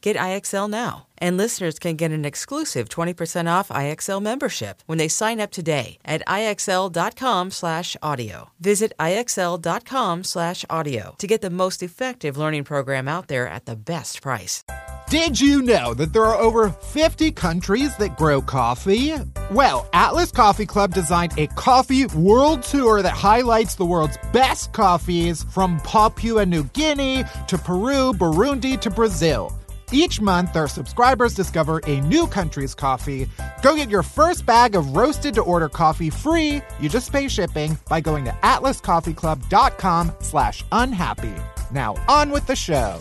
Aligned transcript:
Get 0.00 0.16
IXL 0.16 0.70
now. 0.70 1.06
And 1.18 1.36
listeners 1.36 1.78
can 1.78 1.96
get 1.96 2.12
an 2.12 2.24
exclusive 2.24 2.88
20% 2.88 3.46
off 3.46 3.68
IXL 3.68 4.22
membership 4.22 4.82
when 4.86 4.96
they 4.96 5.08
sign 5.08 5.38
up 5.38 5.50
today 5.50 5.98
at 6.04 6.26
IXL.com 6.26 7.50
slash 7.50 7.96
audio. 8.02 8.50
Visit 8.58 8.94
IXL.com 8.98 10.24
slash 10.24 10.64
audio 10.70 11.14
to 11.18 11.26
get 11.26 11.42
the 11.42 11.50
most 11.50 11.82
effective 11.82 12.38
learning 12.38 12.64
program 12.64 13.06
out 13.06 13.28
there 13.28 13.46
at 13.46 13.66
the 13.66 13.76
best 13.76 14.22
price. 14.22 14.64
Did 15.10 15.38
you 15.40 15.60
know 15.60 15.92
that 15.94 16.12
there 16.12 16.24
are 16.24 16.36
over 16.40 16.70
50 16.70 17.32
countries 17.32 17.94
that 17.96 18.16
grow 18.16 18.40
coffee? 18.40 19.12
Well, 19.50 19.88
Atlas 19.92 20.30
Coffee 20.30 20.66
Club 20.66 20.94
designed 20.94 21.32
a 21.36 21.48
coffee 21.48 22.06
world 22.06 22.62
tour 22.62 23.02
that 23.02 23.12
highlights 23.12 23.74
the 23.74 23.84
world's 23.84 24.18
best 24.32 24.72
coffees 24.72 25.42
from 25.42 25.80
Papua 25.80 26.46
New 26.46 26.62
Guinea 26.64 27.24
to 27.48 27.58
Peru, 27.58 28.12
Burundi 28.12 28.80
to 28.80 28.88
Brazil. 28.88 29.59
Each 29.92 30.20
month, 30.20 30.54
our 30.56 30.68
subscribers 30.68 31.34
discover 31.34 31.80
a 31.86 32.00
new 32.02 32.26
country's 32.26 32.74
coffee. 32.74 33.28
Go 33.62 33.74
get 33.74 33.90
your 33.90 34.02
first 34.02 34.46
bag 34.46 34.76
of 34.76 34.96
roasted 34.96 35.34
to 35.34 35.42
order 35.42 35.68
coffee 35.68 36.10
free. 36.10 36.62
You 36.78 36.88
just 36.88 37.10
pay 37.12 37.26
shipping 37.28 37.76
by 37.88 38.00
going 38.00 38.24
to 38.26 38.30
atlascoffeeclub.com 38.30 40.12
slash 40.20 40.64
unhappy. 40.70 41.34
Now 41.72 41.96
on 42.08 42.30
with 42.30 42.46
the 42.46 42.56
show. 42.56 43.00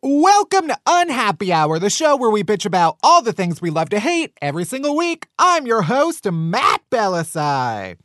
Welcome 0.00 0.68
to 0.68 0.78
Unhappy 0.86 1.52
Hour, 1.52 1.80
the 1.80 1.90
show 1.90 2.16
where 2.16 2.30
we 2.30 2.44
bitch 2.44 2.64
about 2.64 2.98
all 3.02 3.20
the 3.20 3.32
things 3.32 3.60
we 3.60 3.70
love 3.70 3.88
to 3.88 3.98
hate 3.98 4.32
every 4.40 4.64
single 4.64 4.96
week. 4.96 5.26
I'm 5.40 5.66
your 5.66 5.82
host, 5.82 6.30
Matt 6.30 6.82
Bellassai. 6.88 7.96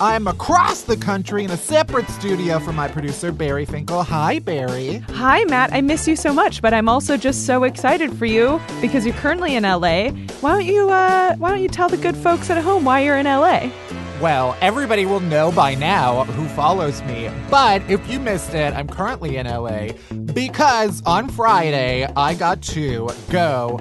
I'm 0.00 0.26
across 0.26 0.82
the 0.82 0.96
country 0.96 1.44
in 1.44 1.50
a 1.52 1.56
separate 1.56 2.08
studio 2.08 2.58
from 2.58 2.74
my 2.76 2.88
producer, 2.88 3.30
Bari 3.30 3.64
Finkel. 3.64 4.02
Hi, 4.02 4.40
Bari. 4.40 4.98
Hi, 5.10 5.44
Matt. 5.44 5.72
I 5.72 5.80
miss 5.82 6.08
you 6.08 6.16
so 6.16 6.32
much, 6.32 6.60
but 6.60 6.74
I'm 6.74 6.88
also 6.88 7.16
just 7.16 7.46
so 7.46 7.62
excited 7.62 8.12
for 8.18 8.26
you 8.26 8.60
because 8.80 9.06
you're 9.06 9.14
currently 9.14 9.54
in 9.54 9.62
LA. 9.62 10.10
Why 10.40 10.52
don't 10.52 10.64
you, 10.64 10.90
uh, 10.90 11.36
why 11.36 11.50
don't 11.50 11.62
you 11.62 11.68
tell 11.68 11.88
the 11.88 11.96
good 11.96 12.16
folks 12.16 12.50
at 12.50 12.62
home 12.62 12.84
why 12.84 13.00
you're 13.00 13.18
in 13.18 13.26
LA? 13.26 13.70
Well, 14.20 14.56
everybody 14.60 15.06
will 15.06 15.20
know 15.20 15.52
by 15.52 15.74
now 15.74 16.24
who 16.24 16.48
follows 16.48 17.02
me, 17.02 17.30
but 17.50 17.82
if 17.90 18.08
you 18.10 18.18
missed 18.18 18.54
it, 18.54 18.72
I'm 18.72 18.88
currently 18.88 19.36
in 19.36 19.46
LA 19.46 19.88
because 20.32 21.02
on 21.04 21.28
Friday 21.28 22.08
I 22.16 22.34
got 22.34 22.62
to 22.62 23.10
go 23.30 23.80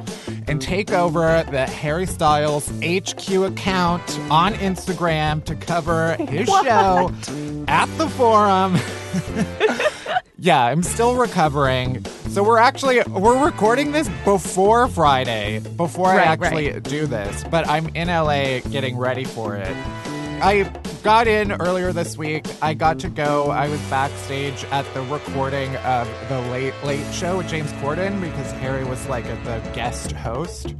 and 0.53 0.61
take 0.61 0.91
over 0.91 1.43
the 1.49 1.65
Harry 1.65 2.05
Styles 2.05 2.69
HQ 2.83 3.27
account 3.31 4.19
on 4.29 4.53
Instagram 4.53 5.43
to 5.45 5.55
cover 5.55 6.15
his 6.29 6.47
What? 6.47 6.63
show 6.63 7.65
at 7.67 7.87
the 7.97 8.07
forum. 8.07 8.77
yeah, 10.37 10.63
I'm 10.65 10.83
still 10.83 11.15
recovering. 11.15 12.05
So 12.29 12.43
we're 12.43 12.59
actually 12.59 13.01
we're 13.09 13.43
recording 13.43 13.93
this 13.93 14.07
before 14.25 14.87
Friday, 14.89 15.57
before 15.75 16.09
I 16.09 16.21
actually 16.21 16.73
right. 16.73 16.83
do 16.83 17.07
this, 17.07 17.43
but 17.49 17.67
I'm 17.67 17.87
in 17.95 18.09
LA 18.09 18.59
getting 18.59 18.95
ready 18.95 19.23
for 19.23 19.55
it. 19.55 19.75
I 20.43 20.63
got 21.03 21.29
in 21.29 21.53
earlier 21.53 21.93
this 21.93 22.17
week. 22.17 22.45
I 22.61 22.73
got 22.73 22.99
to 22.99 23.07
go. 23.07 23.49
I 23.49 23.69
was 23.69 23.79
backstage 23.83 24.65
at 24.65 24.85
the 24.93 25.01
recording 25.03 25.73
of 25.77 26.05
the 26.27 26.41
Late 26.51 26.73
Late 26.83 27.13
Show 27.13 27.37
with 27.37 27.47
James 27.47 27.71
Corden 27.73 28.19
because 28.19 28.51
Harry 28.53 28.83
was 28.83 29.07
like 29.07 29.23
the 29.45 29.61
guest 29.73 30.11
host. 30.11 30.75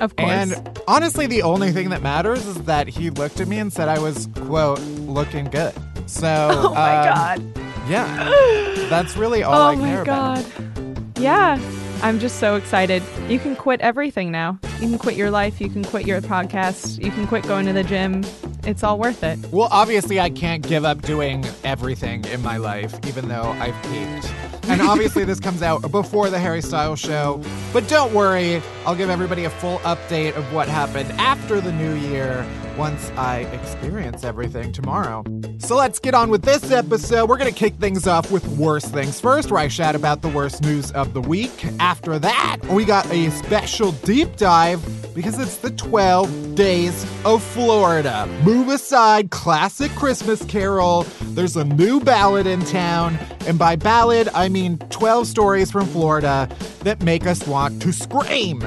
Of 0.00 0.16
course. 0.16 0.52
And 0.52 0.80
honestly, 0.88 1.28
the 1.28 1.42
only 1.42 1.70
thing 1.70 1.90
that 1.90 2.02
matters 2.02 2.44
is 2.44 2.64
that 2.64 2.88
he 2.88 3.10
looked 3.10 3.40
at 3.40 3.46
me 3.46 3.60
and 3.60 3.72
said 3.72 3.88
I 3.88 4.00
was, 4.00 4.28
quote, 4.34 4.80
looking 4.80 5.44
good. 5.44 5.74
So, 6.06 6.48
oh 6.50 6.74
my 6.74 6.98
um, 6.98 7.14
god. 7.14 7.60
Yeah. 7.88 8.74
That's 8.90 9.16
really 9.16 9.44
all 9.44 9.54
oh 9.54 9.66
I 9.66 9.76
care 9.76 9.98
my 9.98 10.04
god. 10.04 10.44
about. 10.44 11.18
Yeah. 11.20 11.60
I'm 12.02 12.18
just 12.18 12.40
so 12.40 12.56
excited. 12.56 13.00
You 13.28 13.38
can 13.38 13.54
quit 13.54 13.80
everything 13.80 14.32
now. 14.32 14.58
You 14.80 14.88
can 14.88 14.98
quit 14.98 15.14
your 15.14 15.30
life. 15.30 15.60
You 15.60 15.70
can 15.70 15.84
quit 15.84 16.04
your 16.04 16.20
podcast. 16.20 17.02
You 17.02 17.12
can 17.12 17.28
quit 17.28 17.44
going 17.44 17.66
to 17.66 17.72
the 17.72 17.84
gym. 17.84 18.24
It's 18.66 18.82
all 18.82 18.98
worth 18.98 19.22
it. 19.22 19.38
Well, 19.52 19.68
obviously, 19.70 20.18
I 20.18 20.30
can't 20.30 20.66
give 20.66 20.86
up 20.86 21.02
doing 21.02 21.44
everything 21.64 22.24
in 22.26 22.40
my 22.40 22.56
life, 22.56 22.98
even 23.06 23.28
though 23.28 23.54
I've 23.60 23.74
peaked. 23.82 24.32
And 24.70 24.80
obviously, 24.80 25.24
this 25.24 25.38
comes 25.38 25.60
out 25.60 25.90
before 25.90 26.30
the 26.30 26.38
Harry 26.38 26.62
Styles 26.62 26.98
show. 26.98 27.42
But 27.74 27.86
don't 27.88 28.14
worry, 28.14 28.62
I'll 28.86 28.96
give 28.96 29.10
everybody 29.10 29.44
a 29.44 29.50
full 29.50 29.80
update 29.80 30.34
of 30.34 30.50
what 30.54 30.66
happened 30.66 31.12
after 31.12 31.60
the 31.60 31.72
new 31.72 31.94
year 31.94 32.46
once 32.76 33.10
I 33.16 33.40
experience 33.52 34.24
everything 34.24 34.72
tomorrow. 34.72 35.24
So 35.58 35.76
let's 35.76 35.98
get 35.98 36.14
on 36.14 36.30
with 36.30 36.42
this 36.42 36.70
episode. 36.70 37.28
We're 37.28 37.38
going 37.38 37.52
to 37.52 37.58
kick 37.58 37.74
things 37.74 38.06
off 38.06 38.30
with 38.30 38.46
worst 38.48 38.92
things 38.92 39.20
first, 39.20 39.50
where 39.50 39.60
I 39.60 39.68
shout 39.68 39.94
about 39.94 40.22
the 40.22 40.28
worst 40.28 40.62
news 40.62 40.90
of 40.92 41.14
the 41.14 41.20
week. 41.20 41.64
After 41.78 42.18
that, 42.18 42.58
we 42.68 42.84
got 42.84 43.10
a 43.10 43.30
special 43.30 43.92
deep 43.92 44.36
dive 44.36 44.82
because 45.14 45.38
it's 45.38 45.58
the 45.58 45.70
12 45.70 46.54
days 46.54 47.04
of 47.24 47.42
Florida. 47.42 48.26
Move 48.44 48.68
aside, 48.68 49.30
classic 49.30 49.90
Christmas 49.92 50.44
carol. 50.44 51.04
There's 51.22 51.56
a 51.56 51.64
new 51.64 52.00
ballad 52.00 52.46
in 52.46 52.64
town. 52.64 53.18
And 53.46 53.58
by 53.58 53.76
ballad, 53.76 54.28
I 54.34 54.48
mean 54.48 54.78
12 54.90 55.26
stories 55.26 55.70
from 55.70 55.86
Florida 55.86 56.48
that 56.80 57.02
make 57.02 57.26
us 57.26 57.46
want 57.46 57.80
to 57.82 57.92
scream. 57.92 58.60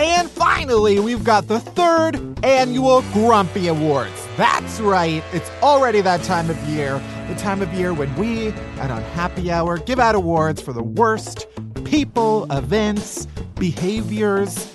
And 0.00 0.30
finally, 0.30 0.98
we've 0.98 1.22
got 1.22 1.46
the 1.46 1.60
third 1.60 2.42
annual 2.42 3.02
Grumpy 3.12 3.68
Awards. 3.68 4.26
That's 4.38 4.80
right, 4.80 5.22
it's 5.34 5.50
already 5.62 6.00
that 6.00 6.22
time 6.22 6.48
of 6.48 6.56
year, 6.64 6.98
the 7.28 7.34
time 7.34 7.60
of 7.60 7.70
year 7.74 7.92
when 7.92 8.14
we 8.16 8.48
at 8.78 8.90
Unhappy 8.90 9.52
Hour 9.52 9.76
give 9.76 9.98
out 9.98 10.14
awards 10.14 10.62
for 10.62 10.72
the 10.72 10.82
worst 10.82 11.46
people, 11.84 12.50
events, 12.50 13.26
behaviors, 13.56 14.72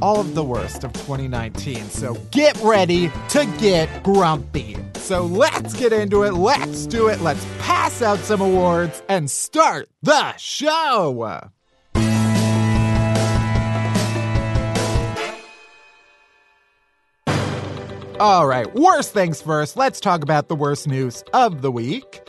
all 0.00 0.20
of 0.20 0.36
the 0.36 0.44
worst 0.44 0.84
of 0.84 0.92
2019. 0.92 1.86
So 1.86 2.14
get 2.30 2.56
ready 2.62 3.10
to 3.30 3.46
get 3.58 4.04
grumpy. 4.04 4.76
So 4.94 5.22
let's 5.22 5.74
get 5.74 5.92
into 5.92 6.22
it. 6.22 6.34
Let's 6.34 6.86
do 6.86 7.08
it. 7.08 7.20
Let's 7.20 7.44
pass 7.58 8.00
out 8.00 8.20
some 8.20 8.40
awards 8.40 9.02
and 9.08 9.28
start 9.28 9.88
the 10.02 10.36
show. 10.36 11.50
All 18.20 18.48
right, 18.48 18.72
worst 18.74 19.12
things 19.12 19.40
first. 19.40 19.76
Let's 19.76 20.00
talk 20.00 20.24
about 20.24 20.48
the 20.48 20.56
worst 20.56 20.88
news 20.88 21.22
of 21.32 21.62
the 21.62 21.70
week. 21.70 22.20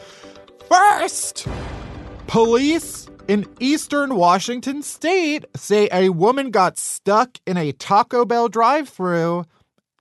First, 0.68 1.48
police 2.28 3.08
in 3.28 3.48
eastern 3.60 4.16
Washington 4.16 4.84
state 4.84 5.46
say 5.56 5.90
a 5.92 6.10
woman 6.10 6.52
got 6.52 6.78
stuck 6.78 7.40
in 7.48 7.58
a 7.58 7.72
Taco 7.72 8.24
Bell 8.24 8.50
drive 8.50 8.88
through 8.88 9.46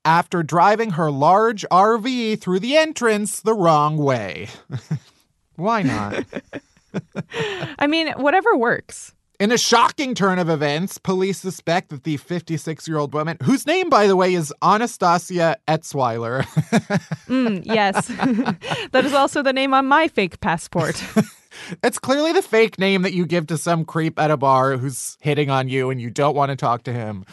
after 0.05 0.43
driving 0.43 0.91
her 0.91 1.11
large 1.11 1.65
RV 1.71 2.39
through 2.39 2.61
the 2.61 2.77
entrance 2.77 3.41
the 3.41 3.55
wrong 3.55 3.97
way. 3.97 4.49
Why 5.57 5.81
not? 5.81 6.23
I 7.79 7.87
mean, 7.87 8.09
whatever 8.19 8.55
works. 8.55 9.15
In 9.41 9.53
a 9.53 9.59
shocking 9.59 10.17
turn 10.17 10.41
of 10.41 10.49
events, 10.49 10.99
police 10.99 11.39
suspect 11.39 11.91
that 11.91 12.03
the 12.03 12.17
56 12.17 12.89
year 12.89 12.99
old 12.99 13.15
woman, 13.15 13.37
whose 13.45 13.69
name, 13.69 13.89
by 13.89 14.09
the 14.09 14.17
way, 14.17 14.35
is 14.35 14.53
Anastasia 14.63 15.57
Etzweiler. 15.69 16.45
Mm, 17.29 17.61
yes. 17.67 18.07
that 18.93 19.05
is 19.05 19.13
also 19.13 19.43
the 19.43 19.53
name 19.53 19.75
on 19.75 19.85
my 19.85 20.09
fake 20.09 20.41
passport. 20.41 21.03
it's 21.83 21.99
clearly 21.99 22.33
the 22.33 22.43
fake 22.43 22.79
name 22.79 23.03
that 23.03 23.13
you 23.13 23.27
give 23.27 23.47
to 23.49 23.59
some 23.59 23.85
creep 23.85 24.19
at 24.19 24.31
a 24.31 24.37
bar 24.37 24.77
who's 24.77 25.17
hitting 25.21 25.51
on 25.51 25.69
you 25.69 25.91
and 25.91 26.01
you 26.01 26.11
don't 26.11 26.35
want 26.35 26.51
to 26.51 26.57
talk 26.57 26.85
to 26.85 26.93
him. 26.93 27.25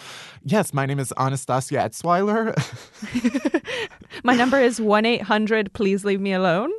Yes, 0.43 0.73
my 0.73 0.85
name 0.85 0.99
is 0.99 1.11
Anastasia 1.17 1.75
Etzweiler. 1.75 2.53
my 4.23 4.35
number 4.35 4.59
is 4.59 4.79
1 4.79 5.05
800 5.05 5.73
Please 5.73 6.05
Leave 6.05 6.21
Me 6.21 6.33
Alone. 6.33 6.71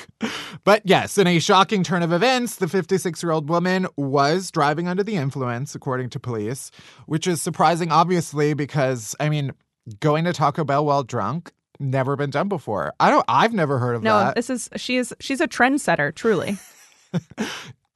but 0.64 0.82
yes, 0.84 1.18
in 1.18 1.26
a 1.26 1.38
shocking 1.40 1.82
turn 1.82 2.02
of 2.02 2.12
events, 2.12 2.56
the 2.56 2.68
56 2.68 3.22
year 3.22 3.32
old 3.32 3.48
woman 3.48 3.86
was 3.96 4.50
driving 4.50 4.86
under 4.86 5.02
the 5.02 5.16
influence, 5.16 5.74
according 5.74 6.10
to 6.10 6.20
police, 6.20 6.70
which 7.06 7.26
is 7.26 7.42
surprising, 7.42 7.90
obviously, 7.90 8.54
because, 8.54 9.16
I 9.18 9.28
mean, 9.28 9.52
going 9.98 10.24
to 10.24 10.32
Taco 10.32 10.64
Bell 10.64 10.84
while 10.84 11.02
drunk 11.02 11.52
never 11.80 12.14
been 12.14 12.30
done 12.30 12.48
before. 12.48 12.92
I 13.00 13.10
don't 13.10 13.24
I've 13.26 13.54
never 13.54 13.78
heard 13.78 13.96
of 13.96 14.02
no, 14.02 14.18
that. 14.18 14.24
No, 14.26 14.32
this 14.34 14.50
is 14.50 14.68
she 14.76 14.98
is 14.98 15.14
she's 15.18 15.40
a 15.40 15.48
trendsetter, 15.48 16.14
truly. 16.14 16.58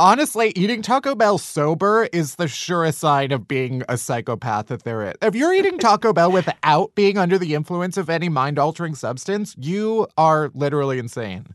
Honestly, 0.01 0.53
eating 0.57 0.83
Taco 0.83 1.15
Bell 1.15 1.39
sober 1.39 2.09
is 2.13 2.35
the 2.35 2.49
surest 2.49 2.99
sign 2.99 3.31
of 3.31 3.47
being 3.47 3.85
a 3.89 3.97
psychopath 3.97 4.67
that 4.67 4.83
there 4.83 5.09
is. 5.09 5.15
If 5.23 5.37
you're 5.37 5.55
eating 5.55 5.79
Taco 5.79 6.13
Bell 6.13 6.33
without 6.33 6.95
being 6.97 7.17
under 7.17 7.39
the 7.39 7.55
influence 7.55 7.97
of 7.97 8.11
any 8.11 8.29
mind 8.29 8.59
altering 8.59 8.97
substance, 8.97 9.55
you 9.57 10.09
are 10.19 10.51
literally 10.53 10.99
insane. 10.99 11.47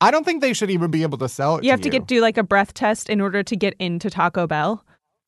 I 0.00 0.10
don't 0.10 0.24
think 0.24 0.40
they 0.40 0.54
should 0.54 0.70
even 0.70 0.90
be 0.90 1.02
able 1.02 1.18
to 1.18 1.28
sell 1.28 1.56
it. 1.56 1.64
You 1.64 1.70
have 1.70 1.80
to 1.80 1.90
to 1.90 1.90
get 1.90 2.06
do 2.06 2.22
like 2.22 2.38
a 2.38 2.42
breath 2.42 2.72
test 2.72 3.10
in 3.10 3.20
order 3.20 3.42
to 3.42 3.54
get 3.56 3.74
into 3.78 4.08
Taco 4.08 4.46
Bell. 4.46 4.82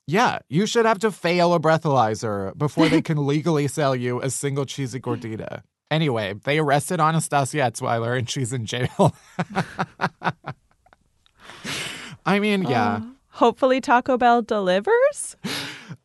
Yeah, 0.06 0.38
you 0.48 0.66
should 0.66 0.86
have 0.86 0.98
to 1.00 1.10
fail 1.10 1.52
a 1.52 1.60
breathalyzer 1.60 2.56
before 2.56 2.88
they 2.88 3.02
can 3.02 3.26
legally 3.26 3.68
sell 3.68 3.94
you 3.94 4.20
a 4.22 4.30
single 4.30 4.64
cheesy 4.64 5.00
gordita. 5.00 5.62
Anyway, 5.90 6.34
they 6.44 6.58
arrested 6.58 7.00
Anastasia 7.00 7.58
Etzweiler 7.58 8.18
and 8.18 8.30
she's 8.30 8.52
in 8.52 8.66
jail. 8.66 9.14
I 12.26 12.40
mean, 12.40 12.64
yeah. 12.64 12.96
Uh, 12.96 13.00
hopefully 13.30 13.80
Taco 13.80 14.18
Bell 14.18 14.42
delivers. 14.42 15.36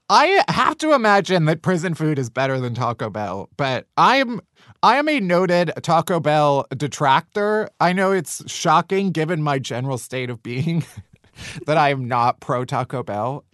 I 0.09 0.43
have 0.49 0.77
to 0.79 0.93
imagine 0.93 1.45
that 1.45 1.61
prison 1.61 1.93
food 1.95 2.19
is 2.19 2.29
better 2.29 2.59
than 2.59 2.75
Taco 2.75 3.09
Bell, 3.09 3.49
but 3.57 3.87
I 3.97 4.17
am 4.17 4.41
I 4.83 4.97
am 4.97 5.07
a 5.07 5.19
noted 5.19 5.71
Taco 5.81 6.19
Bell 6.19 6.65
detractor. 6.75 7.69
I 7.79 7.93
know 7.93 8.11
it's 8.11 8.49
shocking 8.51 9.11
given 9.11 9.41
my 9.41 9.57
general 9.57 9.97
state 9.97 10.29
of 10.29 10.43
being 10.43 10.83
that 11.65 11.77
I 11.77 11.89
am 11.89 12.07
not 12.07 12.39
pro 12.39 12.65
Taco 12.65 13.03
Bell. 13.03 13.45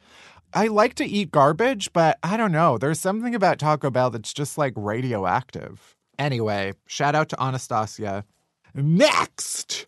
I 0.54 0.68
like 0.68 0.96
to 0.96 1.06
eat 1.06 1.32
garbage, 1.32 1.94
but 1.94 2.18
I 2.24 2.38
don't 2.38 2.52
know. 2.52 2.78
There's 2.78 3.00
something 3.00 3.36
about 3.36 3.60
Taco 3.60 3.92
Bell 3.92 4.10
that's 4.10 4.34
just 4.34 4.58
like 4.58 4.74
radioactive. 4.76 5.96
Anyway, 6.18 6.74
shout 6.88 7.14
out 7.14 7.30
to 7.30 7.42
Anastasia. 7.42 8.26
Next, 8.74 9.86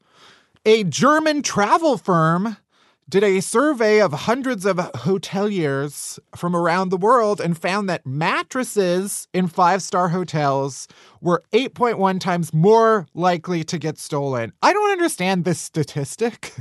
a 0.65 0.83
German 0.83 1.41
travel 1.41 1.97
firm 1.97 2.57
did 3.09 3.23
a 3.23 3.39
survey 3.39 3.99
of 3.99 4.13
hundreds 4.13 4.65
of 4.65 4.77
hoteliers 4.77 6.19
from 6.35 6.55
around 6.55 6.89
the 6.89 6.97
world 6.97 7.41
and 7.41 7.57
found 7.57 7.89
that 7.89 8.05
mattresses 8.05 9.27
in 9.33 9.47
five 9.47 9.81
star 9.81 10.09
hotels 10.09 10.87
were 11.19 11.43
8.1 11.51 12.19
times 12.19 12.53
more 12.53 13.07
likely 13.15 13.63
to 13.63 13.79
get 13.79 13.97
stolen. 13.97 14.53
I 14.61 14.73
don't 14.73 14.91
understand 14.91 15.43
this 15.43 15.59
statistic 15.59 16.53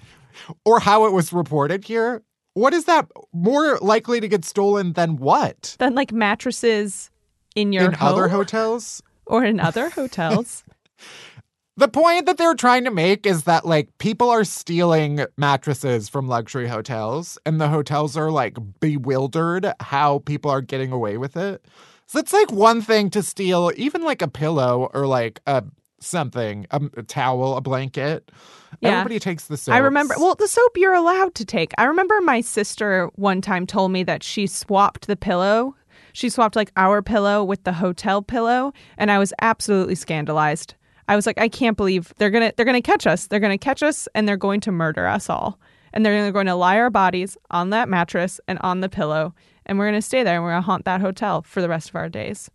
or 0.64 0.80
how 0.80 1.04
it 1.04 1.12
was 1.12 1.32
reported 1.32 1.84
here. 1.84 2.22
What 2.54 2.72
is 2.72 2.86
that 2.86 3.08
more 3.32 3.78
likely 3.78 4.20
to 4.20 4.28
get 4.28 4.44
stolen 4.44 4.94
than 4.94 5.16
what? 5.16 5.76
Than 5.78 5.94
like 5.94 6.12
mattresses 6.12 7.10
in 7.54 7.72
your 7.72 7.84
in 7.84 7.92
home? 7.92 8.08
other 8.14 8.28
hotels 8.28 9.02
or 9.26 9.44
in 9.44 9.60
other 9.60 9.90
hotels. 9.90 10.64
The 11.76 11.88
point 11.88 12.26
that 12.26 12.36
they're 12.36 12.54
trying 12.54 12.84
to 12.84 12.90
make 12.90 13.24
is 13.24 13.44
that 13.44 13.64
like 13.64 13.96
people 13.98 14.28
are 14.28 14.44
stealing 14.44 15.24
mattresses 15.38 16.08
from 16.08 16.28
luxury 16.28 16.68
hotels 16.68 17.38
and 17.46 17.60
the 17.60 17.68
hotels 17.68 18.16
are 18.16 18.30
like 18.30 18.58
bewildered 18.80 19.72
how 19.80 20.18
people 20.20 20.50
are 20.50 20.60
getting 20.60 20.92
away 20.92 21.16
with 21.16 21.36
it. 21.36 21.64
So 22.06 22.18
it's 22.18 22.32
like 22.32 22.52
one 22.52 22.82
thing 22.82 23.08
to 23.10 23.22
steal 23.22 23.72
even 23.76 24.02
like 24.02 24.20
a 24.20 24.28
pillow 24.28 24.90
or 24.92 25.06
like 25.06 25.40
a 25.46 25.64
something, 25.98 26.66
a, 26.70 26.82
a 26.96 27.02
towel, 27.04 27.56
a 27.56 27.62
blanket. 27.62 28.30
Yeah. 28.80 28.90
Everybody 28.90 29.18
takes 29.18 29.46
the 29.46 29.56
soap. 29.56 29.74
I 29.74 29.78
remember, 29.78 30.14
well, 30.18 30.34
the 30.34 30.48
soap 30.48 30.76
you're 30.76 30.94
allowed 30.94 31.34
to 31.36 31.44
take. 31.44 31.72
I 31.78 31.84
remember 31.84 32.20
my 32.20 32.42
sister 32.42 33.08
one 33.14 33.40
time 33.40 33.66
told 33.66 33.92
me 33.92 34.02
that 34.04 34.22
she 34.22 34.46
swapped 34.46 35.06
the 35.06 35.16
pillow. 35.16 35.74
She 36.12 36.28
swapped 36.28 36.56
like 36.56 36.72
our 36.76 37.00
pillow 37.00 37.42
with 37.42 37.64
the 37.64 37.72
hotel 37.72 38.20
pillow, 38.20 38.74
and 38.98 39.10
I 39.10 39.18
was 39.18 39.32
absolutely 39.40 39.94
scandalized. 39.94 40.74
I 41.12 41.16
was 41.16 41.26
like, 41.26 41.38
I 41.38 41.48
can't 41.48 41.76
believe 41.76 42.14
they're 42.16 42.30
gonna 42.30 42.52
they're 42.56 42.64
gonna 42.64 42.80
catch 42.80 43.06
us. 43.06 43.26
They're 43.26 43.38
gonna 43.40 43.58
catch 43.58 43.82
us 43.82 44.08
and 44.14 44.26
they're 44.26 44.38
going 44.38 44.60
to 44.62 44.72
murder 44.72 45.06
us 45.06 45.28
all. 45.28 45.58
And 45.92 46.06
they're 46.06 46.32
going 46.32 46.46
to 46.46 46.54
lie 46.54 46.78
our 46.78 46.88
bodies 46.88 47.36
on 47.50 47.68
that 47.68 47.86
mattress 47.86 48.40
and 48.48 48.58
on 48.62 48.80
the 48.80 48.88
pillow, 48.88 49.34
and 49.66 49.78
we're 49.78 49.88
gonna 49.88 50.00
stay 50.00 50.22
there 50.22 50.36
and 50.36 50.42
we're 50.42 50.52
gonna 50.52 50.62
haunt 50.62 50.86
that 50.86 51.02
hotel 51.02 51.42
for 51.42 51.60
the 51.60 51.68
rest 51.68 51.90
of 51.90 51.96
our 51.96 52.08
days. 52.08 52.50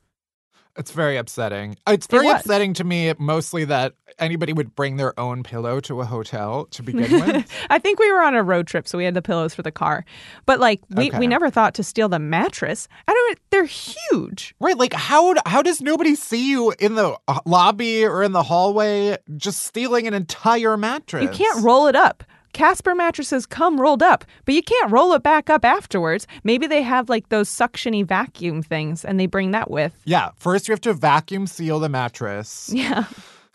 It's 0.77 0.91
very 0.91 1.17
upsetting. 1.17 1.75
It's 1.87 2.07
very 2.07 2.27
it 2.27 2.35
upsetting 2.35 2.73
to 2.75 2.83
me, 2.83 3.13
mostly 3.17 3.65
that 3.65 3.93
anybody 4.19 4.53
would 4.53 4.75
bring 4.75 4.97
their 4.97 5.19
own 5.19 5.43
pillow 5.43 5.79
to 5.81 6.01
a 6.01 6.05
hotel 6.05 6.65
to 6.65 6.83
begin 6.83 7.11
with. 7.11 7.51
I 7.69 7.79
think 7.79 7.99
we 7.99 8.11
were 8.11 8.21
on 8.21 8.35
a 8.35 8.43
road 8.43 8.67
trip, 8.67 8.87
so 8.87 8.97
we 8.97 9.05
had 9.05 9.13
the 9.13 9.21
pillows 9.21 9.55
for 9.55 9.63
the 9.63 9.71
car. 9.71 10.05
But 10.45 10.59
like, 10.59 10.81
we, 10.89 11.09
okay. 11.09 11.19
we 11.19 11.27
never 11.27 11.49
thought 11.49 11.73
to 11.75 11.83
steal 11.83 12.09
the 12.09 12.19
mattress. 12.19 12.87
I 13.07 13.13
don't. 13.13 13.39
They're 13.49 13.65
huge, 13.65 14.55
right? 14.59 14.77
Like, 14.77 14.93
how 14.93 15.33
how 15.45 15.61
does 15.61 15.81
nobody 15.81 16.15
see 16.15 16.49
you 16.49 16.73
in 16.79 16.95
the 16.95 17.17
uh, 17.27 17.39
lobby 17.45 18.05
or 18.05 18.23
in 18.23 18.31
the 18.31 18.43
hallway 18.43 19.17
just 19.35 19.63
stealing 19.63 20.07
an 20.07 20.13
entire 20.13 20.77
mattress? 20.77 21.23
You 21.23 21.29
can't 21.29 21.63
roll 21.63 21.87
it 21.87 21.95
up. 21.95 22.23
Casper 22.57 22.95
mattresses 22.95 23.45
come 23.45 23.79
rolled 23.79 24.01
up, 24.01 24.25
but 24.45 24.55
you 24.55 24.63
can't 24.63 24.91
roll 24.91 25.13
it 25.13 25.21
back 25.21 25.47
up 25.47 25.63
afterwards. 25.63 26.25
Maybe 26.43 26.65
they 26.65 26.81
have 26.81 27.07
like 27.07 27.29
those 27.29 27.51
suctiony 27.51 28.03
vacuum 28.03 28.63
things 28.63 29.05
and 29.05 29.19
they 29.19 29.27
bring 29.27 29.51
that 29.51 29.69
with. 29.69 29.93
Yeah. 30.05 30.31
First, 30.37 30.67
you 30.67 30.71
have 30.71 30.81
to 30.81 30.93
vacuum 30.93 31.45
seal 31.45 31.79
the 31.79 31.87
mattress. 31.87 32.71
Yeah. 32.73 33.03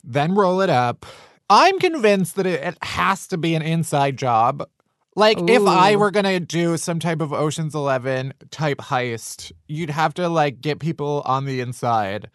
Then 0.04 0.37
roll 0.37 0.61
it 0.61 0.71
up. 0.71 1.04
I'm 1.50 1.80
convinced 1.80 2.37
that 2.37 2.47
it, 2.47 2.78
has 2.85 3.26
to 3.26 3.38
be 3.38 3.56
an 3.56 3.62
inside 3.62 4.16
job. 4.16 4.68
Like 5.16 5.40
Ooh. 5.40 5.49
if 5.49 5.66
I 5.66 5.97
were 5.97 6.12
gonna 6.12 6.38
do 6.38 6.76
some 6.76 7.00
type 7.00 7.21
of 7.21 7.32
Ocean's 7.32 7.75
Eleven 7.75 8.32
type 8.52 8.78
heist, 8.78 9.50
you'd 9.66 9.90
have 9.90 10.14
to 10.14 10.28
like 10.28 10.61
get 10.61 10.78
people 10.78 11.23
on 11.25 11.44
the 11.44 11.61
inside 11.61 12.30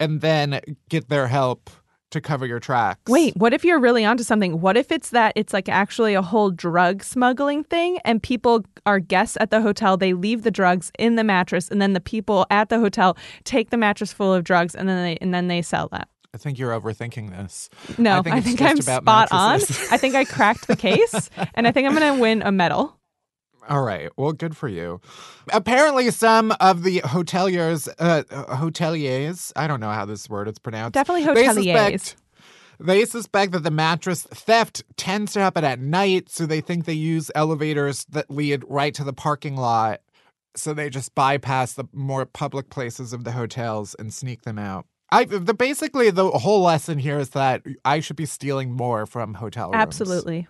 and 0.00 0.20
then 0.20 0.60
get 0.88 1.10
their 1.10 1.28
help 1.28 1.70
to 2.10 2.20
cover 2.20 2.46
your 2.46 2.60
tracks. 2.60 3.00
Wait, 3.10 3.36
what 3.36 3.52
if 3.52 3.64
you're 3.64 3.78
really 3.78 4.04
onto 4.04 4.22
something? 4.24 4.60
What 4.60 4.76
if 4.76 4.90
it's 4.90 5.10
that 5.10 5.32
it's 5.36 5.52
like 5.52 5.68
actually 5.68 6.14
a 6.14 6.22
whole 6.22 6.50
drug 6.50 7.02
smuggling 7.02 7.64
thing 7.64 7.98
and 8.04 8.22
people 8.22 8.64
are 8.86 8.98
guests 8.98 9.36
at 9.40 9.50
the 9.50 9.60
hotel, 9.60 9.96
they 9.96 10.12
leave 10.12 10.42
the 10.42 10.50
drugs 10.50 10.90
in 10.98 11.16
the 11.16 11.24
mattress 11.24 11.68
and 11.68 11.80
then 11.80 11.92
the 11.92 12.00
people 12.00 12.46
at 12.50 12.68
the 12.68 12.78
hotel 12.78 13.16
take 13.44 13.70
the 13.70 13.76
mattress 13.76 14.12
full 14.12 14.32
of 14.32 14.44
drugs 14.44 14.74
and 14.74 14.88
then 14.88 15.02
they 15.02 15.18
and 15.20 15.34
then 15.34 15.48
they 15.48 15.62
sell 15.62 15.88
that. 15.92 16.08
I 16.34 16.38
think 16.38 16.58
you're 16.58 16.78
overthinking 16.78 17.30
this. 17.30 17.70
No, 17.96 18.18
I 18.18 18.22
think, 18.22 18.36
I 18.36 18.40
think 18.40 18.62
I'm 18.62 18.80
spot 18.82 19.30
mattresses. 19.30 19.88
on. 19.88 19.94
I 19.94 19.96
think 19.96 20.14
I 20.14 20.24
cracked 20.24 20.66
the 20.66 20.76
case 20.76 21.30
and 21.54 21.66
I 21.66 21.72
think 21.72 21.88
I'm 21.88 21.94
going 21.94 22.14
to 22.14 22.20
win 22.20 22.42
a 22.42 22.52
medal. 22.52 22.98
All 23.68 23.82
right. 23.82 24.10
Well, 24.16 24.32
good 24.32 24.56
for 24.56 24.68
you. 24.68 25.00
Apparently, 25.52 26.10
some 26.10 26.52
of 26.60 26.82
the 26.82 27.00
hoteliers, 27.00 27.88
uh, 27.98 28.22
hoteliers, 28.56 29.52
I 29.56 29.66
don't 29.66 29.80
know 29.80 29.90
how 29.90 30.04
this 30.04 30.28
word 30.28 30.48
is 30.48 30.58
pronounced. 30.58 30.94
Definitely 30.94 31.24
hoteliers. 31.24 31.34
They 31.34 31.98
suspect, 31.98 32.16
they 32.80 33.04
suspect 33.04 33.52
that 33.52 33.62
the 33.64 33.70
mattress 33.70 34.22
theft 34.22 34.84
tends 34.96 35.32
to 35.34 35.40
happen 35.40 35.64
at 35.64 35.80
night, 35.80 36.28
so 36.30 36.46
they 36.46 36.60
think 36.60 36.84
they 36.84 36.92
use 36.92 37.30
elevators 37.34 38.04
that 38.10 38.30
lead 38.30 38.64
right 38.68 38.94
to 38.94 39.04
the 39.04 39.12
parking 39.12 39.56
lot. 39.56 40.00
so 40.56 40.74
they 40.74 40.90
just 40.90 41.14
bypass 41.14 41.74
the 41.74 41.84
more 41.92 42.24
public 42.26 42.68
places 42.70 43.12
of 43.12 43.22
the 43.24 43.32
hotels 43.32 43.94
and 43.98 44.12
sneak 44.12 44.42
them 44.42 44.58
out. 44.58 44.86
I 45.10 45.24
the 45.24 45.54
basically 45.54 46.10
the 46.10 46.30
whole 46.30 46.62
lesson 46.62 46.98
here 46.98 47.18
is 47.18 47.30
that 47.30 47.62
I 47.84 48.00
should 48.00 48.16
be 48.16 48.26
stealing 48.26 48.72
more 48.72 49.06
from 49.06 49.34
hotel 49.34 49.70
rooms. 49.70 49.80
Absolutely. 49.82 50.48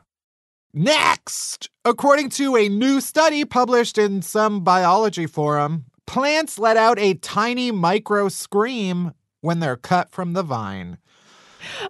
Next, 0.75 1.70
according 1.84 2.30
to 2.30 2.56
a 2.56 2.68
new 2.68 3.00
study 3.00 3.44
published 3.44 3.98
in 3.98 4.22
some 4.22 4.62
biology 4.62 5.26
forum, 5.26 5.87
plants 6.06 6.58
let 6.58 6.76
out 6.76 6.98
a 6.98 7.14
tiny 7.14 7.70
micro 7.70 8.28
scream 8.28 9.12
when 9.40 9.60
they're 9.60 9.76
cut 9.76 10.10
from 10.10 10.34
the 10.34 10.42
vine. 10.42 10.98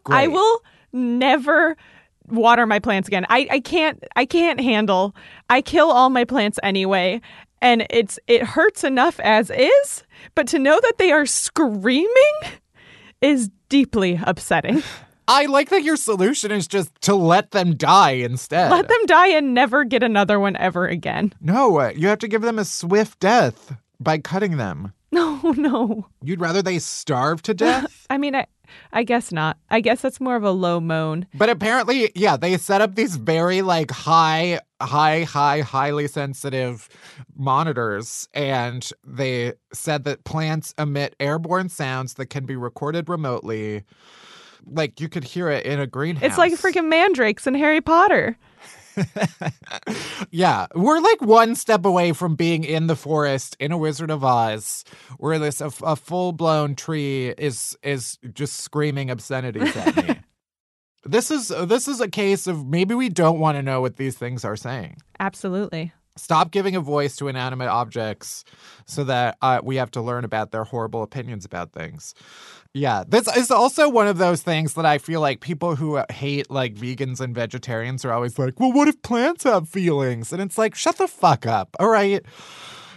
I 0.06 0.28
will 0.28 0.62
never 0.92 1.76
water 2.28 2.66
my 2.66 2.78
plants 2.78 3.08
again. 3.08 3.26
I, 3.28 3.49
I 3.50 3.61
can't 3.61 4.02
I 4.16 4.25
can't 4.25 4.61
handle. 4.61 5.14
I 5.50 5.61
kill 5.61 5.90
all 5.90 6.11
my 6.11 6.25
plants 6.25 6.58
anyway. 6.62 7.20
And 7.61 7.87
it's 7.90 8.18
it 8.26 8.42
hurts 8.42 8.85
enough 8.85 9.18
as 9.20 9.50
is, 9.50 10.04
but 10.35 10.47
to 10.49 10.58
know 10.58 10.78
that 10.80 10.99
they 10.99 11.11
are 11.11 11.26
screaming 11.26 12.08
is 13.20 13.50
deeply 13.68 14.20
upsetting. 14.23 14.82
I 15.28 15.44
like 15.47 15.68
that 15.68 15.82
your 15.82 15.97
solution 15.97 16.50
is 16.50 16.66
just 16.66 16.99
to 17.02 17.14
let 17.14 17.50
them 17.50 17.76
die 17.76 18.12
instead. 18.12 18.70
Let 18.70 18.88
them 18.88 19.06
die 19.06 19.28
and 19.28 19.52
never 19.54 19.85
get 19.85 20.02
another 20.02 20.40
one 20.40 20.56
ever 20.56 20.87
again. 20.88 21.32
No, 21.40 21.78
uh, 21.80 21.92
you 21.94 22.08
have 22.08 22.18
to 22.20 22.28
give 22.28 22.42
them 22.42 22.58
a 22.58 22.64
swift 22.64 23.20
death 23.20 23.76
by 24.00 24.18
cutting 24.18 24.56
them. 24.56 24.92
No, 25.11 25.40
no. 25.56 26.06
You'd 26.23 26.38
rather 26.42 26.61
they 26.61 26.78
starve 26.78 27.40
to 27.42 27.54
death? 27.54 28.06
I 28.11 28.18
mean, 28.18 28.35
I 28.35 28.44
I 28.92 29.04
guess 29.04 29.32
not. 29.32 29.56
I 29.70 29.80
guess 29.80 30.02
that's 30.02 30.20
more 30.20 30.37
of 30.37 30.44
a 30.44 30.50
low 30.50 30.80
moan. 30.80 31.26
but 31.32 31.49
apparently, 31.49 32.12
yeah, 32.14 32.37
they 32.37 32.58
set 32.58 32.82
up 32.82 32.94
these 32.94 33.16
very 33.16 33.62
like 33.62 33.90
high, 33.90 34.61
high, 34.82 35.23
high, 35.23 35.61
highly 35.62 36.08
sensitive 36.08 36.90
monitors, 37.35 38.28
and 38.35 38.90
they 39.02 39.54
said 39.73 40.04
that 40.04 40.25
plants 40.25 40.75
emit 40.76 41.16
airborne 41.18 41.70
sounds 41.70 42.14
that 42.14 42.26
can 42.26 42.44
be 42.44 42.54
recorded 42.56 43.08
remotely. 43.08 43.85
Like 44.66 45.00
you 45.00 45.08
could 45.08 45.24
hear 45.24 45.48
it 45.50 45.66
in 45.66 45.80
a 45.80 45.86
greenhouse. 45.86 46.24
It's 46.24 46.38
like 46.38 46.52
freaking 46.54 46.88
mandrakes 46.88 47.46
in 47.46 47.54
Harry 47.54 47.80
Potter. 47.80 48.36
yeah, 50.30 50.66
we're 50.74 51.00
like 51.00 51.20
one 51.22 51.54
step 51.54 51.84
away 51.84 52.12
from 52.12 52.34
being 52.34 52.64
in 52.64 52.86
the 52.86 52.96
forest 52.96 53.56
in 53.60 53.72
a 53.72 53.78
Wizard 53.78 54.10
of 54.10 54.24
Oz, 54.24 54.84
where 55.18 55.38
this 55.38 55.60
a, 55.60 55.70
a 55.82 55.96
full 55.96 56.32
blown 56.32 56.74
tree 56.74 57.28
is 57.38 57.76
is 57.82 58.18
just 58.32 58.54
screaming 58.54 59.10
obscenities 59.10 59.76
at 59.76 59.96
me. 59.96 60.20
this 61.04 61.30
is 61.30 61.48
this 61.48 61.88
is 61.88 62.00
a 62.00 62.08
case 62.08 62.46
of 62.46 62.66
maybe 62.66 62.94
we 62.94 63.08
don't 63.08 63.38
want 63.38 63.56
to 63.56 63.62
know 63.62 63.80
what 63.80 63.96
these 63.96 64.16
things 64.16 64.44
are 64.44 64.56
saying. 64.56 64.96
Absolutely. 65.20 65.92
Stop 66.18 66.50
giving 66.50 66.76
a 66.76 66.80
voice 66.80 67.16
to 67.16 67.28
inanimate 67.28 67.68
objects, 67.68 68.44
so 68.87 69.04
that 69.04 69.37
uh, 69.40 69.60
we 69.62 69.76
have 69.76 69.90
to 69.92 70.00
learn 70.00 70.25
about 70.25 70.50
their 70.50 70.64
horrible 70.64 71.02
opinions 71.02 71.44
about 71.44 71.72
things. 71.72 72.14
Yeah, 72.75 73.04
this 73.08 73.26
is 73.37 73.50
also 73.50 73.88
one 73.88 74.06
of 74.06 74.18
those 74.18 74.42
things 74.42 74.75
that 74.75 74.84
I 74.84 74.98
feel 74.98 75.20
like 75.20 75.40
people 75.40 75.76
who 75.76 76.02
hate 76.10 76.50
like 76.50 76.75
vegans 76.75 77.20
and 77.20 77.34
vegetarians 77.34 78.04
are 78.04 78.12
always 78.12 78.38
like, 78.38 78.60
well, 78.60 78.72
what 78.72 78.88
if 78.88 79.00
plants 79.02 79.44
have 79.44 79.68
feelings? 79.68 80.32
And 80.32 80.42
it's 80.42 80.58
like, 80.58 80.75
shut 80.75 80.98
the 80.98 81.08
fuck 81.08 81.46
up. 81.46 81.75
All 81.80 81.88
right. 81.88 82.25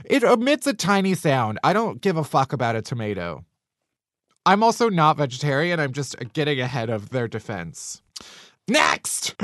It 0.03 0.23
emits 0.23 0.67
a 0.67 0.73
tiny 0.73 1.15
sound. 1.15 1.57
I 1.63 1.73
don't 1.73 2.01
give 2.01 2.17
a 2.17 2.23
fuck 2.23 2.53
about 2.53 2.75
a 2.75 2.81
tomato. 2.81 3.45
I'm 4.45 4.63
also 4.63 4.89
not 4.89 5.17
vegetarian. 5.17 5.79
I'm 5.79 5.93
just 5.93 6.15
getting 6.33 6.59
ahead 6.59 6.89
of 6.89 7.09
their 7.09 7.27
defense. 7.27 8.01
Next! 8.67 9.35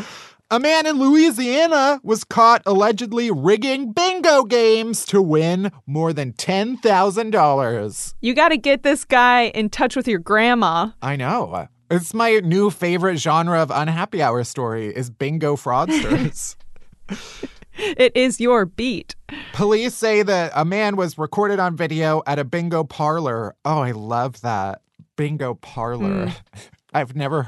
A 0.50 0.62
man 0.62 0.86
in 0.86 0.98
Louisiana 0.98 2.00
was 2.04 2.24
caught 2.24 2.62
allegedly 2.66 3.30
rigging 3.30 3.92
bingo 3.92 4.44
games 4.44 5.06
to 5.08 5.22
win 5.22 5.74
more 5.86 6.14
than 6.14 6.32
$10,000. 6.32 8.14
You 8.22 8.34
got 8.34 8.50
to 8.50 8.58
get 8.58 8.82
this 8.82 9.04
guy 9.04 9.48
in 9.48 9.70
touch 9.70 9.98
with 9.98 10.08
your 10.08 10.20
grandma. 10.20 10.92
I 11.02 11.18
know. 11.18 11.68
It's 11.92 12.14
my 12.14 12.40
new 12.46 12.70
favorite 12.70 13.18
genre 13.18 13.62
of 13.62 13.72
unhappy 13.72 14.22
hour 14.22 14.46
story 14.46 14.88
is 14.88 15.10
bingo 15.10 15.58
fraudsters. 15.58 16.56
It 17.80 18.18
is 18.18 18.40
your 18.40 18.66
beat. 18.66 19.16
Police 19.54 19.94
say 19.94 20.24
that 20.24 20.52
a 20.56 20.66
man 20.66 20.96
was 20.96 21.16
recorded 21.16 21.60
on 21.60 21.76
video 21.76 22.24
at 22.26 22.40
a 22.40 22.44
bingo 22.44 22.84
parlor. 22.84 23.54
Oh, 23.66 23.82
I 23.82 23.92
love 23.92 24.42
that. 24.42 24.82
Bingo 25.16 25.54
parlor. 25.54 26.30
Hmm. 26.30 26.60
I've 26.94 27.16
never 27.16 27.48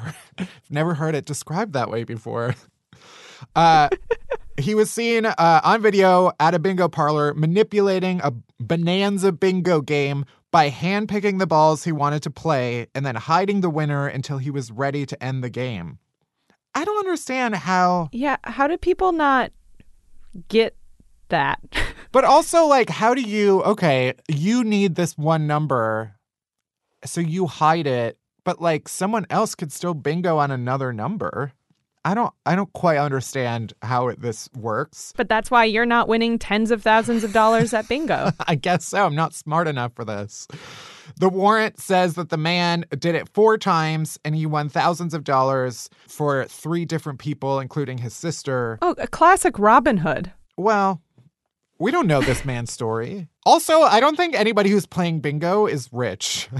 never 0.69 0.93
heard 0.93 1.15
it 1.15 1.25
described 1.25 1.73
that 1.73 1.89
way 1.89 2.03
before. 2.03 2.53
Uh 3.55 3.89
he 4.57 4.75
was 4.75 4.91
seen 4.91 5.25
uh, 5.25 5.61
on 5.63 5.81
video 5.81 6.31
at 6.39 6.53
a 6.53 6.59
bingo 6.59 6.89
parlor 6.89 7.33
manipulating 7.33 8.19
a 8.23 8.33
bonanza 8.59 9.31
bingo 9.31 9.81
game 9.81 10.25
by 10.51 10.69
handpicking 10.69 11.39
the 11.39 11.47
balls 11.47 11.83
he 11.83 11.91
wanted 11.91 12.21
to 12.23 12.29
play 12.29 12.87
and 12.93 13.05
then 13.05 13.15
hiding 13.15 13.61
the 13.61 13.69
winner 13.69 14.07
until 14.07 14.37
he 14.37 14.51
was 14.51 14.71
ready 14.71 15.05
to 15.05 15.23
end 15.23 15.43
the 15.43 15.49
game. 15.49 15.99
I 16.75 16.83
don't 16.83 16.99
understand 16.99 17.55
how 17.55 18.09
Yeah, 18.11 18.37
how 18.43 18.67
do 18.67 18.77
people 18.77 19.11
not 19.11 19.51
get 20.47 20.75
that? 21.29 21.59
But 22.11 22.25
also, 22.25 22.65
like, 22.65 22.89
how 22.89 23.13
do 23.13 23.21
you? 23.21 23.61
Okay, 23.61 24.13
you 24.27 24.63
need 24.63 24.95
this 24.95 25.15
one 25.15 25.45
number, 25.45 26.15
so 27.05 27.21
you 27.21 27.45
hide 27.45 27.85
it. 27.85 28.17
But 28.43 28.59
like, 28.59 28.89
someone 28.89 29.27
else 29.29 29.53
could 29.53 29.71
still 29.71 29.93
bingo 29.93 30.39
on 30.39 30.49
another 30.49 30.91
number. 30.91 31.53
I 32.05 32.13
don't. 32.13 32.33
I 32.45 32.55
don't 32.55 32.71
quite 32.73 32.97
understand 32.97 33.73
how 33.81 34.07
it, 34.07 34.21
this 34.21 34.49
works. 34.55 35.13
but 35.17 35.27
that's 35.27 35.51
why 35.51 35.65
you're 35.65 35.85
not 35.85 36.07
winning 36.07 36.39
tens 36.39 36.71
of 36.71 36.81
thousands 36.81 37.23
of 37.23 37.33
dollars 37.33 37.73
at 37.73 37.87
bingo. 37.89 38.31
I 38.47 38.55
guess 38.55 38.85
so. 38.85 39.05
I'm 39.05 39.15
not 39.15 39.33
smart 39.33 39.67
enough 39.67 39.93
for 39.95 40.05
this. 40.05 40.47
The 41.19 41.27
warrant 41.29 41.79
says 41.79 42.13
that 42.13 42.29
the 42.29 42.37
man 42.37 42.85
did 42.97 43.15
it 43.15 43.27
four 43.29 43.57
times 43.57 44.17
and 44.23 44.35
he 44.35 44.45
won 44.45 44.69
thousands 44.69 45.13
of 45.13 45.23
dollars 45.23 45.89
for 46.07 46.45
three 46.45 46.85
different 46.85 47.19
people, 47.19 47.59
including 47.59 47.97
his 47.97 48.13
sister. 48.13 48.77
oh, 48.81 48.95
a 48.97 49.07
classic 49.07 49.59
Robin 49.59 49.97
Hood. 49.97 50.31
Well, 50.55 51.01
we 51.79 51.91
don't 51.91 52.07
know 52.07 52.21
this 52.21 52.45
man's 52.45 52.71
story. 52.71 53.27
Also, 53.45 53.81
I 53.81 53.99
don't 53.99 54.15
think 54.15 54.35
anybody 54.35 54.69
who's 54.69 54.85
playing 54.85 55.19
bingo 55.21 55.65
is 55.65 55.89
rich. 55.91 56.49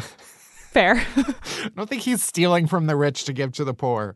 Fair. 0.72 1.06
I 1.18 1.70
don't 1.76 1.90
think 1.90 2.02
he's 2.04 2.22
stealing 2.24 2.68
from 2.68 2.88
the 2.88 2.96
rich 2.96 3.26
to 3.26 3.34
give 3.34 3.52
to 3.54 3.64
the 3.64 3.74
poor. 3.74 4.16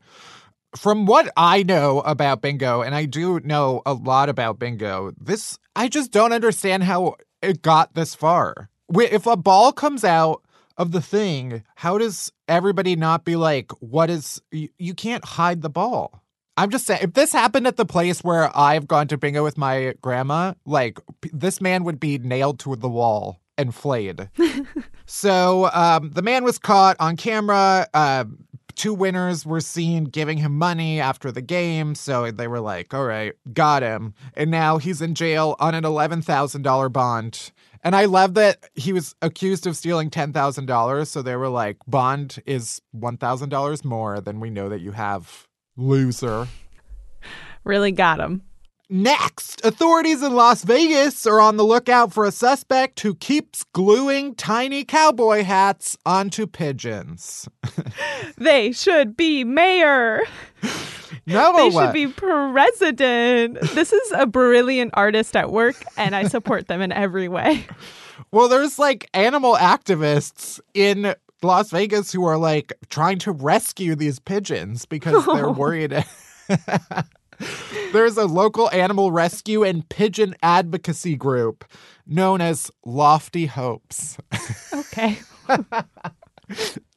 From 0.75 1.05
what 1.05 1.31
I 1.37 1.63
know 1.63 2.01
about 2.01 2.41
bingo, 2.41 2.81
and 2.81 2.95
I 2.95 3.05
do 3.05 3.39
know 3.41 3.81
a 3.85 3.93
lot 3.93 4.29
about 4.29 4.59
bingo, 4.59 5.13
this 5.19 5.59
I 5.75 5.87
just 5.87 6.11
don't 6.11 6.33
understand 6.33 6.83
how 6.83 7.15
it 7.41 7.61
got 7.61 7.93
this 7.93 8.15
far. 8.15 8.69
If 8.95 9.25
a 9.25 9.37
ball 9.37 9.71
comes 9.71 10.03
out 10.03 10.41
of 10.77 10.91
the 10.91 11.01
thing, 11.01 11.63
how 11.75 11.97
does 11.97 12.31
everybody 12.47 12.95
not 12.95 13.25
be 13.25 13.35
like, 13.35 13.71
what 13.79 14.09
is 14.09 14.41
you, 14.51 14.69
you 14.77 14.93
can't 14.93 15.23
hide 15.23 15.61
the 15.61 15.69
ball? 15.69 16.23
I'm 16.55 16.69
just 16.69 16.85
saying, 16.85 17.01
if 17.03 17.13
this 17.13 17.33
happened 17.33 17.65
at 17.65 17.77
the 17.77 17.85
place 17.85 18.23
where 18.23 18.55
I've 18.55 18.87
gone 18.87 19.07
to 19.07 19.17
bingo 19.17 19.43
with 19.43 19.57
my 19.57 19.95
grandma, 20.01 20.53
like 20.65 20.99
p- 21.21 21.31
this 21.33 21.59
man 21.59 21.83
would 21.83 21.99
be 21.99 22.19
nailed 22.19 22.59
to 22.59 22.75
the 22.75 22.89
wall 22.89 23.41
and 23.57 23.73
flayed. 23.73 24.29
so 25.05 25.69
um, 25.73 26.11
the 26.11 26.21
man 26.21 26.43
was 26.43 26.59
caught 26.59 26.95
on 26.99 27.17
camera. 27.17 27.87
Uh, 27.93 28.25
two 28.75 28.93
winners 28.93 29.45
were 29.45 29.61
seen 29.61 30.05
giving 30.05 30.37
him 30.37 30.57
money 30.57 30.99
after 30.99 31.31
the 31.31 31.41
game. 31.41 31.95
So 31.95 32.31
they 32.31 32.47
were 32.47 32.59
like, 32.59 32.93
all 32.93 33.05
right, 33.05 33.33
got 33.53 33.83
him. 33.83 34.13
And 34.35 34.51
now 34.51 34.77
he's 34.77 35.01
in 35.01 35.15
jail 35.15 35.55
on 35.59 35.75
an 35.75 35.83
$11,000 35.83 36.91
bond. 36.93 37.51
And 37.83 37.95
I 37.95 38.05
love 38.05 38.35
that 38.35 38.69
he 38.75 38.93
was 38.93 39.13
accused 39.21 39.67
of 39.67 39.75
stealing 39.75 40.09
$10,000. 40.09 41.07
So 41.07 41.21
they 41.21 41.35
were 41.35 41.49
like, 41.49 41.77
bond 41.85 42.41
is 42.45 42.81
$1,000 42.95 43.85
more 43.85 44.21
than 44.21 44.39
we 44.39 44.49
know 44.49 44.69
that 44.69 44.81
you 44.81 44.91
have, 44.91 45.47
loser. 45.75 46.47
really 47.63 47.91
got 47.91 48.19
him. 48.19 48.41
Next, 48.89 49.63
authorities 49.65 50.21
in 50.21 50.35
Las 50.35 50.63
Vegas 50.63 51.25
are 51.25 51.39
on 51.39 51.57
the 51.57 51.63
lookout 51.63 52.13
for 52.13 52.25
a 52.25 52.31
suspect 52.31 52.99
who 52.99 53.15
keeps 53.15 53.63
gluing 53.73 54.35
tiny 54.35 54.83
cowboy 54.83 55.43
hats 55.43 55.97
onto 56.05 56.45
pigeons. 56.47 57.47
They 58.37 58.71
should 58.71 59.15
be 59.15 59.43
mayor. 59.43 60.21
No, 61.25 61.55
They 61.55 61.69
should 61.71 61.93
be 61.93 62.07
president. 62.07 63.59
This 63.73 63.93
is 63.93 64.11
a 64.13 64.25
brilliant 64.25 64.91
artist 64.95 65.35
at 65.35 65.51
work, 65.51 65.75
and 65.97 66.15
I 66.15 66.27
support 66.27 66.67
them 66.67 66.81
in 66.81 66.91
every 66.91 67.27
way. 67.27 67.65
Well, 68.31 68.47
there's 68.49 68.79
like 68.79 69.09
animal 69.13 69.55
activists 69.55 70.59
in 70.73 71.13
Las 71.41 71.69
Vegas 71.71 72.11
who 72.11 72.25
are 72.25 72.37
like 72.37 72.73
trying 72.89 73.19
to 73.19 73.31
rescue 73.31 73.95
these 73.95 74.19
pigeons 74.19 74.85
because 74.85 75.25
they're 75.25 75.49
worried. 75.51 76.03
There's 77.91 78.17
a 78.17 78.25
local 78.25 78.69
animal 78.71 79.11
rescue 79.11 79.63
and 79.63 79.87
pigeon 79.87 80.35
advocacy 80.41 81.15
group 81.15 81.65
known 82.05 82.41
as 82.41 82.71
Lofty 82.85 83.45
Hopes. 83.45 84.17
Okay. 84.73 85.19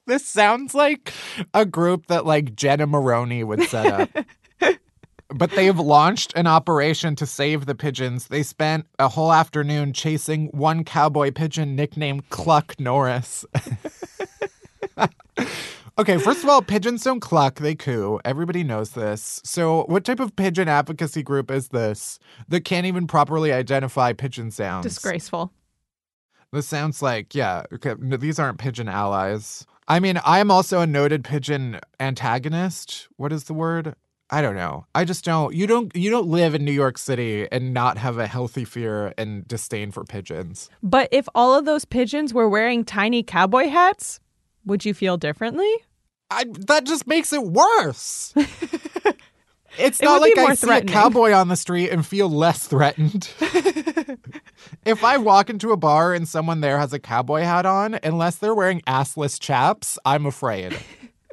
This 0.07 0.25
sounds 0.25 0.73
like 0.73 1.13
a 1.53 1.67
group 1.67 2.07
that 2.07 2.25
like 2.25 2.55
Jenna 2.55 2.87
Maroney 2.87 3.43
would 3.43 3.65
set 3.65 3.87
up. 3.87 4.09
but 5.35 5.51
they've 5.51 5.79
launched 5.79 6.33
an 6.37 6.47
operation 6.47 7.17
to 7.17 7.27
save 7.27 7.67
the 7.67 7.75
pigeons. 7.75 8.29
They 8.29 8.45
spent 8.45 8.87
a 9.01 9.09
whole 9.09 9.33
afternoon 9.33 9.93
chasing 9.93 10.47
one 10.49 10.85
cowboy 10.85 11.33
pigeon 11.33 11.75
nicknamed 11.75 12.31
Cluck 12.31 12.79
Norris. 12.79 13.45
okay, 15.99 16.19
first 16.19 16.43
of 16.43 16.49
all, 16.49 16.63
pigeons 16.63 17.03
don't 17.05 17.21
cluck, 17.21 17.57
they 17.57 17.75
coo. 17.75 18.21
Everybody 18.25 18.63
knows 18.65 18.91
this. 18.91 19.41
So, 19.45 19.85
what 19.85 20.05
type 20.05 20.21
of 20.21 20.37
pigeon 20.37 20.69
advocacy 20.69 21.23
group 21.23 21.51
is 21.51 21.69
this 21.69 22.19
that 22.49 22.65
can't 22.65 22.87
even 22.87 23.07
properly 23.07 23.53
identify 23.53 24.13
pigeon 24.13 24.51
sounds? 24.51 24.85
Disgraceful. 24.85 25.53
This 26.53 26.67
sounds 26.67 27.03
like, 27.03 27.35
yeah, 27.35 27.65
okay, 27.73 27.95
no, 27.99 28.17
these 28.17 28.39
aren't 28.39 28.59
pigeon 28.59 28.89
allies. 28.89 29.67
I 29.89 30.01
mean, 30.01 30.21
I'm 30.25 30.51
also 30.51 30.81
a 30.81 30.87
noted 30.87 31.25
pigeon 31.25 31.81
antagonist. 32.01 33.09
What 33.17 33.33
is 33.33 33.45
the 33.45 33.55
word? 33.55 33.95
I 34.31 34.43
don't 34.43 34.57
know. 34.57 34.87
I 34.95 35.05
just 35.05 35.25
don't. 35.25 35.55
You 35.55 35.69
don't. 35.69 35.95
You 35.95 36.11
don't 36.11 36.27
live 36.27 36.55
in 36.55 36.65
New 36.65 36.73
York 36.73 36.99
City 36.99 37.47
and 37.53 37.73
not 37.73 37.97
have 37.99 38.19
a 38.19 38.27
healthy 38.27 38.65
fear 38.65 39.15
and 39.17 39.47
disdain 39.47 39.93
for 39.93 40.03
pigeons. 40.03 40.69
But 40.83 41.09
if 41.13 41.29
all 41.35 41.55
of 41.55 41.65
those 41.65 41.85
pigeons 41.85 42.35
were 42.35 42.49
wearing 42.49 42.85
tiny 42.85 43.23
cowboy 43.23 43.69
hats, 43.69 44.19
would 44.65 44.85
you 44.85 44.95
feel 44.95 45.17
differently? 45.17 45.73
I, 46.31 46.45
that 46.67 46.85
just 46.85 47.07
makes 47.07 47.33
it 47.33 47.43
worse. 47.43 48.35
It's 49.79 50.01
It 50.01 50.05
not 50.05 50.21
like 50.21 50.39
I 50.39 50.55
see 50.55 50.71
a 50.71 50.85
cowboy 50.85 51.33
on 51.33 51.49
the 51.49 51.57
street 51.57 51.91
and 51.91 52.05
feel 52.05 52.31
less 52.31 52.67
threatened. 52.67 53.31
if 54.87 55.05
I 55.05 55.19
walk 55.19 55.51
into 55.51 55.73
a 55.73 55.77
bar 55.77 56.15
and 56.15 56.27
someone 56.27 56.61
there 56.61 56.79
has 56.79 56.93
a 56.93 56.99
cowboy 56.99 57.43
hat 57.43 57.67
on, 57.67 57.99
unless 58.03 58.37
they're 58.37 58.55
wearing 58.55 58.81
assless 58.87 59.39
chaps, 59.39 59.99
I'm 60.05 60.25
afraid. 60.27 60.77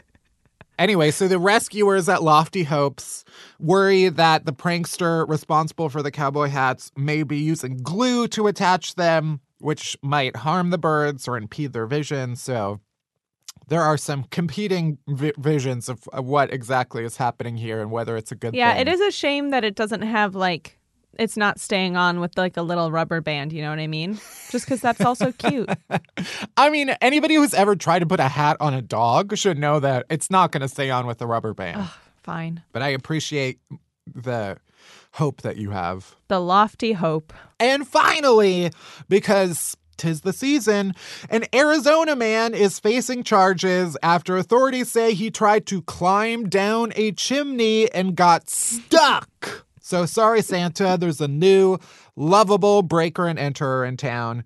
anyway, 0.79 1.11
so 1.11 1.27
the 1.27 1.39
rescuers 1.39 2.09
at 2.09 2.23
Lofty 2.23 2.63
Hopes 2.63 3.23
worry 3.59 4.09
that 4.09 4.45
the 4.45 4.53
prankster 4.53 5.27
responsible 5.27 5.89
for 5.89 6.01
the 6.03 6.11
cowboy 6.11 6.49
hats 6.49 6.91
may 6.97 7.23
be 7.23 7.37
using 7.37 7.77
glue 7.77 8.27
to 8.29 8.47
attach 8.47 8.95
them, 8.95 9.39
which 9.59 9.97
might 10.01 10.35
harm 10.37 10.69
the 10.69 10.77
birds 10.77 11.27
or 11.27 11.37
impede 11.37 11.71
their 11.73 11.87
vision. 11.87 12.35
So 12.35 12.81
there 13.67 13.81
are 13.81 13.97
some 13.97 14.23
competing 14.25 14.97
vi- 15.07 15.33
visions 15.37 15.89
of, 15.89 16.07
of 16.13 16.25
what 16.25 16.53
exactly 16.53 17.03
is 17.03 17.17
happening 17.17 17.57
here 17.57 17.81
and 17.81 17.91
whether 17.91 18.17
it's 18.17 18.31
a 18.31 18.35
good 18.35 18.53
Yeah, 18.55 18.73
thing. 18.73 18.81
it 18.87 18.87
is 18.87 19.01
a 19.01 19.11
shame 19.11 19.49
that 19.51 19.63
it 19.63 19.75
doesn't 19.75 20.01
have 20.01 20.35
like 20.35 20.79
it's 21.19 21.37
not 21.37 21.59
staying 21.59 21.95
on 21.95 22.19
with 22.19 22.35
like 22.39 22.57
a 22.57 22.63
little 22.63 22.91
rubber 22.91 23.21
band, 23.21 23.53
you 23.53 23.61
know 23.61 23.69
what 23.69 23.77
I 23.77 23.85
mean? 23.85 24.19
Just 24.49 24.65
cuz 24.65 24.81
that's 24.81 25.01
also 25.01 25.31
cute. 25.31 25.69
I 26.57 26.69
mean, 26.71 26.89
anybody 27.01 27.35
who's 27.35 27.53
ever 27.53 27.75
tried 27.75 27.99
to 27.99 28.07
put 28.07 28.19
a 28.19 28.27
hat 28.27 28.57
on 28.59 28.73
a 28.73 28.81
dog 28.81 29.37
should 29.37 29.59
know 29.59 29.79
that 29.79 30.07
it's 30.09 30.31
not 30.31 30.51
going 30.51 30.61
to 30.61 30.67
stay 30.67 30.89
on 30.89 31.05
with 31.05 31.21
a 31.21 31.27
rubber 31.27 31.53
band. 31.53 31.87
Fine. 32.23 32.63
But 32.71 32.81
I 32.81 32.87
appreciate 32.89 33.59
the 34.11 34.57
hope 35.13 35.41
that 35.43 35.57
you 35.57 35.69
have. 35.69 36.15
The 36.29 36.39
lofty 36.39 36.93
hope. 36.93 37.31
And 37.59 37.87
finally, 37.87 38.71
because 39.07 39.77
tis 39.97 40.21
the 40.21 40.33
season, 40.33 40.93
an 41.29 41.45
Arizona 41.53 42.15
man 42.15 42.53
is 42.53 42.79
facing 42.79 43.23
charges 43.23 43.97
after 44.03 44.37
authorities 44.37 44.91
say 44.91 45.13
he 45.13 45.31
tried 45.31 45.65
to 45.67 45.81
climb 45.83 46.49
down 46.49 46.93
a 46.95 47.11
chimney 47.11 47.91
and 47.91 48.15
got 48.15 48.49
stuck. 48.49 49.65
So 49.81 50.05
sorry, 50.05 50.41
Santa, 50.41 50.97
there's 50.99 51.21
a 51.21 51.27
new 51.27 51.77
lovable 52.15 52.83
breaker 52.83 53.27
and 53.27 53.37
enterer 53.37 53.87
in 53.87 53.97
town. 53.97 54.43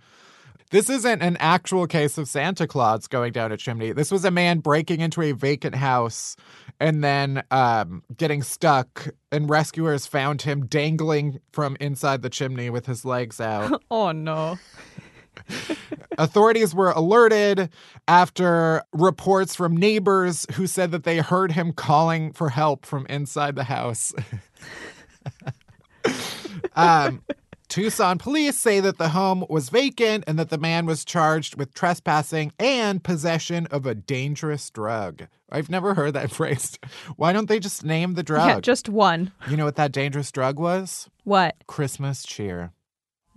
This 0.70 0.90
isn't 0.90 1.22
an 1.22 1.38
actual 1.40 1.88
case 1.88 2.18
of 2.18 2.28
Santa 2.28 2.68
Claus 2.68 3.08
going 3.08 3.32
down 3.32 3.54
a 3.54 3.58
chimney. 3.58 3.94
This 3.94 4.12
was 4.12 4.26
a 4.26 4.32
man 4.32 4.60
breaking 4.60 5.00
into 5.00 5.22
a 5.22 5.32
vacant 5.32 5.76
house 5.76 6.36
and 6.80 7.04
then 7.04 7.44
um, 7.52 8.04
getting 8.16 8.44
stuck, 8.44 9.08
and 9.32 9.50
rescuers 9.50 10.06
found 10.06 10.44
him 10.44 10.66
dangling 10.66 11.40
from 11.52 11.78
inside 11.80 12.22
the 12.22 12.30
chimney 12.30 12.70
with 12.70 12.86
his 12.86 13.06
legs 13.06 13.40
out. 13.40 13.82
Oh 13.92 14.12
no. 14.12 14.58
Authorities 16.18 16.74
were 16.74 16.92
alerted 16.92 17.70
after 18.08 18.84
reports 18.94 19.56
from 19.56 19.78
neighbors 19.78 20.46
who 20.54 20.68
said 20.68 20.92
that 20.92 21.04
they 21.04 21.18
heard 21.20 21.52
him 21.52 21.72
calling 21.72 22.32
for 22.34 22.50
help 22.50 22.86
from 22.86 23.06
inside 23.08 23.56
the 23.56 23.66
house. 23.66 24.14
um, 26.76 27.22
Tucson 27.68 28.18
police 28.18 28.58
say 28.58 28.80
that 28.80 28.98
the 28.98 29.10
home 29.10 29.46
was 29.50 29.70
vacant 29.70 30.24
and 30.26 30.40
that 30.40 30.50
the 30.50 30.58
man 30.58 30.86
was 30.86 31.04
charged 31.04 31.58
with 31.58 31.74
trespassing 31.74 32.54
and 32.58 33.04
possession 33.04 33.68
of 33.68 33.86
a 33.86 33.94
dangerous 33.94 34.70
drug. 34.70 35.28
I've 35.52 35.70
never 35.70 35.94
heard 35.94 36.14
that 36.14 36.32
phrase. 36.38 36.80
Why 37.18 37.34
don't 37.34 37.50
they 37.50 37.60
just 37.60 37.84
name 37.84 38.14
the 38.14 38.24
drug? 38.24 38.48
Yeah, 38.48 38.60
just 38.62 38.90
one. 38.90 39.32
you 39.50 39.58
know 39.58 39.66
what 39.66 39.76
that 39.76 39.92
dangerous 39.92 40.32
drug 40.32 40.60
was? 40.60 41.10
What? 41.24 41.56
Christmas 41.68 42.24
cheer. 42.24 42.72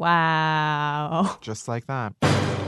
Wow. 0.00 1.36
Just 1.42 1.68
like 1.68 1.86
that. 1.86 2.14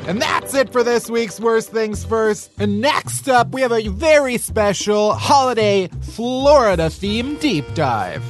And 0.07 0.21
that's 0.21 0.53
it 0.53 0.71
for 0.71 0.85
this 0.85 1.09
week's 1.09 1.41
Worst 1.41 1.71
Things 1.71 2.05
First. 2.05 2.51
And 2.59 2.83
next 2.83 3.27
up, 3.27 3.53
we 3.53 3.63
have 3.63 3.73
a 3.73 3.89
very 3.89 4.37
special 4.37 5.15
holiday 5.15 5.89
Florida 6.03 6.91
theme 6.91 7.37
deep 7.37 7.65
dive. 7.73 8.23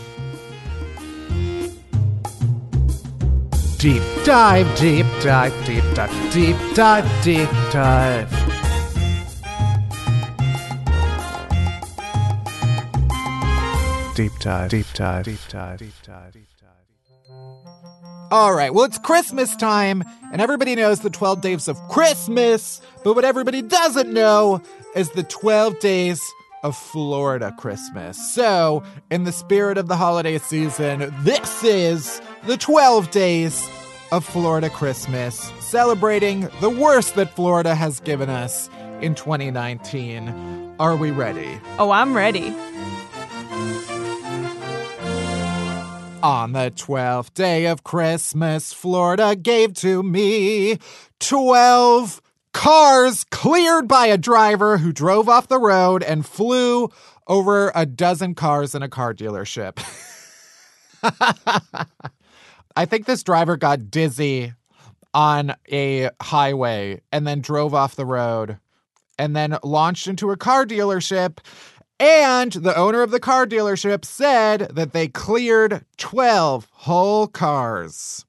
Deep 3.79 4.03
dive, 4.25 4.79
deep 4.79 5.07
dive, 5.21 5.67
deep 5.67 5.83
dive, 5.95 6.33
deep 6.33 6.57
dive, 6.75 7.25
deep 7.25 7.51
dive. 7.73 8.31
Deep 14.15 14.33
dive, 14.38 14.71
deep 14.71 14.87
dive, 14.95 15.25
deep 15.25 15.41
dive, 15.49 15.79
deep 15.79 15.95
dive. 16.05 16.52
All 18.33 18.55
right, 18.55 18.73
well, 18.73 18.87
it's 18.87 18.97
Christmas 18.97 19.55
time, 19.55 20.03
and 20.33 20.40
everybody 20.40 20.75
knows 20.75 21.01
the 21.01 21.11
12 21.11 21.42
days 21.42 21.68
of 21.68 21.77
Christmas, 21.90 22.81
but 23.05 23.14
what 23.14 23.27
everybody 23.27 23.61
doesn't 23.61 24.11
know 24.11 24.62
is 24.97 25.11
the 25.11 25.23
12 25.23 25.79
days 25.81 26.18
of 26.62 26.75
Florida 26.75 27.55
Christmas. 27.59 28.16
So, 28.35 28.85
in 29.11 29.25
the 29.25 29.33
spirit 29.33 29.77
of 29.77 29.88
the 29.88 29.99
holiday 29.99 30.38
season, 30.38 31.14
this 31.21 31.62
is 31.62 32.23
the 32.47 32.57
12 32.57 33.11
days 33.11 33.68
of 34.12 34.25
Florida 34.25 34.71
Christmas, 34.71 35.53
celebrating 35.61 36.49
the 36.62 36.71
worst 36.71 37.16
that 37.16 37.37
Florida 37.37 37.75
has 37.75 38.01
given 38.01 38.31
us 38.31 38.71
in 39.03 39.14
2019. 39.14 40.75
Are 40.81 40.97
we 40.97 41.11
ready? 41.11 41.61
Oh, 41.79 41.90
I'm 41.90 42.16
ready. 42.16 42.55
On 46.23 46.53
the 46.53 46.71
twelfth 46.71 47.35
day 47.35 47.67
of 47.67 47.83
Christmas, 47.83 48.73
Florida 48.73 49.35
gave 49.35 49.75
to 49.75 50.05
me 50.05 50.79
12 51.19 52.23
cars 52.53 53.25
cleared 53.25 53.89
by 53.89 54.07
a 54.07 54.17
driver 54.17 54.79
who 54.79 54.93
drove 54.93 55.29
off 55.29 55.49
the 55.49 55.59
road 55.59 56.05
and 56.05 56.25
flew 56.25 56.91
over 57.27 57.73
a 57.75 57.85
dozen 57.87 58.37
cars 58.37 58.77
in 58.77 58.85
a 58.85 58.89
car 58.89 59.13
dealership. 59.13 59.83
I 62.77 62.85
think 62.85 63.07
this 63.07 63.25
driver 63.25 63.57
got 63.57 63.91
dizzy 63.91 64.53
on 65.13 65.57
a 65.73 66.11
highway 66.23 67.01
and 67.11 67.27
then 67.27 67.41
drove 67.41 67.75
off 67.75 67.97
the 67.97 68.07
road 68.07 68.61
and 69.19 69.35
then 69.35 69.59
launched 69.63 70.07
into 70.07 70.31
a 70.31 70.37
car 70.37 70.67
dealership. 70.67 71.39
And 72.03 72.51
the 72.51 72.77
owner 72.77 73.03
of 73.03 73.12
the 73.12 73.21
car 73.21 73.47
dealership 73.47 74.05
said 74.05 74.73
that 74.73 74.93
they 74.93 75.07
cleared 75.07 75.85
12 75.99 76.67
whole 76.73 77.29
cars. 77.29 78.27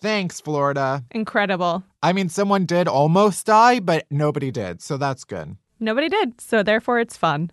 Thanks, 0.00 0.40
Florida. 0.40 1.04
Incredible. 1.12 1.84
I 2.02 2.12
mean, 2.12 2.28
someone 2.28 2.66
did 2.66 2.88
almost 2.88 3.46
die, 3.46 3.78
but 3.78 4.06
nobody 4.10 4.50
did. 4.50 4.82
So 4.82 4.96
that's 4.96 5.22
good. 5.22 5.56
Nobody 5.78 6.08
did, 6.08 6.40
so 6.40 6.64
therefore 6.64 6.98
it's 6.98 7.16
fun. 7.16 7.52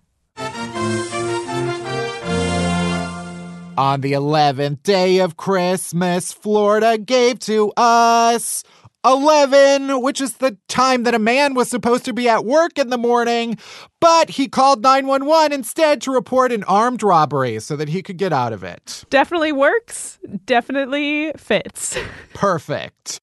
On 3.78 4.02
the 4.02 4.14
11th 4.14 4.82
day 4.82 5.20
of 5.20 5.38
Christmas, 5.38 6.34
Florida 6.34 6.98
gave 6.98 7.38
to 7.42 7.72
us 7.78 8.64
11, 9.06 10.02
which 10.02 10.20
is 10.20 10.38
the 10.38 10.58
time 10.68 11.04
that 11.04 11.16
a 11.16 11.20
man 11.20 11.54
was 11.54 11.70
supposed 11.70 12.04
to 12.06 12.14
be 12.14 12.28
at 12.28 12.44
work 12.44 12.78
in 12.78 12.90
the 12.90 12.98
morning, 12.98 13.58
but 14.02 14.32
he 14.32 14.48
called 14.48 14.82
911 14.82 15.54
instead 15.54 16.02
to 16.02 16.12
report 16.12 16.52
an 16.52 16.64
armed 16.66 17.02
robbery 17.02 17.60
so 17.60 17.76
that 17.78 17.90
he 17.90 18.02
could 18.02 18.18
get 18.18 18.34
out 18.34 18.52
of 18.52 18.64
it. 18.64 19.06
Definitely 19.10 19.54
works. 19.54 20.20
Definitely 20.46 21.32
fits. 21.38 21.98
Perfect. 22.34 23.22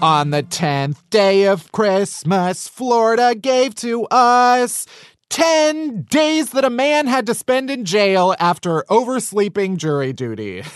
On 0.00 0.30
the 0.30 0.44
10th 0.44 1.02
day 1.10 1.46
of 1.46 1.70
Christmas, 1.72 2.68
Florida 2.68 3.34
gave 3.34 3.74
to 3.76 4.06
us 4.06 4.86
10 5.28 6.02
days 6.02 6.50
that 6.50 6.64
a 6.64 6.70
man 6.70 7.06
had 7.06 7.26
to 7.26 7.34
spend 7.34 7.70
in 7.70 7.84
jail 7.84 8.34
after 8.38 8.84
oversleeping 8.90 9.76
jury 9.76 10.12
duty. 10.14 10.62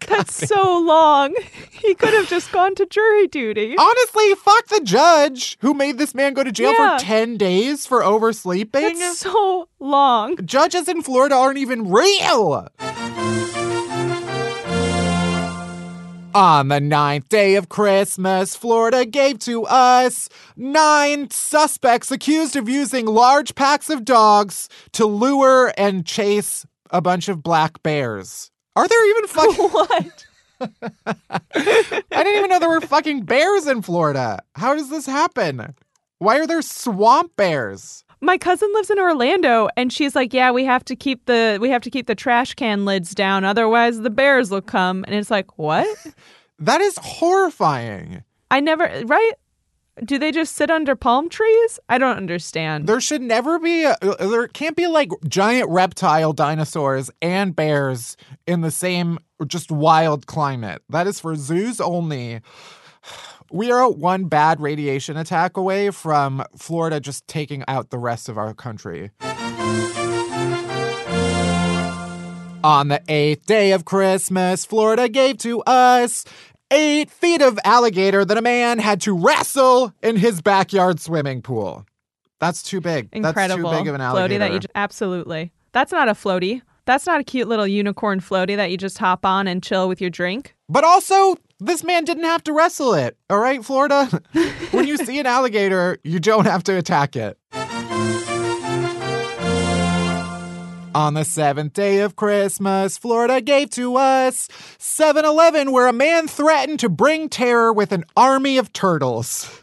That's 0.08 0.46
so 0.48 0.78
long. 0.78 1.34
He 1.78 1.94
could 1.94 2.12
have 2.12 2.28
just 2.28 2.50
gone 2.50 2.74
to 2.74 2.86
jury 2.86 3.28
duty. 3.28 3.76
Honestly, 3.78 4.34
fuck 4.34 4.66
the 4.66 4.80
judge 4.82 5.56
who 5.60 5.72
made 5.74 5.96
this 5.96 6.12
man 6.12 6.34
go 6.34 6.42
to 6.42 6.50
jail 6.50 6.72
Yeah. 6.72 6.98
for 6.98 7.04
10 7.04 7.36
days 7.36 7.86
for 7.86 8.02
oversleeping. 8.02 8.98
That's 8.98 9.18
so 9.20 9.68
long. 9.78 10.36
Judges 10.44 10.88
in 10.88 11.02
Florida 11.02 11.36
aren't 11.36 11.58
even 11.58 11.88
real. 11.88 12.66
On 16.34 16.68
the 16.68 16.80
ninth 16.80 17.28
day 17.28 17.54
of 17.54 17.68
Christmas, 17.68 18.54
Florida 18.54 19.04
gave 19.04 19.38
to 19.40 19.64
us 19.64 20.28
nine 20.56 21.30
suspects 21.30 22.10
accused 22.10 22.54
of 22.56 22.68
using 22.68 23.06
large 23.06 23.54
packs 23.54 23.88
of 23.88 24.04
dogs 24.04 24.68
to 24.92 25.06
lure 25.06 25.72
and 25.78 26.04
chase 26.04 26.66
a 26.90 27.00
bunch 27.00 27.28
of 27.28 27.42
black 27.42 27.82
bears. 27.82 28.50
Are 28.78 28.86
there 28.86 29.10
even 29.10 29.26
fucking. 29.26 29.68
What? 29.70 30.26
I 30.60 32.22
didn't 32.22 32.38
even 32.38 32.50
know 32.50 32.60
there 32.60 32.68
were 32.68 32.80
fucking 32.80 33.22
bears 33.22 33.66
in 33.66 33.82
Florida. 33.82 34.40
How 34.54 34.74
does 34.74 34.88
this 34.88 35.04
happen? 35.04 35.74
Why 36.18 36.38
are 36.38 36.46
there 36.46 36.62
swamp 36.62 37.34
bears? 37.34 38.04
My 38.20 38.38
cousin 38.38 38.70
lives 38.74 38.88
in 38.90 39.00
Orlando 39.00 39.68
and 39.76 39.92
she's 39.92 40.14
like, 40.14 40.32
"Yeah, 40.32 40.52
we 40.52 40.64
have 40.64 40.84
to 40.84 40.94
keep 40.94 41.26
the 41.26 41.58
we 41.60 41.70
have 41.70 41.82
to 41.82 41.90
keep 41.90 42.06
the 42.06 42.14
trash 42.14 42.54
can 42.54 42.84
lids 42.84 43.16
down 43.16 43.44
otherwise 43.44 43.98
the 44.00 44.10
bears 44.10 44.48
will 44.50 44.62
come." 44.62 45.04
And 45.08 45.14
it's 45.16 45.30
like, 45.30 45.58
"What?" 45.58 45.88
That 46.60 46.80
is 46.80 46.98
horrifying. 47.00 48.24
I 48.50 48.58
never 48.58 48.84
right? 49.06 49.32
Do 50.04 50.18
they 50.18 50.30
just 50.30 50.54
sit 50.54 50.70
under 50.70 50.94
palm 50.94 51.28
trees? 51.28 51.80
I 51.88 51.98
don't 51.98 52.16
understand. 52.16 52.86
There 52.86 53.00
should 53.00 53.22
never 53.22 53.58
be, 53.58 53.84
a, 53.84 53.96
there 54.00 54.48
can't 54.48 54.76
be 54.76 54.86
like 54.86 55.10
giant 55.26 55.68
reptile 55.70 56.32
dinosaurs 56.32 57.10
and 57.20 57.54
bears 57.54 58.16
in 58.46 58.60
the 58.60 58.70
same 58.70 59.18
just 59.46 59.70
wild 59.70 60.26
climate. 60.26 60.82
That 60.88 61.06
is 61.06 61.20
for 61.20 61.34
zoos 61.34 61.80
only. 61.80 62.40
We 63.50 63.70
are 63.70 63.90
one 63.90 64.24
bad 64.24 64.60
radiation 64.60 65.16
attack 65.16 65.56
away 65.56 65.90
from 65.90 66.44
Florida 66.56 67.00
just 67.00 67.26
taking 67.26 67.64
out 67.66 67.90
the 67.90 67.98
rest 67.98 68.28
of 68.28 68.36
our 68.36 68.52
country. 68.52 69.10
On 72.64 72.88
the 72.88 73.00
eighth 73.08 73.46
day 73.46 73.72
of 73.72 73.84
Christmas, 73.84 74.64
Florida 74.64 75.08
gave 75.08 75.38
to 75.38 75.62
us 75.62 76.24
eight 76.70 77.10
feet 77.10 77.42
of 77.42 77.58
alligator 77.64 78.24
that 78.24 78.36
a 78.36 78.42
man 78.42 78.78
had 78.78 79.00
to 79.02 79.16
wrestle 79.16 79.92
in 80.02 80.16
his 80.16 80.40
backyard 80.40 81.00
swimming 81.00 81.42
pool. 81.42 81.86
That's 82.40 82.62
too 82.62 82.80
big. 82.80 83.08
Incredible. 83.12 83.70
That's 83.70 83.78
too 83.78 83.84
big 83.84 83.88
of 83.88 83.94
an 83.94 84.00
alligator. 84.00 84.34
Floaty 84.34 84.38
that 84.38 84.52
you 84.52 84.58
just, 84.60 84.72
absolutely. 84.74 85.52
That's 85.72 85.92
not 85.92 86.08
a 86.08 86.12
floaty. 86.12 86.62
That's 86.84 87.06
not 87.06 87.20
a 87.20 87.24
cute 87.24 87.48
little 87.48 87.66
unicorn 87.66 88.20
floaty 88.20 88.56
that 88.56 88.70
you 88.70 88.76
just 88.76 88.96
hop 88.98 89.26
on 89.26 89.46
and 89.46 89.62
chill 89.62 89.88
with 89.88 90.00
your 90.00 90.10
drink. 90.10 90.54
But 90.68 90.84
also, 90.84 91.36
this 91.60 91.84
man 91.84 92.04
didn't 92.04 92.24
have 92.24 92.42
to 92.44 92.52
wrestle 92.52 92.94
it. 92.94 93.16
All 93.28 93.38
right, 93.38 93.64
Florida? 93.64 94.06
when 94.70 94.86
you 94.86 94.96
see 94.96 95.18
an 95.18 95.26
alligator, 95.26 95.98
you 96.04 96.20
don't 96.20 96.46
have 96.46 96.64
to 96.64 96.76
attack 96.78 97.16
it. 97.16 97.36
On 100.98 101.14
the 101.14 101.24
seventh 101.24 101.74
day 101.74 102.00
of 102.00 102.16
Christmas, 102.16 102.98
Florida 102.98 103.40
gave 103.40 103.70
to 103.70 103.94
us 103.94 104.48
7 104.78 105.24
Eleven, 105.24 105.70
where 105.70 105.86
a 105.86 105.92
man 105.92 106.26
threatened 106.26 106.80
to 106.80 106.88
bring 106.88 107.28
terror 107.28 107.72
with 107.72 107.92
an 107.92 108.02
army 108.16 108.58
of 108.58 108.72
turtles. 108.72 109.62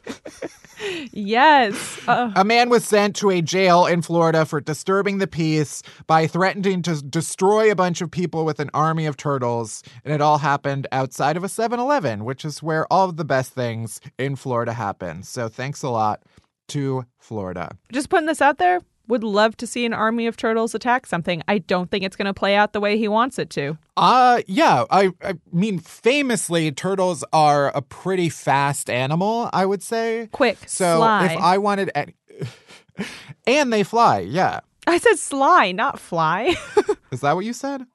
Yes. 1.12 2.00
Uh, 2.08 2.32
A 2.38 2.45
man 2.45 2.69
was 2.69 2.86
sent 2.86 3.17
to 3.17 3.32
a 3.32 3.41
jail 3.41 3.86
in 3.86 4.02
Florida 4.02 4.45
for 4.45 4.62
disturbing 4.62 5.17
the 5.17 5.28
peace 5.28 5.84
by 6.08 6.26
threatening 6.26 6.82
to 6.84 7.02
destroy 7.02 7.69
a 7.69 7.76
bunch 7.76 8.00
of 8.00 8.10
people 8.12 8.45
with 8.45 8.62
an 8.62 8.69
army 8.74 9.06
of 9.06 9.17
turtles. 9.17 9.84
And 10.06 10.13
it 10.13 10.21
all 10.21 10.38
happened 10.38 10.88
outside 10.93 11.36
of 11.36 11.43
a 11.43 11.50
7 11.50 11.78
Eleven, 11.82 12.24
which 12.24 12.45
is 12.45 12.63
where 12.63 12.86
all 12.91 13.10
of 13.10 13.17
the 13.17 13.26
best 13.26 13.52
things 13.54 14.00
in 14.17 14.38
Florida 14.38 14.71
happen. 14.71 15.21
So 15.24 15.50
thanks 15.50 15.84
a 15.84 15.89
lot 15.89 16.24
to 16.69 17.06
Florida. 17.19 17.76
just 17.91 18.10
putting 18.10 18.26
this 18.28 18.41
out 18.41 18.58
there. 18.58 18.80
Would 19.08 19.24
love 19.24 19.56
to 19.58 19.68
see 19.68 19.86
an 19.86 19.94
army 19.94 20.26
of 20.28 20.36
turtles 20.36 20.74
attack 20.74 21.06
something. 21.06 21.44
I 21.48 21.60
don't 21.60 21.91
think 21.91 22.04
it's 22.04 22.15
going 22.15 22.26
to 22.26 22.34
play 22.34 22.56
out 22.56 22.74
the 22.74 22.80
way 22.80 22.98
he 22.98 23.08
wants 23.08 23.38
it 23.38 23.50
to. 23.52 23.78
Uh 23.98 24.41
yeah, 24.48 24.86
I 24.89 25.12
I 25.24 25.36
mean 25.52 25.80
famously 25.80 26.72
turtles 26.72 27.24
are 27.32 27.70
a 27.76 27.82
pretty 27.82 28.30
fast 28.30 28.89
animal, 28.89 29.50
I 29.54 29.65
would 29.65 29.84
say. 29.84 30.28
Quick, 30.32 30.58
So 30.68 30.98
sly. 30.98 31.26
if 31.28 31.38
I 31.39 31.58
wanted 31.60 31.91
any- 31.96 32.15
and 33.48 33.72
they 33.72 33.84
fly, 33.84 34.20
yeah. 34.20 34.62
I 34.88 34.98
said 34.98 35.18
sly, 35.18 35.72
not 35.72 36.00
fly. 36.00 36.56
Is 37.12 37.22
that 37.22 37.36
what 37.36 37.46
you 37.46 37.54
said? 37.54 37.86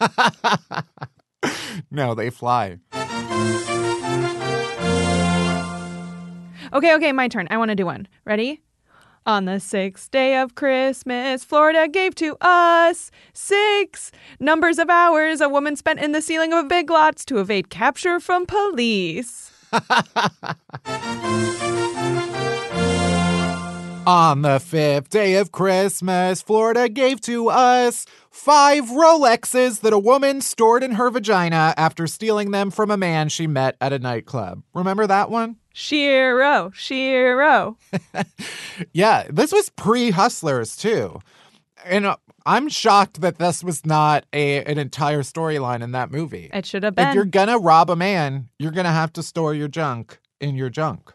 no, 1.90 2.14
they 2.14 2.30
fly. 2.30 2.78
Okay, 6.72 6.94
okay, 6.94 7.12
my 7.12 7.28
turn. 7.28 7.48
I 7.50 7.56
want 7.58 7.70
to 7.70 7.74
do 7.74 7.84
one. 7.86 8.06
Ready? 8.24 8.60
On 9.26 9.44
the 9.44 9.60
sixth 9.60 10.10
day 10.10 10.40
of 10.40 10.54
Christmas, 10.54 11.44
Florida 11.44 11.86
gave 11.86 12.14
to 12.16 12.38
us 12.40 13.10
six 13.34 14.10
numbers 14.38 14.78
of 14.78 14.88
hours 14.88 15.42
a 15.42 15.48
woman 15.48 15.76
spent 15.76 16.00
in 16.00 16.12
the 16.12 16.22
ceiling 16.22 16.54
of 16.54 16.68
big 16.68 16.88
lots 16.88 17.24
to 17.26 17.38
evade 17.38 17.68
capture 17.68 18.18
from 18.18 18.46
police. 18.46 19.52
On 24.06 24.40
the 24.42 24.58
fifth 24.58 25.10
day 25.10 25.34
of 25.36 25.52
Christmas, 25.52 26.40
Florida 26.40 26.88
gave 26.88 27.20
to 27.20 27.50
us 27.50 28.06
five 28.30 28.84
Rolexes 28.86 29.82
that 29.82 29.92
a 29.92 29.98
woman 29.98 30.40
stored 30.40 30.82
in 30.82 30.92
her 30.92 31.10
vagina 31.10 31.74
after 31.76 32.06
stealing 32.06 32.50
them 32.50 32.70
from 32.70 32.90
a 32.90 32.96
man 32.96 33.28
she 33.28 33.46
met 33.46 33.76
at 33.80 33.92
a 33.92 33.98
nightclub. 33.98 34.62
Remember 34.74 35.06
that 35.06 35.30
one? 35.30 35.59
Shiro, 35.72 36.70
Shiro. 36.74 37.76
Yeah, 38.92 39.26
this 39.30 39.52
was 39.52 39.68
pre 39.70 40.10
Hustlers 40.10 40.74
too. 40.76 41.20
And 41.84 42.06
uh, 42.06 42.16
I'm 42.46 42.68
shocked 42.68 43.20
that 43.20 43.38
this 43.38 43.62
was 43.62 43.84
not 43.84 44.24
a 44.32 44.64
an 44.64 44.78
entire 44.78 45.22
storyline 45.22 45.82
in 45.82 45.92
that 45.92 46.10
movie. 46.10 46.50
It 46.52 46.64
should 46.66 46.82
have 46.82 46.94
been. 46.94 47.08
If 47.08 47.14
you're 47.14 47.24
gonna 47.26 47.58
rob 47.58 47.90
a 47.90 47.96
man, 47.96 48.48
you're 48.58 48.72
gonna 48.72 48.92
have 48.92 49.12
to 49.14 49.22
store 49.22 49.54
your 49.54 49.68
junk 49.68 50.18
in 50.40 50.56
your 50.56 50.70
junk. 50.70 51.12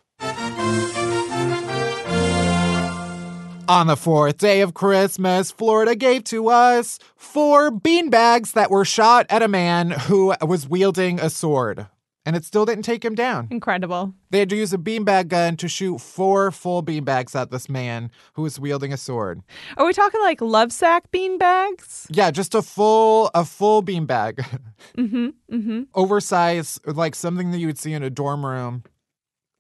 On 3.68 3.88
the 3.88 3.98
fourth 3.98 4.38
day 4.38 4.62
of 4.62 4.76
Christmas, 4.76 5.50
Florida 5.50 5.96
gave 5.96 6.24
to 6.26 6.50
us 6.50 7.00
four 7.16 7.72
beanbags 7.72 8.54
that 8.54 8.70
were 8.70 8.86
shot 8.86 9.26
at 9.28 9.42
a 9.42 9.48
man 9.48 9.90
who 9.90 10.36
was 10.44 10.70
wielding 10.70 11.20
a 11.20 11.32
sword. 11.32 11.88
And 12.26 12.36
it 12.36 12.44
still 12.44 12.66
didn't 12.66 12.86
take 12.86 13.06
him 13.06 13.14
down. 13.14 13.48
Incredible. 13.52 14.14
They 14.32 14.40
had 14.40 14.50
to 14.50 14.56
use 14.56 14.74
a 14.74 14.80
beanbag 14.80 15.28
gun 15.28 15.58
to 15.58 15.68
shoot 15.68 16.00
four 16.02 16.50
full 16.52 16.82
beanbags 16.82 17.40
at 17.40 17.52
this 17.52 17.70
man 17.70 18.10
who 18.34 18.42
was 18.42 18.60
wielding 18.60 18.92
a 18.92 18.98
sword. 18.98 19.42
Are 19.78 19.86
we 19.86 19.94
talking 19.94 20.22
like 20.22 20.42
love 20.42 20.72
sack 20.72 21.12
bean 21.12 21.38
bags? 21.38 22.08
Yeah, 22.10 22.32
just 22.32 22.56
a 22.56 22.64
full 22.64 23.30
a 23.36 23.46
full 23.46 23.84
beanbag. 23.84 24.46
Mm-hmm. 24.98 25.30
Mm-hmm. 25.52 25.82
Oversized, 25.96 26.86
like 26.86 27.16
something 27.16 27.52
that 27.52 27.58
you 27.58 27.68
would 27.68 27.80
see 27.80 27.94
in 27.94 28.04
a 28.04 28.10
dorm 28.10 28.46
room. 28.46 28.84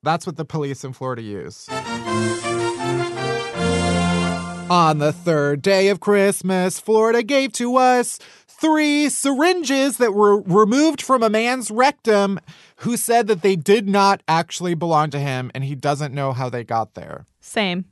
That's 0.03 0.27
what 0.27 0.37
the 0.37 0.45
police 0.45 0.83
in 0.83 0.93
Florida 0.93 1.23
use. 1.23 1.67
On 4.69 4.97
the 4.97 5.13
third 5.13 5.61
day 5.61 5.89
of 5.89 5.99
Christmas, 5.99 6.79
Florida 6.79 7.21
gave 7.21 7.53
to 7.53 7.77
us 7.77 8.19
three 8.59 9.09
syringes 9.09 9.97
that 9.97 10.13
were 10.13 10.41
removed 10.41 11.01
from 11.01 11.23
a 11.23 11.29
man's 11.29 11.71
rectum 11.71 12.39
who 12.77 12.97
said 12.97 13.27
that 13.27 13.41
they 13.41 13.55
did 13.55 13.87
not 13.87 14.21
actually 14.27 14.73
belong 14.73 15.09
to 15.11 15.19
him 15.19 15.51
and 15.53 15.63
he 15.63 15.75
doesn't 15.75 16.13
know 16.13 16.33
how 16.33 16.49
they 16.49 16.63
got 16.63 16.93
there. 16.93 17.25
Same. 17.39 17.85